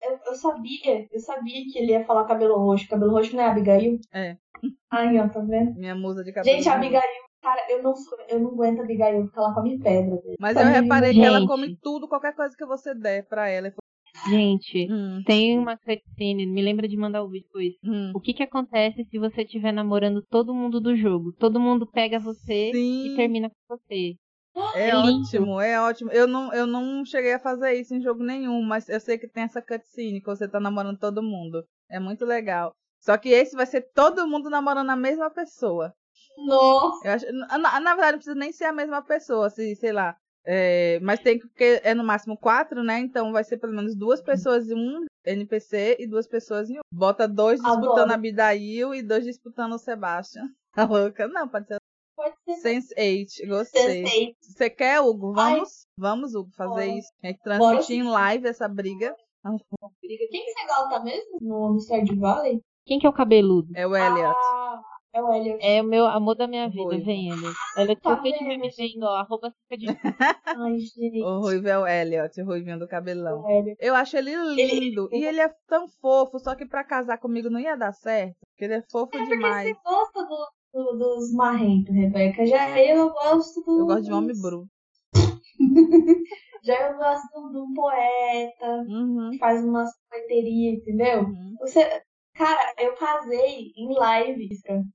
[0.02, 2.88] Eu, eu sabia, eu sabia que ele ia falar cabelo roxo.
[2.88, 3.98] Cabelo roxo não é Abigail?
[4.12, 4.36] É.
[4.90, 5.74] Ai, ó, tá vendo?
[5.78, 6.56] Minha musa de cabelo.
[6.56, 7.02] Gente, a Abigail,
[7.42, 10.18] cara, eu não, sou, eu não aguento a Abigail porque ela come pedra.
[10.38, 11.48] Mas Pra eu mim, reparei que ela Gente.
[11.48, 13.72] come tudo, qualquer coisa que você der pra ela.
[14.28, 17.74] Gente, Hum, tem uma cutscene, me lembra de mandar o vídeo depois.
[17.84, 18.10] hum.
[18.14, 21.32] O que que acontece se você estiver namorando todo mundo do jogo?
[21.38, 23.12] Todo mundo pega você Sim.
[23.12, 24.16] e termina com você.
[24.72, 25.22] É lindo.
[25.22, 26.10] ótimo, é ótimo.
[26.12, 29.28] Eu não, eu não cheguei a fazer isso em jogo nenhum, mas eu sei que
[29.28, 31.64] tem essa cutscene que você tá namorando todo mundo.
[31.90, 32.72] É muito legal.
[33.00, 35.92] Só que esse vai ser todo mundo namorando a mesma pessoa.
[36.36, 40.16] Nossa, acho, na, na verdade, não precisa nem ser a mesma pessoa, se, sei lá.
[40.44, 42.98] É, mas tem que, porque é no máximo quatro, né?
[43.00, 46.80] Então vai ser pelo menos duas pessoas em um NPC e duas pessoas em um.
[46.92, 48.12] Bota dois disputando Adoro.
[48.12, 50.48] a Abidail e dois disputando o Sebastian.
[50.74, 51.26] Tá louca?
[51.26, 51.76] Não, pode ser
[52.18, 53.48] Pode ser Sense8.
[53.48, 54.02] Gostei.
[54.04, 54.34] Sense8.
[54.40, 55.34] Você quer, Hugo?
[55.38, 55.54] Ai.
[55.54, 55.86] Vamos?
[55.96, 56.86] Vamos, Hugo, fazer Bora.
[56.86, 57.08] isso.
[57.22, 59.14] É transmitir em live essa briga.
[60.02, 62.60] Quem que você gosta mesmo no, no Stardew Valley?
[62.84, 63.68] Quem que é o cabeludo?
[63.76, 64.34] É o Elliot.
[64.36, 64.80] Ah,
[65.14, 65.58] é o Elliot.
[65.64, 67.04] É o meu amor da minha vida, Ruivo.
[67.04, 67.46] vem ele.
[67.76, 68.60] Ele Tá se você estiver vendo?
[68.60, 69.86] me vendo, ó, arroba fica de
[70.44, 71.22] Ai, gente.
[71.22, 73.42] O Ruivo é o Elliot, o Ruivinho do cabelão.
[73.44, 73.76] O Elliot.
[73.80, 75.08] Eu acho ele lindo.
[75.12, 78.34] E ele é tão fofo, só que pra casar comigo não ia dar certo.
[78.50, 79.68] Porque ele é fofo É porque demais.
[79.68, 82.46] você gosta do, do- dos marrentos, Rebeca.
[82.46, 83.80] Já eu gosto do.
[83.80, 84.68] Eu gosto de homem bruto.
[86.64, 89.30] Já eu gosto de um poeta Uhum.
[89.32, 91.20] que faz umas poeterias, entendeu?
[91.22, 91.54] uhum.
[91.60, 92.02] Você.
[92.34, 94.48] Cara, eu casei em live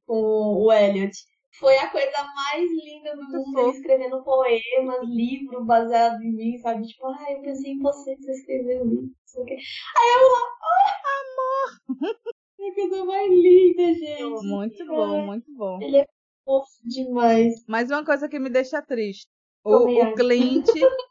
[0.06, 1.12] com o Elliot.
[1.60, 6.88] Foi a coisa mais linda do mundo, ele escrevendo poemas, livro baseado em mim, sabe?
[6.88, 9.54] Tipo, ah, eu pensei em você, você escreveu livro, não sei o quê.
[9.56, 10.40] Aí eu lá,
[10.74, 12.24] ai, amor!
[12.64, 14.48] É a coisa mais linda, gente.
[14.48, 15.82] Muito bom, muito bom.
[15.82, 16.06] Ele é
[16.46, 17.64] fofo demais.
[17.68, 19.28] Mas uma coisa que me deixa triste.
[19.66, 20.16] O, o acho.
[20.16, 20.68] Clint.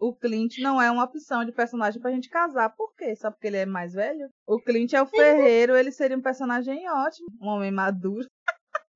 [0.00, 2.70] O Clint não é uma opção de personagem pra gente casar.
[2.70, 3.16] Por quê?
[3.16, 4.28] Só porque ele é mais velho?
[4.46, 7.26] O Clint é o ferreiro, ele seria um personagem ótimo.
[7.42, 8.24] Um homem maduro.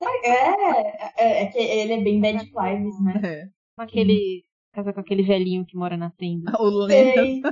[0.03, 3.21] É, é, é que ele é bem bad vibes, né?
[3.25, 3.49] É.
[3.75, 4.45] com aquele.
[4.73, 6.53] Casa com aquele velhinho que mora na tenda.
[6.61, 7.43] O Lennon.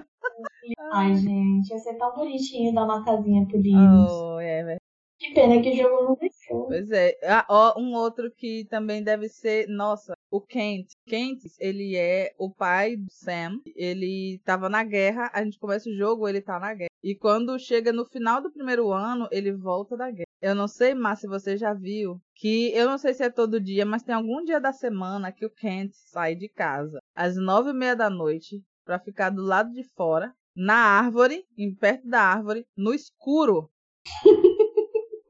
[0.93, 4.12] Ai, gente, ia ser tão bonitinho dar uma casinha pro Linus.
[4.12, 4.81] Oh, é, velho.
[5.18, 6.66] Que pena que o jogo não deixou.
[6.66, 7.18] Pois é.
[7.24, 9.66] Ah, ó, um outro que também deve ser.
[9.68, 10.93] Nossa, o Kent.
[11.07, 13.61] Kent, ele é o pai do Sam.
[13.74, 15.29] Ele tava na guerra.
[15.35, 16.91] A gente começa o jogo, ele tá na guerra.
[17.03, 20.29] E quando chega no final do primeiro ano, ele volta da guerra.
[20.41, 23.61] Eu não sei, mas se você já viu, que eu não sei se é todo
[23.61, 27.70] dia, mas tem algum dia da semana que o Kent sai de casa às nove
[27.70, 32.22] e meia da noite pra ficar do lado de fora, na árvore, em perto da
[32.22, 33.70] árvore, no escuro.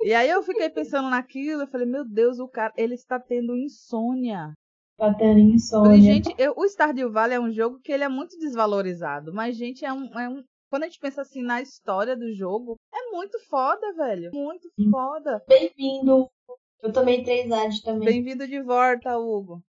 [0.00, 3.54] E aí eu fiquei pensando naquilo, eu falei, meu Deus, o cara, ele está tendo
[3.56, 4.54] insônia.
[4.96, 5.84] Batendo Eu insônia.
[5.90, 9.56] Falei, gente, eu- o Stardew Valley é um jogo que ele é muito desvalorizado, mas
[9.56, 13.10] gente, é um, é um quando a gente pensa assim na história do jogo, é
[13.10, 14.30] muito foda, velho.
[14.32, 14.88] Muito Sim.
[14.90, 15.42] foda.
[15.48, 16.28] Bem-vindo.
[16.80, 18.08] Eu tomei três AD também.
[18.08, 19.60] Bem-vindo de volta, Hugo.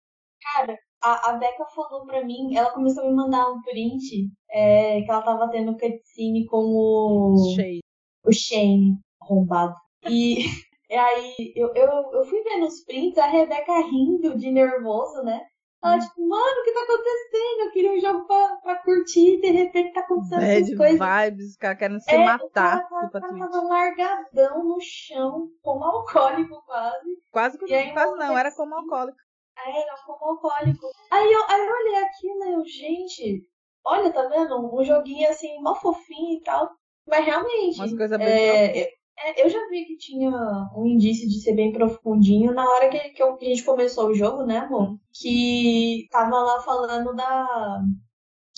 [0.53, 5.01] Cara, a, a Becca falou pra mim, ela começou a me mandar um print é,
[5.01, 7.79] que ela tava tendo cutscene com o, Cheio.
[8.25, 9.75] o Shane arrombado.
[10.09, 10.37] E,
[10.89, 15.41] e aí eu, eu, eu fui vendo os prints, a Rebeca rindo de nervoso, né?
[15.81, 15.99] Ela, Hum.
[15.99, 17.61] tipo, mano, o que tá acontecendo?
[17.61, 20.99] Eu queria um jogo pra, pra curtir e de repente tá acontecendo Bad essas coisas.
[20.99, 22.85] vibes, os caras querem se É, matar.
[22.89, 23.11] Twitch.
[23.21, 27.09] tava largadão no chão, como alcoólico quase.
[27.31, 29.17] Quase que E aí, quase não, era como alcoólico.
[29.65, 30.87] Aí era como alcoólico.
[31.11, 33.43] Aí eu, aí eu olhei aquilo e eu, gente,
[33.85, 34.73] olha, tá vendo?
[34.73, 36.69] Um joguinho assim, mó fofinho e tal.
[37.07, 38.89] Mas realmente, Umas coisas bem é, é,
[39.21, 40.31] é, eu já vi que tinha
[40.75, 44.45] um indício de ser bem profundinho na hora que, que, a gente começou o jogo,
[44.45, 44.91] né, amor?
[44.91, 44.99] Hum.
[45.11, 47.81] Que tava lá falando da.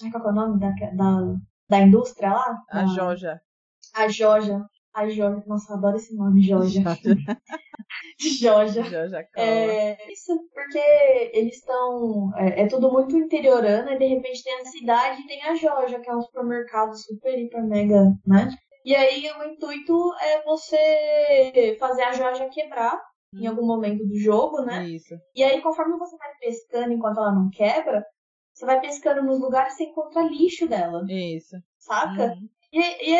[0.04, 1.36] Ai, qual é o nome da, da,
[1.70, 2.64] da indústria lá?
[2.70, 3.42] A Da- Joja.
[3.96, 4.66] A Joja.
[4.94, 5.44] A Joja.
[5.48, 6.82] Nossa, eu adoro esse nome, Joja.
[8.20, 8.84] Joja.
[8.84, 9.28] Joja.
[9.36, 12.32] É, isso, porque eles estão.
[12.38, 16.00] É, é tudo muito interiorano, e de repente tem a cidade e tem a Joja,
[16.00, 18.50] que é um supermercado super, hiper, mega, né?
[18.84, 23.00] E aí o intuito é você fazer a Joja quebrar
[23.34, 24.88] em algum momento do jogo, né?
[24.88, 25.16] Isso.
[25.36, 28.06] E aí, conforme você vai pescando enquanto ela não quebra,
[28.54, 31.56] você vai pescando nos lugares e você encontra lixo dela, Isso.
[31.78, 32.34] saca?
[32.34, 32.50] Uhum.
[32.74, 33.16] E, e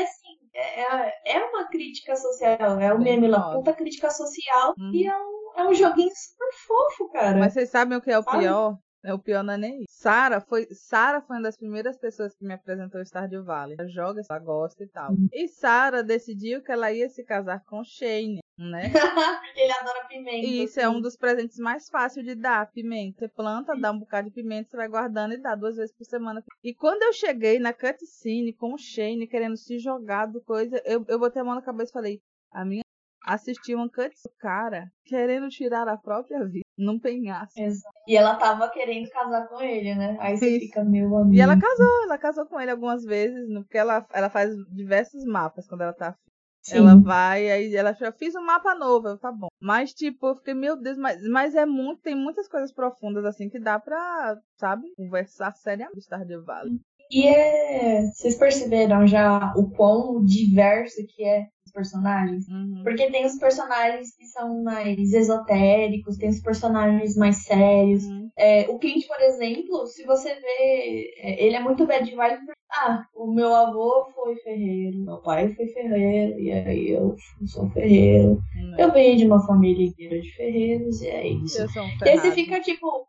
[0.54, 4.92] é, é uma crítica social, é o meme lá, puta crítica social, Uhum.
[4.94, 7.38] e é um, é um joguinho super fofo, cara.
[7.38, 8.40] Mas vocês sabem o que é o Sabe?
[8.40, 8.78] pior?
[9.04, 9.88] É o pior não é nem isso.
[9.90, 13.76] Sara foi, Sara foi uma das primeiras pessoas que me apresentou o Stardew Valley.
[13.80, 15.12] Ela joga, ela gosta e tal.
[15.12, 15.28] Uhum.
[15.34, 18.84] E Sara decidiu que ela ia se casar com Shane, né?
[19.58, 20.46] Ele adora pimenta.
[20.46, 20.96] E isso é assim.
[20.96, 23.20] um dos presentes mais fáceis de dar, pimenta.
[23.20, 26.06] Você planta, dá um bocado de pimenta, você vai guardando e dá duas vezes por
[26.06, 26.44] semana.
[26.64, 31.04] E quando eu cheguei na cutscene com o Shane querendo se jogar do coisa, eu,
[31.08, 32.22] eu botei a mão na cabeça e falei,
[32.52, 32.84] a minha
[33.26, 37.60] assistiu uma cutscene do cara querendo tirar a própria vida num penhasco.
[37.60, 37.96] Exato.
[38.08, 40.18] E ela tava querendo casar com ele, né?
[40.20, 40.66] Aí você Isso.
[40.66, 41.36] fica, meu amigo.
[41.36, 45.68] E ela casou, ela casou com ele algumas vezes, porque ela, ela faz diversos mapas
[45.68, 46.16] quando ela tá.
[46.64, 46.78] Sim.
[46.78, 49.48] Ela vai, aí ela já fiz um mapa novo, eu, tá bom.
[49.60, 53.50] Mas, tipo, eu fiquei, meu Deus, mas, mas é muito, tem muitas coisas profundas assim
[53.50, 56.80] que dá pra, sabe, conversar seriamente Stardew Valley.
[57.10, 58.04] E é.
[58.14, 62.48] Vocês perceberam já o quão diverso que é personagens.
[62.48, 62.82] Uhum.
[62.84, 68.04] Porque tem os personagens que são mais esotéricos, tem os personagens mais sérios.
[68.04, 68.30] Uhum.
[68.38, 72.38] É, o Clint, por exemplo, se você vê, é, ele é muito bad vibe.
[72.38, 77.16] porque, Ah, o meu avô foi ferreiro, meu pai foi ferreiro, e aí eu
[77.46, 78.42] sou ferreiro.
[78.78, 78.84] É.
[78.84, 81.62] Eu venho de uma família inteira de ferreiros, e é isso.
[81.64, 83.06] Um E aí você fica tipo,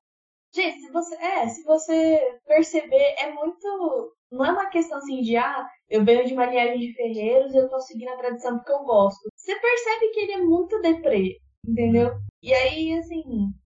[0.54, 5.36] gente, se você, é, se você perceber, é muito, não é uma questão assim de,
[5.36, 8.72] ah, eu venho de uma linhagem de ferreiros e eu tô seguindo a tradição porque
[8.72, 9.20] eu gosto.
[9.36, 12.10] Você percebe que ele é muito deprê, entendeu?
[12.42, 13.22] E aí, assim,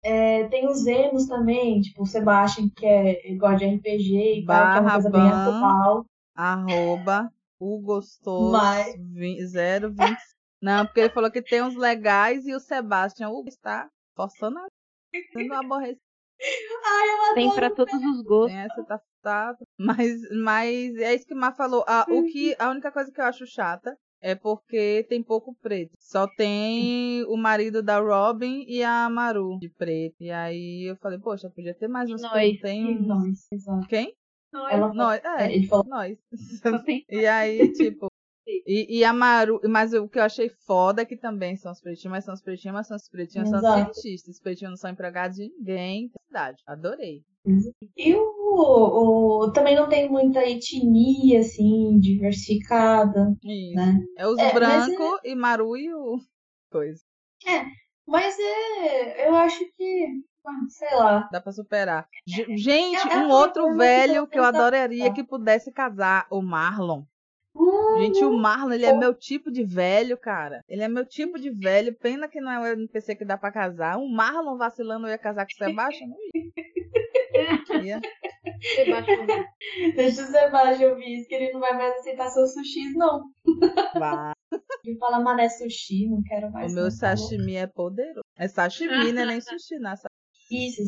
[0.04, 4.72] é, tem os emos também, tipo o Sebastian, que é, gosta de RPG e tal,
[4.72, 5.58] que é uma Barra coisa bem ban.
[5.58, 6.06] atual.
[6.36, 10.18] Arroba o gostoso Mas- 020.
[10.62, 14.68] Não, porque ele falou que tem uns legais e o Sebastian o está forçando a
[15.36, 16.00] não aborrece.
[16.86, 17.56] Ai, eu Tem adoro.
[17.56, 18.52] pra todos os gostos.
[18.52, 21.84] Tem essa tá, tá mas mas é isso que o Mar falou.
[21.88, 25.91] Ah, o que a única coisa que eu acho chata é porque tem pouco preto.
[25.99, 30.15] Só tem o marido da Robin e a Maru de preto.
[30.20, 32.32] E aí eu falei, poxa, podia ter mais uns nós.
[32.32, 33.02] que não tem.
[33.02, 33.40] Nós.
[33.90, 34.14] Quem?
[34.70, 36.18] Ela Nós, é, Ele falou, nós.
[36.61, 38.07] Só tem- E aí, tipo.
[38.45, 41.80] E, e a Maru, mas o que eu achei foda é que também são os
[41.82, 43.94] pretinhos, mas são os pretinhos, mas são os pretinhos, são Exato.
[43.94, 44.36] cientistas.
[44.36, 46.64] Os pretinhos não são empregados de ninguém na cidade.
[46.68, 47.24] Adorei.
[47.98, 48.22] E o,
[49.45, 53.76] o- também não tem muita etnia, assim, diversificada, Isso.
[53.76, 53.98] né?
[54.18, 56.20] É os É, mas brancos e Maru e o.
[56.72, 57.02] Coisa.
[58.06, 60.07] Mas é, eu acho que,
[60.45, 61.30] ah, sei lá.
[61.32, 62.07] Dá pra superar.
[62.28, 67.03] G- Gente, É- é um outro velho que eu adoraria que pudesse casar, o Marlon.
[67.98, 70.62] Gente, o Marlon, ele é meu tipo de velho, cara.
[70.68, 71.96] Ele é meu tipo de velho.
[71.96, 73.98] Pena que não é o NPC que dá pra casar.
[73.98, 76.10] O Marlon vacilando, eu ia casar com o Sebastião?
[77.70, 78.02] Não ia.
[78.76, 79.28] Sebastião.
[79.96, 83.24] deixa o Sebastião ouvir isso, que ele não vai mais aceitar seus sushis, não.
[84.00, 84.34] Vá.
[84.84, 86.72] Ele fala, mané sushi, não quero mais.
[86.72, 88.22] O meu não, tá sashimi é poderoso.
[88.38, 89.26] É sashimi, né?
[89.26, 89.94] Nem sushi, né?
[90.49, 90.82] Isso.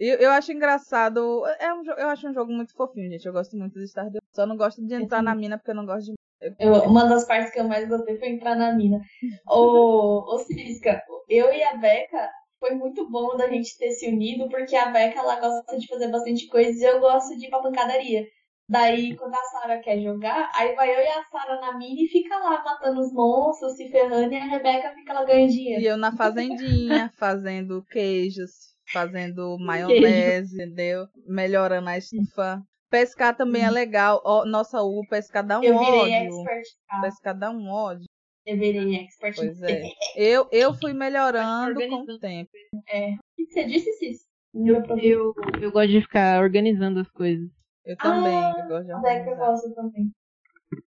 [0.00, 1.44] Eu, eu acho engraçado.
[1.58, 3.26] É um, eu acho um jogo muito fofinho, gente.
[3.26, 4.20] Eu gosto muito de Stardew.
[4.32, 6.14] Só não gosto de entrar na mina porque eu não gosto de.
[6.58, 9.00] Eu- uma das partes que eu mais gostei foi entrar na mina.
[9.48, 12.28] Ô, ô Cisca, eu e a Beca,
[12.60, 16.08] foi muito bom da gente ter se unido, porque a Beca, ela gosta de fazer
[16.08, 18.26] bastante coisa e eu gosto de ir pra pancadaria.
[18.68, 22.08] Daí, quando a Sara quer jogar, aí vai eu e a Sara na mina e
[22.08, 25.82] fica lá matando os monstros, se ferrando, e a Rebeca fica lá ganhando dinheiro.
[25.82, 31.06] E eu na fazendinha, fazendo queijos, fazendo maionese, entendeu?
[31.26, 32.62] Melhorando a estufa.
[32.90, 34.22] Pescar também é legal.
[34.24, 36.40] Ó, nossa, o pescar dá um Eu virei ódio.
[36.40, 36.66] expert.
[36.88, 38.06] Ah, Pescar dá um ódio.
[38.46, 39.34] eu virei expert.
[39.36, 39.82] Pois é.
[40.16, 42.50] Eu, eu fui melhorando com o tempo.
[42.88, 43.10] É.
[43.12, 44.24] O que você disse, Cis?
[44.54, 45.06] Meu problema.
[45.06, 47.50] Eu, eu gosto de ficar organizando as coisas.
[47.84, 48.34] Eu também.
[48.34, 49.36] Ah, eu gosto de Beca organizar.
[49.36, 50.10] gosta também.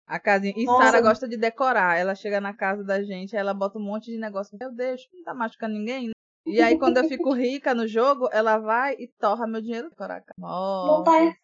[0.07, 0.53] A casinha.
[0.57, 0.67] E.
[0.67, 1.97] Sara gosta de decorar.
[1.97, 4.57] Ela chega na casa da gente, aí ela bota um monte de negócio.
[4.61, 6.09] Eu deixo, não tá machucando ninguém.
[6.09, 6.13] né?
[6.47, 10.17] E aí, quando eu fico rica no jogo, ela vai e torra meu dinheiro decorar
[10.17, 10.35] a casa.
[10.39, 11.35] Não tá errado.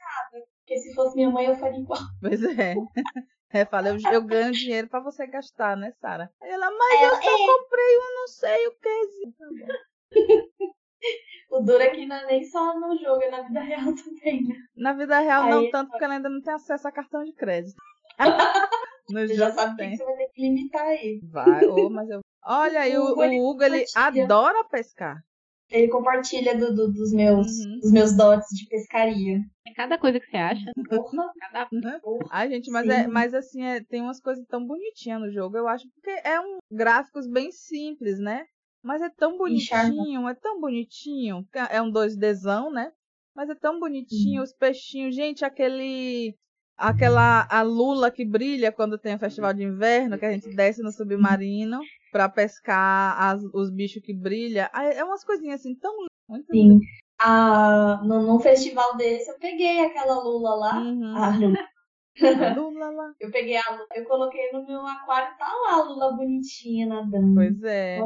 [0.59, 2.01] Porque se fosse minha mãe, eu faria igual.
[2.21, 2.75] Pois é.
[3.53, 6.31] É, fala, eu, eu ganho dinheiro pra você gastar, né, Sara?
[6.41, 10.11] Ela, mas eu Ela, só comprei um não sei o que.
[11.51, 14.45] O duro é que não é nem só no jogo, é na vida real também,
[14.47, 14.55] né?
[14.77, 17.33] Na vida real, não Aí- tanto, porque ela ainda não tem acesso a cartão de
[17.33, 17.75] crédito.
[19.11, 19.97] no Você já sabe o que tem.
[19.97, 21.21] você vai ter que limitar aí.
[21.25, 22.21] Vai, ô, mas eu.
[22.45, 25.17] Olha, e o, O Hugo, ele o Hugo, ele adora pescar.
[25.71, 27.79] Ele compartilha do, do- dos, meus, Uhum.
[27.79, 29.39] dos meus dotes de pescaria.
[29.67, 30.65] É cada coisa que você acha.
[30.89, 31.69] Porra, Cada...
[31.73, 32.01] Né?
[32.03, 32.27] porra.
[32.31, 32.93] Ai, gente, mas, Sim.
[32.93, 36.41] é, mas assim, é, tem umas coisas tão bonitinhas no jogo, eu acho, porque é
[36.41, 38.45] um gráficos bem simples, né?
[38.83, 41.47] Mas é tão bonitinho, é tão bonitinho.
[41.71, 42.91] É um 2Dzão, né?
[43.37, 45.15] Mas é tão bonitinho, os peixinhos.
[45.15, 46.35] Gente, aquele.
[46.77, 47.47] Aquela.
[47.51, 50.91] A lula que brilha quando tem o festival de inverno, que a gente desce no
[50.91, 51.79] submarino
[52.11, 54.69] pra pescar as- os bichos que brilham.
[54.74, 55.93] É umas coisinhas assim tão.
[56.28, 56.78] Muito Sim.
[57.20, 60.81] Ah, no, num festival desse, eu peguei aquela lula lá.
[60.81, 61.16] Uhum.
[61.16, 61.59] A lula.
[62.57, 63.12] Lula lá.
[63.20, 67.35] Eu peguei a lula, eu coloquei no meu aquário, tá lá a lula bonitinha nadando.
[67.35, 67.99] Pois é.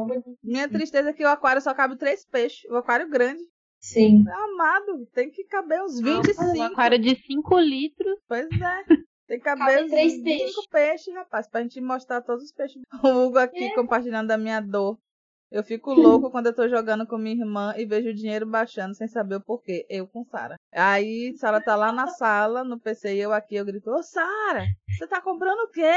[0.43, 2.69] Minha tristeza é que o aquário só cabe três peixes.
[2.69, 3.41] O aquário grande.
[3.79, 4.23] Sim.
[4.29, 6.61] Amado, tem que caber uns Um 25.
[6.61, 8.19] aquário de 5 litros.
[8.27, 8.83] Pois é.
[9.27, 10.67] Tem que caber Cabe uns três 5 peixes.
[10.67, 12.81] peixes, rapaz, pra gente mostrar todos os peixes.
[13.03, 14.97] O Hugo aqui compartilhando a minha dor.
[15.51, 18.95] Eu fico louco quando eu tô jogando com minha irmã e vejo o dinheiro baixando
[18.95, 19.85] sem saber o porquê.
[19.89, 20.55] Eu com Sara.
[20.73, 24.65] Aí Sara tá lá na sala, no PC, e eu aqui, eu grito, ô Sara,
[24.89, 25.93] você tá comprando o quê?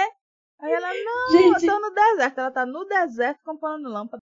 [0.60, 2.38] Aí ela, não, Gente, eu tô no deserto.
[2.40, 4.20] Ela tá no deserto comprando lâmpada.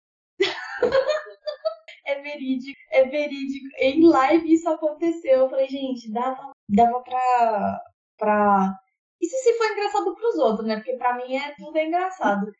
[2.05, 3.67] é verídico, é verídico.
[3.77, 5.39] Em live isso aconteceu.
[5.41, 7.81] Eu falei, gente, dava, dava pra,
[8.17, 8.79] pra.
[9.23, 10.75] Isso se for engraçado pros outros, né?
[10.75, 12.51] Porque pra mim é tudo é engraçado.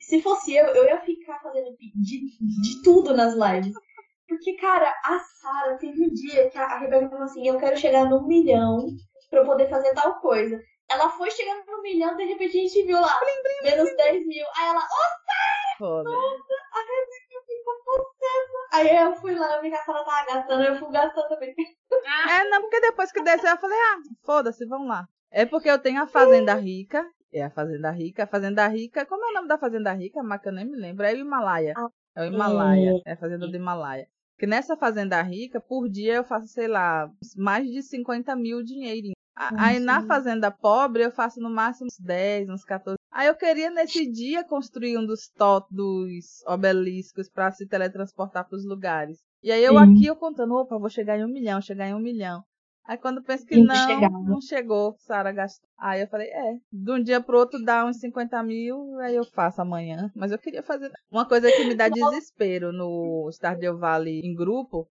[0.00, 3.74] Se fosse eu, eu ia ficar fazendo de, de tudo nas lives.
[4.26, 8.08] Porque, cara, a Sara teve um dia que a Rebeca falou assim: eu quero chegar
[8.08, 8.86] no milhão
[9.28, 10.58] pra eu poder fazer tal coisa.
[10.88, 13.20] Ela foi chegando no milhão, de repente a gente viu lá,
[13.62, 14.46] menos 10 mil.
[14.56, 15.76] Aí ela, ô, Sara!
[15.78, 16.10] Foda.
[16.10, 18.68] Nossa, a Rebeca ficou possessa.
[18.72, 21.54] Aí eu fui lá, eu vi que a Sara tava gastando, eu fui gastando também.
[22.30, 25.06] É, não, porque depois que desceu eu falei, ah, foda-se, vamos lá.
[25.30, 29.24] É porque eu tenho a Fazenda Rica, é a Fazenda Rica, a Fazenda Rica, como
[29.26, 30.20] é o nome da Fazenda Rica?
[30.38, 31.74] Que eu nem me lembro, é o Himalaia.
[31.76, 34.06] Ah, É o Himalaia, é a Fazenda do Himalaia.
[34.38, 39.16] Que nessa Fazenda Rica, por dia eu faço, sei lá, mais de 50 mil dinheirinhos.
[39.34, 40.02] A- Aí na.
[40.02, 42.96] Fazenda Pobre eu faço no máximo uns 10, uns 14.
[43.10, 48.56] Aí eu queria nesse dia construir um dos tot dos obeliscos para se teletransportar para
[48.56, 49.18] os lugares.
[49.42, 49.78] E aí eu Sim.
[49.78, 52.42] aqui eu contando, opa, vou chegar em um milhão, chegar em um milhão.
[52.86, 54.14] Aí quando eu penso que não não, chegava.
[54.22, 55.68] não chegou, Sara gastou.
[55.78, 59.24] Aí eu falei, é, de um dia pro outro dá uns 50 mil, aí eu
[59.24, 60.10] faço amanhã.
[60.14, 60.90] Mas eu queria fazer.
[61.10, 64.88] Uma coisa que me dá desespero no Stardew Valley em grupo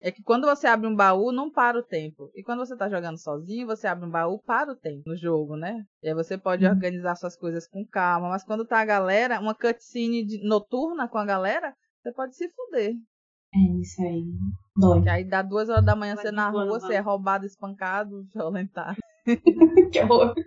[0.00, 2.30] é que quando você abre um baú, não para o tempo.
[2.34, 5.56] E quando você tá jogando sozinho, você abre um baú, para o tempo no jogo,
[5.56, 5.84] né?
[6.02, 6.70] E aí você pode Uhum.
[6.70, 8.28] organizar suas coisas com calma.
[8.28, 12.48] Mas quando tá a galera, uma cutscene de- noturna com a galera, você pode se
[12.50, 12.94] fuder.
[13.54, 14.24] É isso aí.
[14.76, 15.02] Dói.
[15.02, 18.26] Que aí dá duas horas da manhã Vai você na rua, você é roubado, espancado,
[18.34, 18.96] violentado.
[19.92, 20.34] que horror.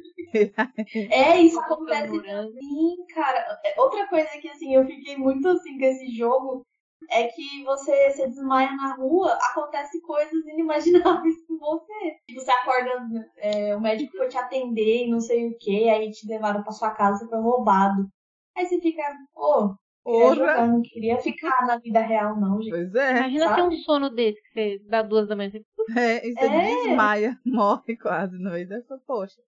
[1.12, 3.60] É, isso Nossa, acontece também, cara.
[3.78, 6.66] Outra coisa que, assim, eu fiquei muito assim com esse jogo
[7.10, 12.16] é que você se desmaia na rua, acontece coisas inimagináveis com você.
[12.28, 16.10] Tipo, você acorda, é, o médico foi te atender e não sei o que, aí
[16.12, 18.08] te levaram pra sua casa, você foi roubado.
[18.56, 19.04] Aí você fica,
[19.34, 20.36] pô, queria Porra!
[20.36, 22.72] jogar, não queria ficar na vida real, não, gente.
[22.72, 23.18] Pois é.
[23.18, 23.56] Imagina sabe?
[23.62, 25.50] ter um sono desse que você dá duas da manhã.
[25.52, 25.64] você-
[26.00, 26.66] É, e você É.
[26.86, 29.42] desmaia, morre quase no meio dessa, poxa.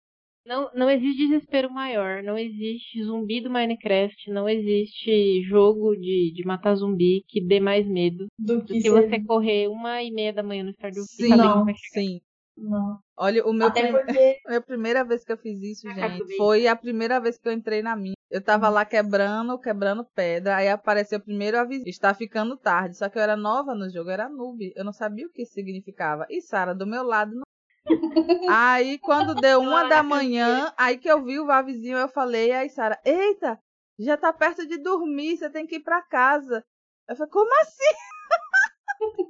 [0.46, 2.22] Não, não existe desespero maior.
[2.22, 4.30] Não existe zumbi do Minecraft.
[4.30, 8.90] Não existe jogo de, de matar zumbi que dê mais medo Do do que, que
[8.90, 9.24] você...
[9.24, 11.66] correr uma e meia da manhã no Stardew e Sim, Não.
[11.66, 12.20] que sim.
[12.56, 13.00] Não.
[13.18, 16.68] Olha, o meu Até prim- porque a primeira vez que eu fiz isso, gente, foi
[16.68, 18.14] a primeira vez que eu entrei na minha.
[18.30, 21.84] Eu tava lá quebrando, quebrando pedra, aí apareceu primeiro aviso.
[21.88, 24.94] Está ficando tarde, só que eu era nova no jogo, eu era noob, eu não
[24.94, 26.26] sabia o que isso significava.
[26.30, 27.44] E Sara do meu lado não.
[28.50, 32.70] Aí quando deu uma da manhã, aí que eu vi o avisinho, eu falei, aí
[32.70, 33.60] Sara, eita,
[34.00, 36.64] já tá perto de dormir, você tem que ir pra casa.
[37.08, 37.94] Eu falei, como assim?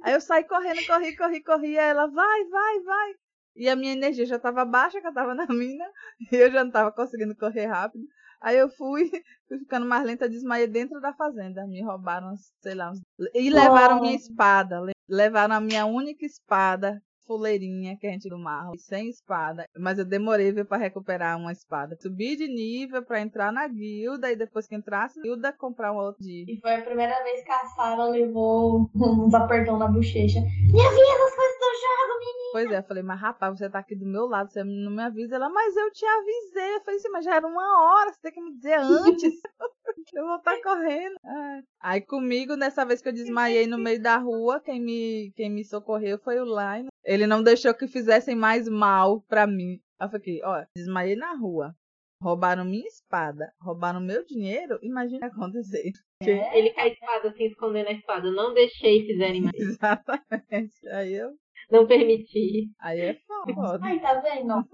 [0.02, 3.14] Aí eu saí correndo, corri, corri, corri, aí ela, vai, vai, vai.
[3.56, 5.84] E a minha energia já tava baixa, que eu tava na mina,
[6.32, 8.04] e eu já não tava conseguindo correr rápido.
[8.40, 9.10] Aí eu fui,
[9.48, 11.66] fui ficando mais lenta, desmaiei dentro da fazenda.
[11.66, 13.00] Me roubaram, sei lá, uns...
[13.34, 14.80] E levaram minha espada.
[14.80, 19.66] le- Levaram a minha única espada, fuleirinha, que a gente do mar, sem espada.
[19.76, 21.96] Mas eu demorei viu, pra recuperar uma espada.
[22.00, 25.96] Subi de nível pra entrar na guilda, e depois que entrasse na guilda, comprar um
[25.96, 26.44] outro de...
[26.48, 30.40] E foi a primeira vez que a Sarah levou uns apertão na bochecha.
[30.40, 32.44] Me avisa as coisas do jogo, menina!
[32.52, 35.02] Pois é, eu falei, mas rapaz, você tá aqui do meu lado, você não me
[35.02, 35.36] avisa.
[35.36, 36.76] Ela, mas eu te avisei.
[36.76, 39.40] Eu falei assim, mas já era uma hora, você tem que me dizer antes.
[40.14, 41.16] eu vou estar correndo.
[41.24, 41.62] Ai.
[41.80, 45.64] Aí comigo, nessa vez que eu desmaiei no meio da rua, quem me, quem me
[45.64, 46.88] socorreu foi o Line.
[47.04, 49.78] Ele não deixou que fizessem mais mal pra mim.
[50.00, 51.74] Eu falei, ó, desmaiei na rua.
[52.22, 55.92] Roubaram minha espada, roubaram meu dinheiro, imagina acontecer.
[56.22, 58.30] É, Ele com a espada assim, escondendo a espada.
[58.30, 59.52] Não deixei fizerem mais.
[59.60, 60.88] Exatamente.
[60.88, 61.32] Aí eu.
[61.70, 62.70] Não permiti.
[62.80, 63.80] Aí é foda.
[63.82, 64.64] Ai, tá vendo?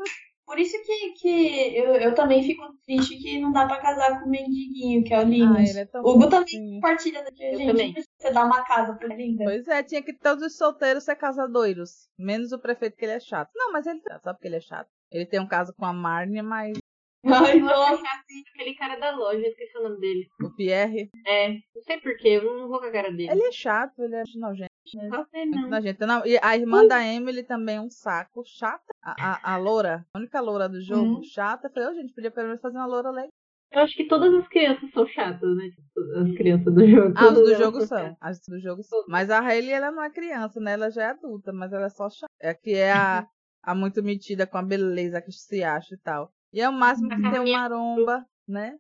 [0.51, 4.27] Por isso que, que eu, eu também fico triste que não dá pra casar com
[4.27, 5.71] o mendiguinho, que é o Ah, Linus.
[5.71, 7.67] ele é tão o Hugo também compartilha da Eu gente.
[7.69, 7.95] também.
[8.19, 9.45] Você dá uma casa pra linda.
[9.45, 12.09] Pois é, tinha que todos os solteiros ser casadoiros.
[12.19, 13.49] Menos o prefeito, que ele é chato.
[13.55, 14.89] Não, mas ele só porque ele é chato.
[15.13, 16.77] Ele tem um caso com a Marne, mas
[17.25, 18.03] Ai, nossa.
[18.27, 20.29] que aquele cara da loja, esqueci o nome dele.
[20.43, 23.31] o Pierre, É, não sei porquê, eu não vou com a cara dele.
[23.31, 24.71] ele é chato, ele é nojento.
[24.95, 25.71] Não sei Muito não.
[25.71, 26.07] nojento.
[26.07, 28.43] Não, e a irmã da Emily também é um saco.
[28.47, 28.83] Chata.
[29.03, 31.23] A, a, a loura, a única loura do jogo, Uhum.
[31.23, 31.69] chata.
[31.69, 33.29] Eu falei, ô, gente, podia pelo menos fazer uma loura legal.
[33.73, 35.69] Eu acho que todas as crianças são chatas, né?
[35.71, 37.15] Tipo, As crianças do jogo.
[37.17, 37.99] Ah, os todas do jogo são.
[37.99, 38.17] chatas.
[38.21, 39.05] As do jogo são.
[39.07, 40.73] Mas a Hailey, ela não é criança, né?
[40.73, 42.33] Ela já é adulta, mas ela é só chata.
[42.41, 43.25] É que é a,
[43.63, 46.33] a muito metida com a beleza que se acha e tal.
[46.53, 48.77] E é o máximo que tem o maromba, né?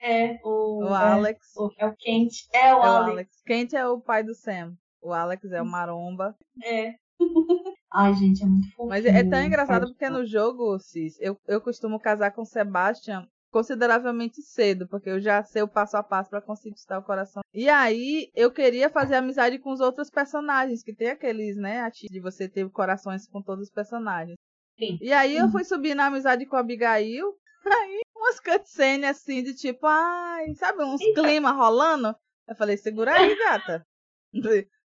[0.00, 1.38] É, o, O é, Alex.
[1.56, 2.32] o- é o Kent.
[2.52, 3.10] É o É o Alex.
[3.12, 3.42] Alex.
[3.46, 4.74] Kent é o pai do Sam.
[5.02, 6.34] O Alex é o maromba.
[6.62, 6.94] É.
[7.92, 8.88] Ai, gente, é muito fofo.
[8.88, 12.46] Mas é, é tão engraçado porque no jogo, Cis, eu, eu costumo casar com o
[12.46, 17.40] Sebastian consideravelmente cedo, porque eu já sei o passo a passo pra conquistar o coração.
[17.54, 22.18] E aí, eu queria fazer amizade com os outros personagens, que tem aqueles, né, de
[22.18, 24.34] você ter corações com todos os personagens.
[24.78, 24.98] Sim.
[25.00, 27.34] E aí eu fui subir na amizade com a Abigail,
[27.66, 32.14] aí um umas cutscenes assim de tipo, ai, sabe, uns clima rolando.
[32.48, 33.86] Eu falei, segura aí, gata.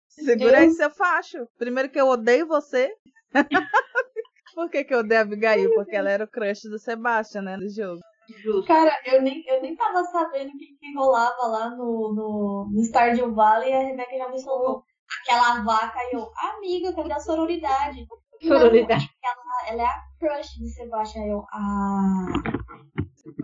[0.09, 1.47] Segura aí seu facho.
[1.57, 2.93] Primeiro que eu odeio você.
[4.55, 5.73] Por que, que eu odeio a Abigail?
[5.75, 8.01] Porque ela era o crush do Sebastian, né, no jogo.
[8.29, 8.67] Justo.
[8.67, 12.85] Cara, eu nem, eu nem tava sabendo o que, que rolava lá no, no, no
[12.85, 14.85] Stardew Valley e a Rebeca já me soltou
[15.23, 18.07] aquela vaca e eu, amiga, cadê a sororidade?
[18.43, 19.09] Sororidade.
[19.25, 21.27] Ela, ela é a crush de Sebastião.
[21.27, 22.27] Eu, ah,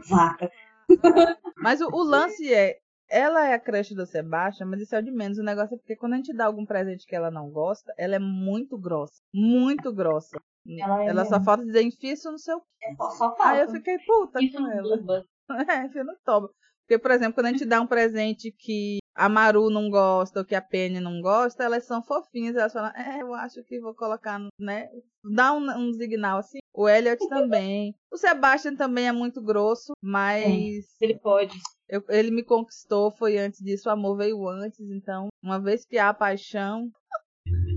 [0.09, 0.51] vaca.
[1.57, 5.03] Mas o, o lance é, ela é a crush do Sebastião, mas isso é o
[5.03, 5.39] de menos.
[5.39, 8.17] O negócio é porque quando a gente dá algum presente que ela não gosta, ela
[8.17, 9.23] é muito grossa.
[9.33, 10.39] Muito grossa.
[10.79, 12.61] Ela, é Ela só falta dizer, enfia isso no seu.
[12.83, 13.37] É só, só.
[13.41, 14.97] Aí eu fiquei puta Isso com ela.
[14.97, 15.25] boba.
[15.71, 16.49] É, enfia no toba.
[16.87, 20.45] Porque, por exemplo, quando a gente dá um presente que a Maru não gosta ou
[20.45, 22.57] que a Penny não gosta, elas são fofinhas.
[22.57, 24.89] Elas falam, é, eu acho que vou colocar, né?
[25.35, 26.59] Dá um, um signal assim.
[26.73, 27.95] O Elliot também.
[28.11, 31.57] O Sebastian também é muito grosso, mas Ele pode.
[31.89, 35.99] eu- ele me conquistou, foi antes disso, o amor veio antes, então, uma vez que
[35.99, 36.91] há paixão,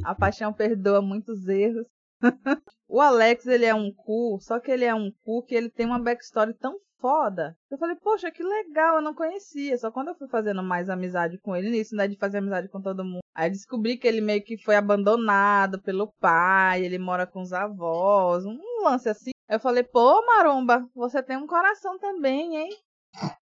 [0.03, 1.85] a paixão perdoa muitos erros.
[2.87, 5.85] o Alex, ele é um cu, só que ele é um cu que ele tem
[5.85, 7.55] uma backstory tão foda.
[7.69, 9.77] Eu falei, poxa, que legal, eu não conhecia.
[9.77, 12.81] Só quando eu fui fazendo mais amizade com ele, nisso, né, de fazer amizade com
[12.81, 13.21] todo mundo.
[13.35, 18.45] Aí descobri que ele meio que foi abandonado pelo pai, ele mora com os avós,
[18.45, 19.31] um lance assim.
[19.49, 22.69] Eu falei, pô, Maromba, você tem um coração também, hein?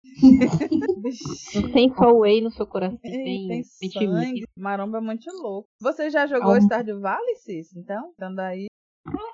[1.55, 2.97] Não tem whey no seu coração.
[2.97, 4.45] Tem, Tem, sangue.
[4.57, 5.67] Maromba é muito louco.
[5.81, 6.61] Você já jogou Ah.
[6.61, 7.75] Stardew Valley, Cis?
[7.75, 8.67] Então, então daí.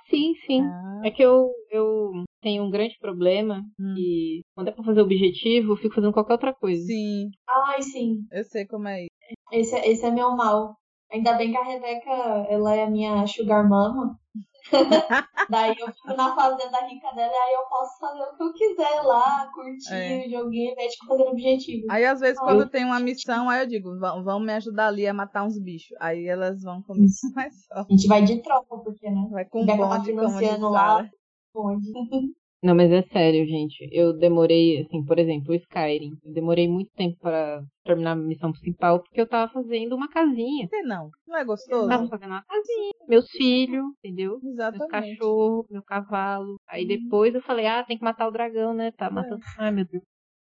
[0.09, 0.61] Sim, sim.
[0.61, 3.93] Ah, É que eu, eu tenho um grande problema Hum.
[3.95, 6.83] que quando é pra fazer objetivo, eu fico fazendo qualquer outra coisa.
[6.85, 8.17] sim, Ai, sim.
[8.31, 9.09] eu sei como é isso.
[9.51, 10.75] Esse, é- esse é meu mal.
[11.11, 12.11] Ainda bem que a Rebeca,
[12.49, 14.17] ela é a minha sugar mama.
[15.49, 18.53] Daí eu fico na fazenda rica dela e aí eu posso fazer o que eu
[18.53, 20.25] quiser lá, curtir É.
[20.25, 21.85] o joguinho, ao invés de fazendo objetivo.
[21.91, 24.87] Aí, às vezes, quando eu- tem uma missão, aí eu digo, vão, vão me ajudar
[24.87, 25.95] ali a matar uns bichos.
[25.99, 27.05] Aí elas vão comigo,
[27.35, 27.79] mas só.
[27.81, 29.27] A gente vai de troca, porque, né?
[29.31, 31.09] Vai com Rebeca tá bonde, como diz financiando lá.
[31.55, 31.91] Onde?
[32.63, 33.89] Não, mas é sério, gente.
[33.91, 36.17] Eu demorei, assim, por exemplo, o Skyrim.
[36.23, 40.69] Eu demorei muito tempo para terminar a missão principal porque eu tava fazendo uma casinha.
[40.69, 41.09] Que não?
[41.27, 41.89] Não é Eu gostoso?
[41.89, 42.93] tava fazendo uma casinha.
[43.09, 44.39] Meus filhos, entendeu?
[44.41, 45.17] Meus Exatamente.
[45.17, 46.55] cachorros, meu cavalo.
[46.65, 46.87] Aí Uhum.
[46.87, 48.91] depois eu falei, ah, tem que matar o dragão, né?
[48.91, 49.43] Tá matando.
[49.57, 50.03] Ai, meu Deus.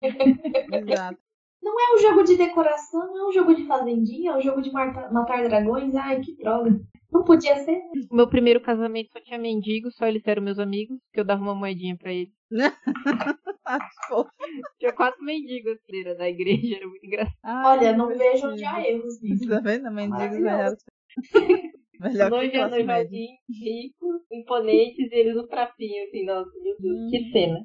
[0.72, 1.27] Exato.
[1.68, 4.62] Não é um jogo de decoração, não é um jogo de fazendinha, é um jogo
[4.62, 5.94] de mata- matar dragões.
[5.96, 6.80] Ai, que droga.
[7.12, 7.80] Não podia ser.
[8.12, 11.42] O meu primeiro casamento só tinha mendigos, só eles eram meus amigos, que eu dava
[11.42, 12.34] uma moedinha pra eles.
[14.80, 17.36] Tinha quatro mendigos era da igreja, era muito engraçado.
[17.44, 19.50] Ai, Olha, não vejo onde há erros nisso.
[19.50, 19.92] Tá vendo?
[19.92, 20.78] Mendigos Maravilhoso.
[22.00, 22.30] melhor.
[22.30, 22.68] Noiva, média.
[22.70, 27.08] noivadinho, ricos, imponentes, e eles no trapinho, assim, nossa, meu Deus, Hum.
[27.10, 27.60] que cena.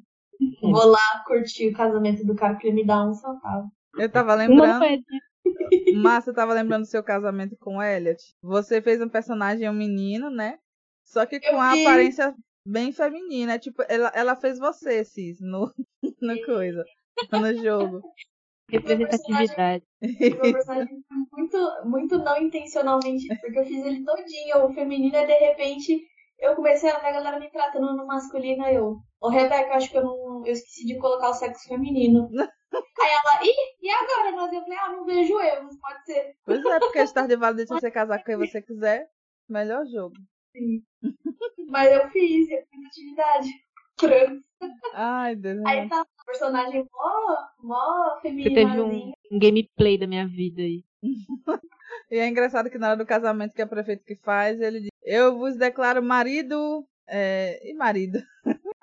[0.61, 3.67] Vou lá curtir o casamento do cara que ele me dá um centavo.
[3.97, 4.85] Eu tava lembrando.
[5.95, 8.21] Márcia, eu tava lembrando do seu casamento com o Elliot.
[8.41, 10.57] Você fez um personagem, um menino, né?
[11.05, 11.85] Só que com Eu a vi.
[11.85, 12.33] aparência
[12.65, 13.59] bem feminina.
[13.59, 15.71] Tipo, ela, ela fez você, Cis, no,
[16.21, 16.83] no coisa.
[17.31, 18.01] No jogo.
[18.69, 19.83] Representatividade.
[20.01, 25.27] Meu personagem foi muito, muito não intencionalmente, porque eu fiz ele todinho, o feminino, e
[25.27, 26.01] de repente
[26.39, 29.89] eu comecei a ver a galera me tratando no masculino, eu, ô Rebeca, eu acho
[29.89, 30.45] que eu não.
[30.45, 32.29] Eu esqueci de colocar o sexo feminino.
[32.77, 34.31] aí ela, ih, e agora?
[34.35, 36.35] Mas eu falei, ah, não vejo erros, pode ser.
[36.45, 39.09] Pois é, porque Stardew Valley deixa você casar com quem você quiser.
[39.49, 40.15] Melhor jogo.
[41.69, 43.49] Mas eu fiz representatividade.
[43.97, 44.43] Trans.
[44.93, 45.63] Ai, Deus.
[45.65, 50.83] Aí tá o personagem mó, mó Você teve um, um gameplay da minha vida aí.
[52.09, 54.81] E é engraçado que na hora do casamento que é o prefeito que faz, ele
[54.81, 56.85] diz: Eu vos declaro marido.
[57.07, 58.19] É, e marido.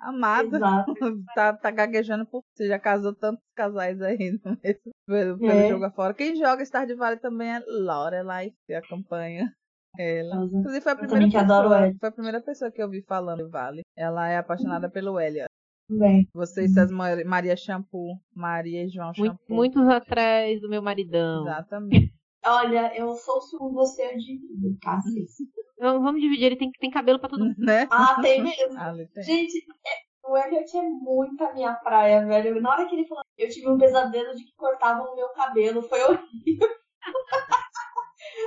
[0.01, 0.57] Amado.
[0.57, 0.95] Exato.
[1.35, 2.67] tá, tá gaguejando por você.
[2.67, 5.69] Já casou tantos casais aí no mesmo, pelo, pelo É.
[5.69, 6.15] jogo afora.
[6.15, 9.53] Quem joga Stardew Valley também é Lorelai, que acompanha
[9.99, 10.37] ela.
[10.37, 10.57] Nossa.
[10.57, 11.95] Inclusive foi a primeira pessoa, ela.
[11.99, 13.83] foi a primeira pessoa que eu vi falando do Vale.
[13.97, 15.47] Ela é apaixonada pelo Elliot.
[15.91, 16.29] Bem.
[16.33, 19.55] Você e Maria Shampoo, Maria e João Muito- Shampoo.
[19.57, 21.43] muitos atrás do meu maridão.
[21.43, 22.13] Exatamente.
[22.45, 25.33] Olha, eu sou com você, eu divido, Cassis.
[25.79, 27.55] Vamos, vamos dividir, ele tem, tem cabelo pra todo mundo.
[27.59, 27.87] né?
[27.91, 28.77] Ah, tem mesmo.
[28.81, 29.23] Ali tem.
[29.25, 32.61] Gente, é- o Elliot é muito a minha praia, velho.
[32.61, 35.83] Na hora que ele falou, eu tive um pesadelo de que cortavam o meu cabelo.
[35.83, 36.69] Foi horrível.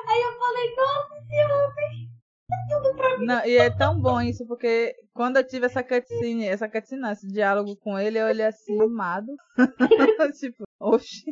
[0.07, 2.09] Aí eu falei, nossa, esse homem
[2.51, 3.25] é tudo pra mim.
[3.25, 7.27] Não, e é tão bom isso, porque quando eu tive essa cutscene, essa cutscene, esse
[7.27, 9.31] diálogo com ele, eu olhei assim, amado.
[10.39, 11.25] tipo, oxi.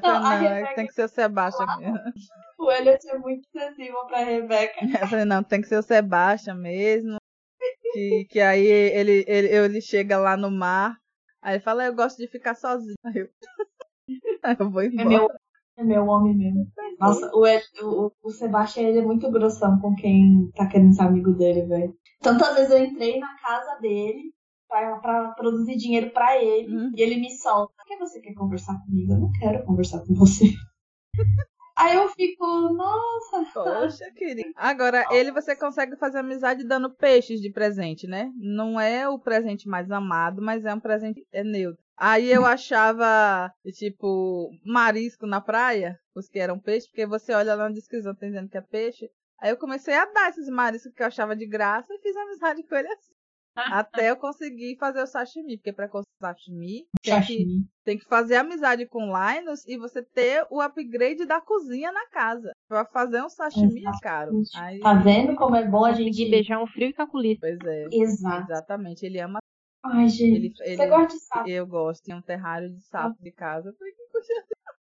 [0.02, 1.98] Não, não, é- Rebeca- tem que ser o Sebastian mesmo.
[2.58, 4.74] O Elliot é muito sensível pra Rebeca.
[5.04, 7.16] Eu falei, não, tem que ser o Sebastian mesmo.
[7.92, 10.96] Que, que aí ele, ele, ele chega lá no mar,
[11.42, 12.94] aí ele fala, eu gosto de ficar sozinho.
[13.04, 13.28] Aí eu,
[14.44, 15.08] aí eu vou É embora.
[15.08, 15.28] meu,
[15.78, 16.70] é meu homem mesmo.
[17.00, 21.02] Nossa, o, Ed- o, o Sebastião ele é muito grossão com quem tá querendo ser
[21.02, 21.96] amigo dele, velho.
[22.20, 24.32] Tantas vezes eu entrei na casa dele
[24.70, 26.92] pra, pra produzir dinheiro pra ele Uhum.
[26.96, 27.74] e ele me solta.
[27.76, 29.12] Por que você quer conversar comigo?
[29.12, 30.44] Eu não quero conversar com você.
[31.76, 32.44] Aí eu fico,
[32.74, 33.44] nossa.
[33.54, 34.50] Poxa, querido.
[34.54, 38.30] Agora, ele você consegue fazer amizade dando peixes de presente, né?
[38.36, 41.82] Não é o presente mais amado, mas é um presente é neutro.
[41.96, 47.68] Aí eu achava, tipo, marisco na praia, os que eram peixe, porque você olha lá
[47.68, 49.08] na descrição, tá dizendo que é peixe.
[49.40, 52.62] Aí eu comecei a dar esses mariscos que eu achava de graça e fiz amizade
[52.62, 53.12] com ele assim.
[53.56, 57.68] Até eu conseguir fazer o sashimi, porque pra conseguir sashimi, tem que, Sashimi.
[57.84, 62.52] tem que fazer amizade com Linus e você ter o upgrade da cozinha na casa.
[62.68, 64.32] Pra fazer um sashimi é caro.
[64.56, 66.30] Aí, Tá vendo como é bom a gente.
[66.30, 67.46] beijar um frio e calculista.
[67.46, 68.44] pois é, Exato.
[68.44, 69.04] exatamente.
[69.04, 69.38] Ele ama.
[69.84, 70.36] Ai, gente.
[70.36, 71.48] Ele, ele, Você gosta de sapo?
[71.48, 72.04] Eu gosto.
[72.04, 73.74] Tem um terrário de sapo de casa.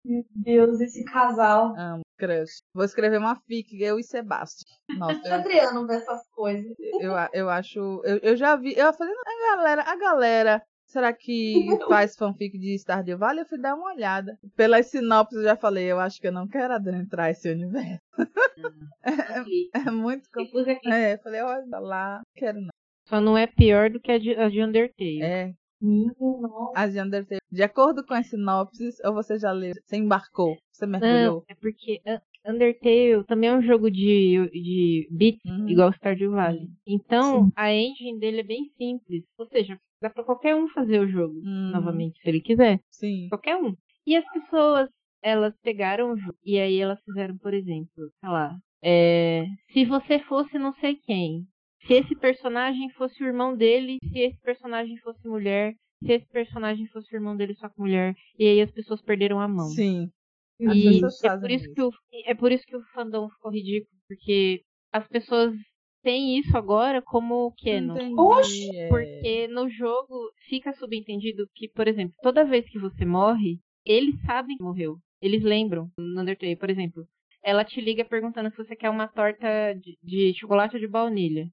[0.03, 1.75] Eu Meu Deus, esse casal.
[1.77, 2.61] Amo, crush.
[2.73, 4.65] Vou escrever uma fic, eu e Sebastião.
[4.97, 6.75] Nossa, O Adriano vê essas coisas.
[6.79, 7.79] eu, eu, eu acho.
[8.03, 8.73] Eu, eu já vi.
[8.77, 10.63] Eu falei, a galera, a galera.
[10.87, 11.53] Será que
[11.87, 13.43] faz fanfic de Stardew Valley?
[13.43, 14.37] Eu fui dar uma olhada.
[14.57, 18.01] Pelas sinopses eu já falei, eu acho que eu não quero adentrar esse universo.
[19.73, 20.93] É muito Eu complicado.
[20.93, 22.69] É, eu falei, olha lá, não quero não.
[23.07, 25.21] Só não é pior do que a de, a de Undertale.
[25.23, 27.41] É, Menino, as de Undertale.
[27.51, 29.73] De acordo com as sinopses, ou você já leu?
[29.85, 30.55] Você embarcou?
[30.71, 31.45] Você Não, mergulhou?
[31.47, 32.01] é porque
[32.45, 35.69] Undertale também é um jogo de, de bits, Uhum.
[35.69, 36.67] igual Stardew Valley.
[36.87, 37.51] Então, Sim.
[37.55, 39.23] a engine dele é bem simples.
[39.37, 42.79] Ou seja, dá pra qualquer um fazer o jogo, Hum, novamente, se ele quiser.
[42.89, 43.27] Sim.
[43.29, 43.75] Qualquer um.
[44.05, 44.89] E as pessoas,
[45.21, 50.17] elas pegaram o jogo e aí elas fizeram, por exemplo, sei lá, é, se você
[50.19, 51.45] fosse não sei quem,
[51.85, 56.85] se esse personagem fosse o irmão dele, se esse personagem fosse mulher, se esse personagem
[56.87, 59.67] fosse o irmão dele só com mulher, e aí as pessoas perderam a mão.
[59.69, 60.09] Sim.
[60.65, 61.73] As E pessoas é por isso isso.
[61.73, 61.91] que o,
[62.25, 65.53] é por isso que o fandom ficou ridículo, porque as pessoas
[66.03, 67.95] têm isso agora como canon.
[67.95, 68.87] Entendi, Oxe, é.
[68.87, 74.57] Porque no jogo fica subentendido que, por exemplo, toda vez que você morre, eles sabem
[74.57, 74.97] que morreu.
[75.21, 75.89] Eles lembram.
[75.97, 77.05] No Undertale, por exemplo,
[77.43, 81.45] ela te liga perguntando se você quer uma torta de, de chocolate ou de baunilha.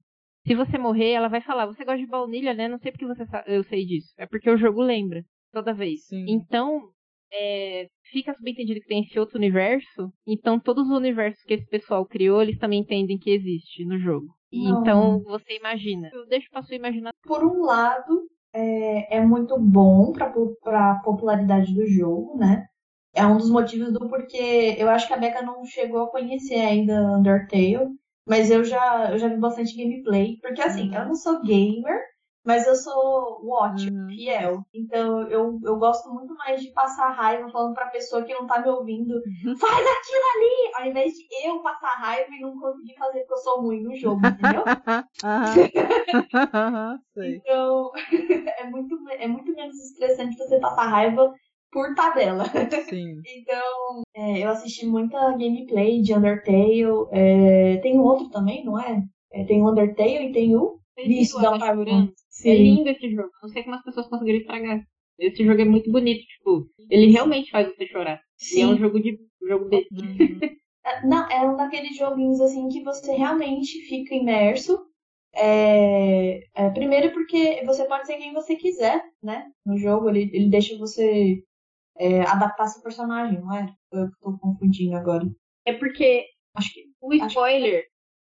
[0.47, 2.67] Se você morrer, ela vai falar, você gosta de baunilha, né?
[2.67, 4.13] Não sei porque você sa- eu sei disso.
[4.17, 6.05] É porque o jogo lembra, toda vez.
[6.05, 6.25] Sim.
[6.27, 6.89] Então,
[7.31, 10.11] é, fica subentendido que tem esse outro universo.
[10.25, 14.27] Então, todos os universos que esse pessoal criou, eles também entendem que existe no jogo.
[14.51, 14.81] E Não.
[14.81, 16.09] Então, você imagina.
[16.13, 17.19] Eu deixo pra sua imaginação.
[17.23, 20.31] Por um lado, é, é muito bom pra,
[20.63, 22.65] pra popularidade do jogo, né?
[23.13, 26.55] É um dos motivos do porquê eu acho que a Becca não chegou a conhecer
[26.61, 27.89] ainda Undertale,
[28.27, 30.37] mas eu já, eu já vi bastante gameplay.
[30.41, 30.95] Porque assim, Uhum.
[30.95, 31.99] eu não sou gamer,
[32.45, 34.07] mas eu sou watcher, Uhum.
[34.07, 34.63] fiel.
[34.73, 38.61] Então eu, eu gosto muito mais de passar raiva falando pra pessoa que não tá
[38.61, 39.21] me ouvindo,
[39.59, 40.71] faz aquilo ali!
[40.75, 43.95] Ao invés de eu passar raiva e não conseguir fazer porque eu sou ruim no
[43.95, 44.63] jogo, entendeu?
[47.17, 47.91] Então,
[48.59, 51.33] é muito, é muito menos estressante você passar raiva
[51.71, 52.45] por tabela.
[52.89, 53.21] Sim.
[53.25, 56.83] Então, é, eu assisti muita gameplay de Undertale.
[57.11, 59.03] é, tem um outro também, não é?
[59.31, 62.09] É, tem o Undertale e tem o Vício da chorando.
[62.09, 62.53] É Sim.
[62.53, 63.29] lindo esse jogo.
[63.41, 64.81] Não sei como as pessoas conseguiram estragar.
[65.17, 68.21] Esse jogo é muito bonito, tipo, ele realmente faz você chorar.
[68.55, 68.79] E é um Sim.
[68.79, 69.87] jogo de jogo besta.
[69.93, 70.39] Uhum.
[70.85, 74.79] É, Não, é um daqueles joguinhos assim que você realmente fica imerso.
[75.35, 79.45] É, é, primeiro porque você pode ser quem você quiser, né?
[79.65, 81.43] No jogo, ele, ele deixa você
[81.99, 83.67] é, adaptar seu personagem, não é?
[83.91, 85.25] Eu tô confundindo agora.
[85.65, 86.85] É porque Acho que.
[87.01, 87.83] o spoiler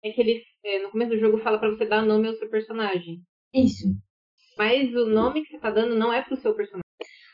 [0.04, 2.50] é que ele é, no começo do jogo fala pra você dar nome ao seu
[2.50, 3.22] personagem.
[3.54, 3.88] Isso.
[4.58, 6.84] Mas o nome que você tá dando não é pro seu personagem.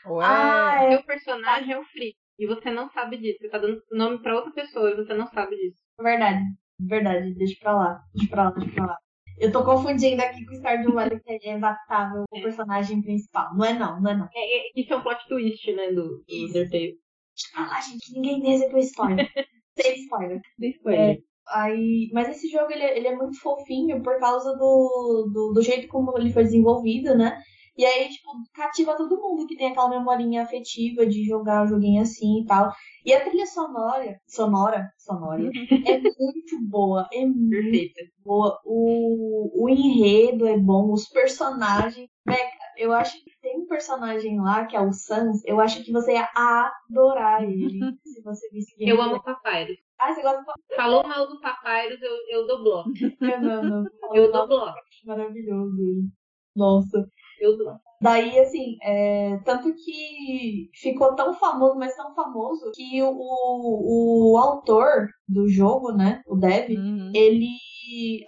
[0.06, 0.24] Ué.
[0.24, 2.14] Ah, O é seu personagem é o Free.
[2.38, 3.38] E você não sabe disso.
[3.40, 5.78] Você tá dando nome pra outra pessoa e você não sabe disso.
[6.00, 6.40] verdade.
[6.78, 8.04] Verdade, deixa pra lá.
[8.14, 8.96] Deixa pra lá, deixa pra lá.
[9.38, 13.54] Eu tô confundindo aqui com o Stardew Valley que é adaptável o personagem principal.
[13.54, 14.28] Não é não, não é não.
[14.34, 16.50] É, é, isso é um plot twist, né, do, do Isso.
[16.50, 16.98] Undertale.
[17.36, 19.28] Deixa pra lá, gente, ninguém recebeu spoiler.
[19.78, 20.40] Sem spoiler.
[20.58, 21.18] Sem spoiler.
[21.48, 25.62] Aí, mas esse jogo ele, é- ele é muito fofinho por causa do, do, do
[25.62, 27.40] jeito como ele foi desenvolvido, né?
[27.76, 32.00] E aí, tipo, cativa todo mundo que tem aquela memorinha afetiva de jogar um joguinho
[32.02, 32.72] assim e tal.
[33.04, 35.42] E a trilha sonora, sonora, sonora,
[35.86, 38.00] é muito boa, é muito Perfeita.
[38.24, 38.58] boa.
[38.64, 42.08] O, o enredo é bom, os personagens.
[42.24, 45.92] Beca, eu acho que tem um personagem lá que é o Sans, eu acho que
[45.92, 49.14] você ia adorar ele se você visse Eu gameplay.
[49.14, 49.76] amo Papyrus.
[49.98, 52.90] Ah, você gosta do Falou mal do Papyrus, eu, eu dou bloco.
[53.20, 54.16] Não, não, não.
[54.16, 54.78] Eu dou bloco.
[55.04, 56.08] Maravilhoso ele.
[56.56, 57.06] Nossa.
[57.54, 57.76] Eu.
[58.00, 65.08] Daí, assim, é, tanto que ficou tão famoso, mas tão famoso, que o, o, autor
[65.26, 67.10] do jogo, né, o Dev, Uhum.
[67.14, 67.56] ele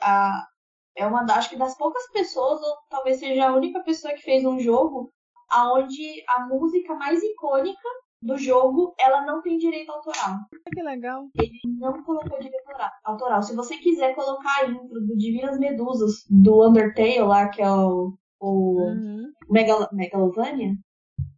[0.03, 0.43] a,
[0.97, 4.23] é uma das, acho que das poucas pessoas, ou talvez seja a única pessoa que
[4.23, 5.13] fez um jogo
[5.51, 7.89] aonde a música mais icônica
[8.23, 10.25] do jogo, ela não tem direito autoral.
[10.27, 11.27] Ah, Que legal.
[11.39, 13.43] Ele não colocou direito autora- autoral.
[13.43, 18.15] Se você quiser colocar a intro do Divinas Medusas, do Undertale lá, que é o,
[18.41, 19.33] o Uhum.
[19.51, 20.75] Megal Megalovania,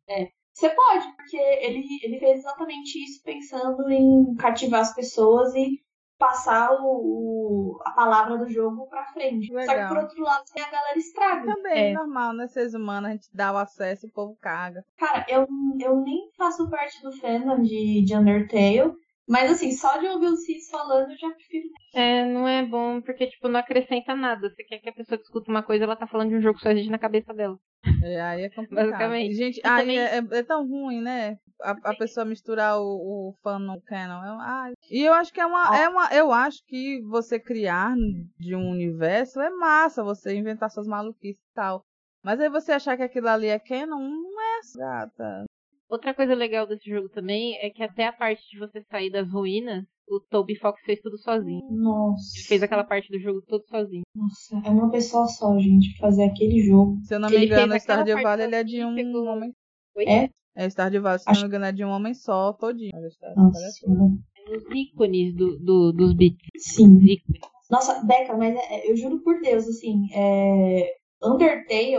[0.09, 5.81] é, você pode, porque ele, ele fez exatamente isso pensando em cativar as pessoas e
[6.19, 9.47] passar o, o- a palavra do jogo pra frente.
[9.47, 9.89] Só que Legal.
[9.89, 11.55] por outro lado, a galera estraga.
[11.55, 11.95] Também, É.
[11.95, 12.47] normal, né?
[12.49, 14.85] Seres humanos, a gente dá o acesso e o povo caga.
[14.99, 15.47] Cara, eu,
[15.81, 18.93] eu nem faço parte do fandom de, de Undertale,
[19.31, 21.69] mas assim, só de ouvir o Cis falando, eu já prefiro.
[21.95, 24.51] É, não é bom porque, tipo, não acrescenta nada.
[24.51, 26.63] Você quer que a pessoa discuta uma coisa, ela tá falando de um jogo que
[26.65, 27.57] só existe na cabeça dela.
[28.05, 28.91] É, aí é complicado.
[28.91, 29.35] Basicamente.
[29.35, 31.37] Gente, ai, também- é, é- é tão ruim, né?
[31.63, 32.85] A, a pessoa misturar o,
[33.31, 34.21] o fan no canon.
[34.41, 34.73] Ai.
[34.91, 36.09] E eu acho que é uma, é uma.
[36.15, 37.95] Eu acho que você criar
[38.39, 41.83] de um universo é massa, você inventar suas maluquices e tal.
[42.25, 45.45] Mas aí você achar que aquilo ali é canon, não é, gata.
[45.91, 49.29] Outra coisa legal desse jogo também é que até a parte de você sair das
[49.31, 51.61] ruínas, o Toby Fox fez tudo sozinho.
[51.71, 52.39] Nossa.
[52.39, 54.03] Ele fez aquela parte do jogo todo sozinho.
[54.15, 56.99] Nossa, é uma pessoa só, gente, pra fazer aquele jogo.
[57.03, 59.53] Se eu não me Ele engano, o Stardew Valley ele é de um pegou- homem.
[59.97, 60.05] Oi?
[60.07, 60.31] É?
[60.57, 62.91] É, Stardew Valley, se eu Acho- não me engano, é de um homem só, todinho.
[63.37, 64.57] Nossa, é.
[64.57, 66.39] Os ícones do, do- dos bits.
[66.57, 66.97] sim.
[66.97, 67.41] Os ícones.
[67.71, 70.95] Nossa, Beca, mas é- eu juro por Deus, assim, é...
[71.23, 71.97] Undertale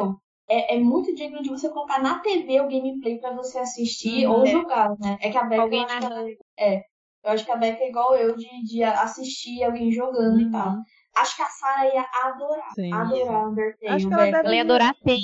[0.52, 4.34] é, é muito digno de você colocar na TV o gameplay pra você assistir Uhum.
[4.40, 4.52] ou É.
[4.52, 5.18] jogar, né?
[5.22, 6.30] É que a Beca, Alguém acho que, narrando.
[7.24, 10.70] eu acho que a Beca é igual eu de, de assistir alguém jogando e tal.
[10.72, 10.84] Uhum.
[11.16, 12.94] Acho que a Sarah ia adorar, Sim.
[12.94, 15.18] adorar Undertale, Acho que ela deve- Ela ia adorar ter.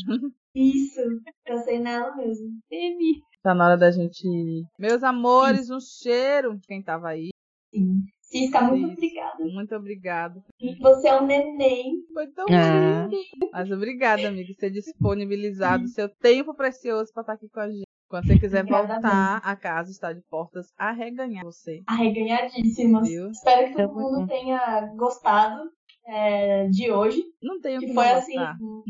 [0.56, 1.02] Isso,
[1.46, 2.48] pensei nela mesmo.
[2.70, 3.22] Teve.
[3.44, 4.66] Tá na hora da gente ir.
[4.78, 6.60] Meus amores, um cheiro.
[6.68, 7.30] Quem tava aí.
[7.74, 8.02] Sim.
[8.30, 8.94] Cisca, muito Isso.
[8.94, 9.46] obrigada.
[9.46, 10.44] Muito obrigado.
[10.82, 11.94] Você é um neném.
[12.14, 13.08] Foi tão Ah.
[13.10, 13.18] lindo.
[13.54, 17.86] Mas obrigada, amigo, por ter disponibilizado seu tempo precioso pra estar aqui com a gente.
[18.10, 21.82] Quando você quiser Obrigada voltar, a casa está de portas a reganhar você.
[21.88, 23.08] Arreganhadíssimas.
[23.08, 23.30] Viu?
[23.32, 25.70] Espero que todo mundo tenha gostado
[26.06, 27.22] é, de hoje.
[27.42, 28.36] Não tenho Que que foi assim,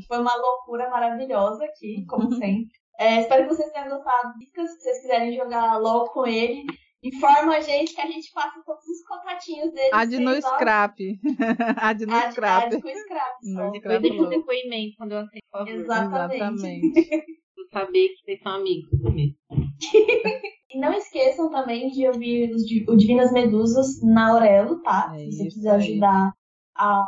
[0.07, 2.69] foi uma loucura maravilhosa aqui, como sempre.
[2.99, 4.33] É, espero que vocês tenham gostado.
[4.39, 6.63] Se vocês quiserem jogar LOL com ele,
[7.03, 9.89] informa a gente que a gente passa todos os contatinhos dele.
[9.93, 10.95] Ad no scrap.
[11.77, 12.63] Ad no Ad- scrap.
[12.65, 13.35] ad com scrap.
[13.43, 13.71] No scrap.
[13.73, 14.29] Depois deixa louco.
[14.29, 15.73] depoimento quando eu aceito, por favor.
[15.73, 16.35] Exatamente.
[16.35, 17.25] Exatamente.
[17.71, 19.35] Pra saber que vocês são amigos mesmo.
[20.69, 22.51] E não esqueçam também de ouvir
[22.89, 25.13] o Divinas Medusas na Aurelo, tá?
[25.15, 25.75] É Se você quiser aí.
[25.77, 26.33] ajudar
[26.75, 27.05] a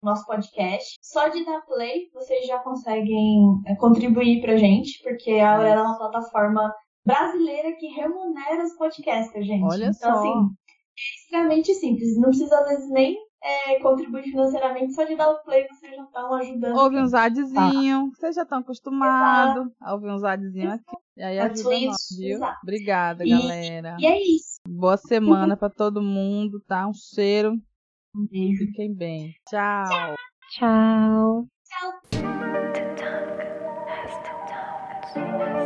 [0.00, 0.94] nosso podcast.
[1.02, 5.82] Só de dar play, vocês já conseguem é, contribuir pra gente, porque a Aurelo é
[5.82, 6.72] uma plataforma
[7.04, 9.64] brasileira que remunera os podcasters, gente.
[9.64, 10.18] Olha então, só.
[10.18, 10.48] assim,
[10.98, 12.16] é extremamente simples.
[12.16, 16.02] Não precisa, às vezes, nem é, contribuir financeiramente, só de dar o play vocês já
[16.02, 16.76] estão ajudando.
[16.76, 18.16] Ouve uns adzinhos.
[18.16, 20.96] Vocês já estão acostumados a ouvir uns adzinhos aqui.
[21.16, 22.36] E aí ajuda Netflix, nós, viu?
[22.36, 22.58] exato.
[22.62, 23.96] Obrigada, E- galera.
[23.98, 24.60] E é isso.
[24.68, 26.86] Boa semana pra todo mundo, tá?
[26.86, 27.54] Um cheiro.
[28.14, 28.66] Um beijo.
[28.66, 29.34] Fiquem bem.
[29.48, 30.14] Tchau.
[30.50, 31.46] Tchau.
[31.64, 32.02] Tchau.
[35.14, 35.61] The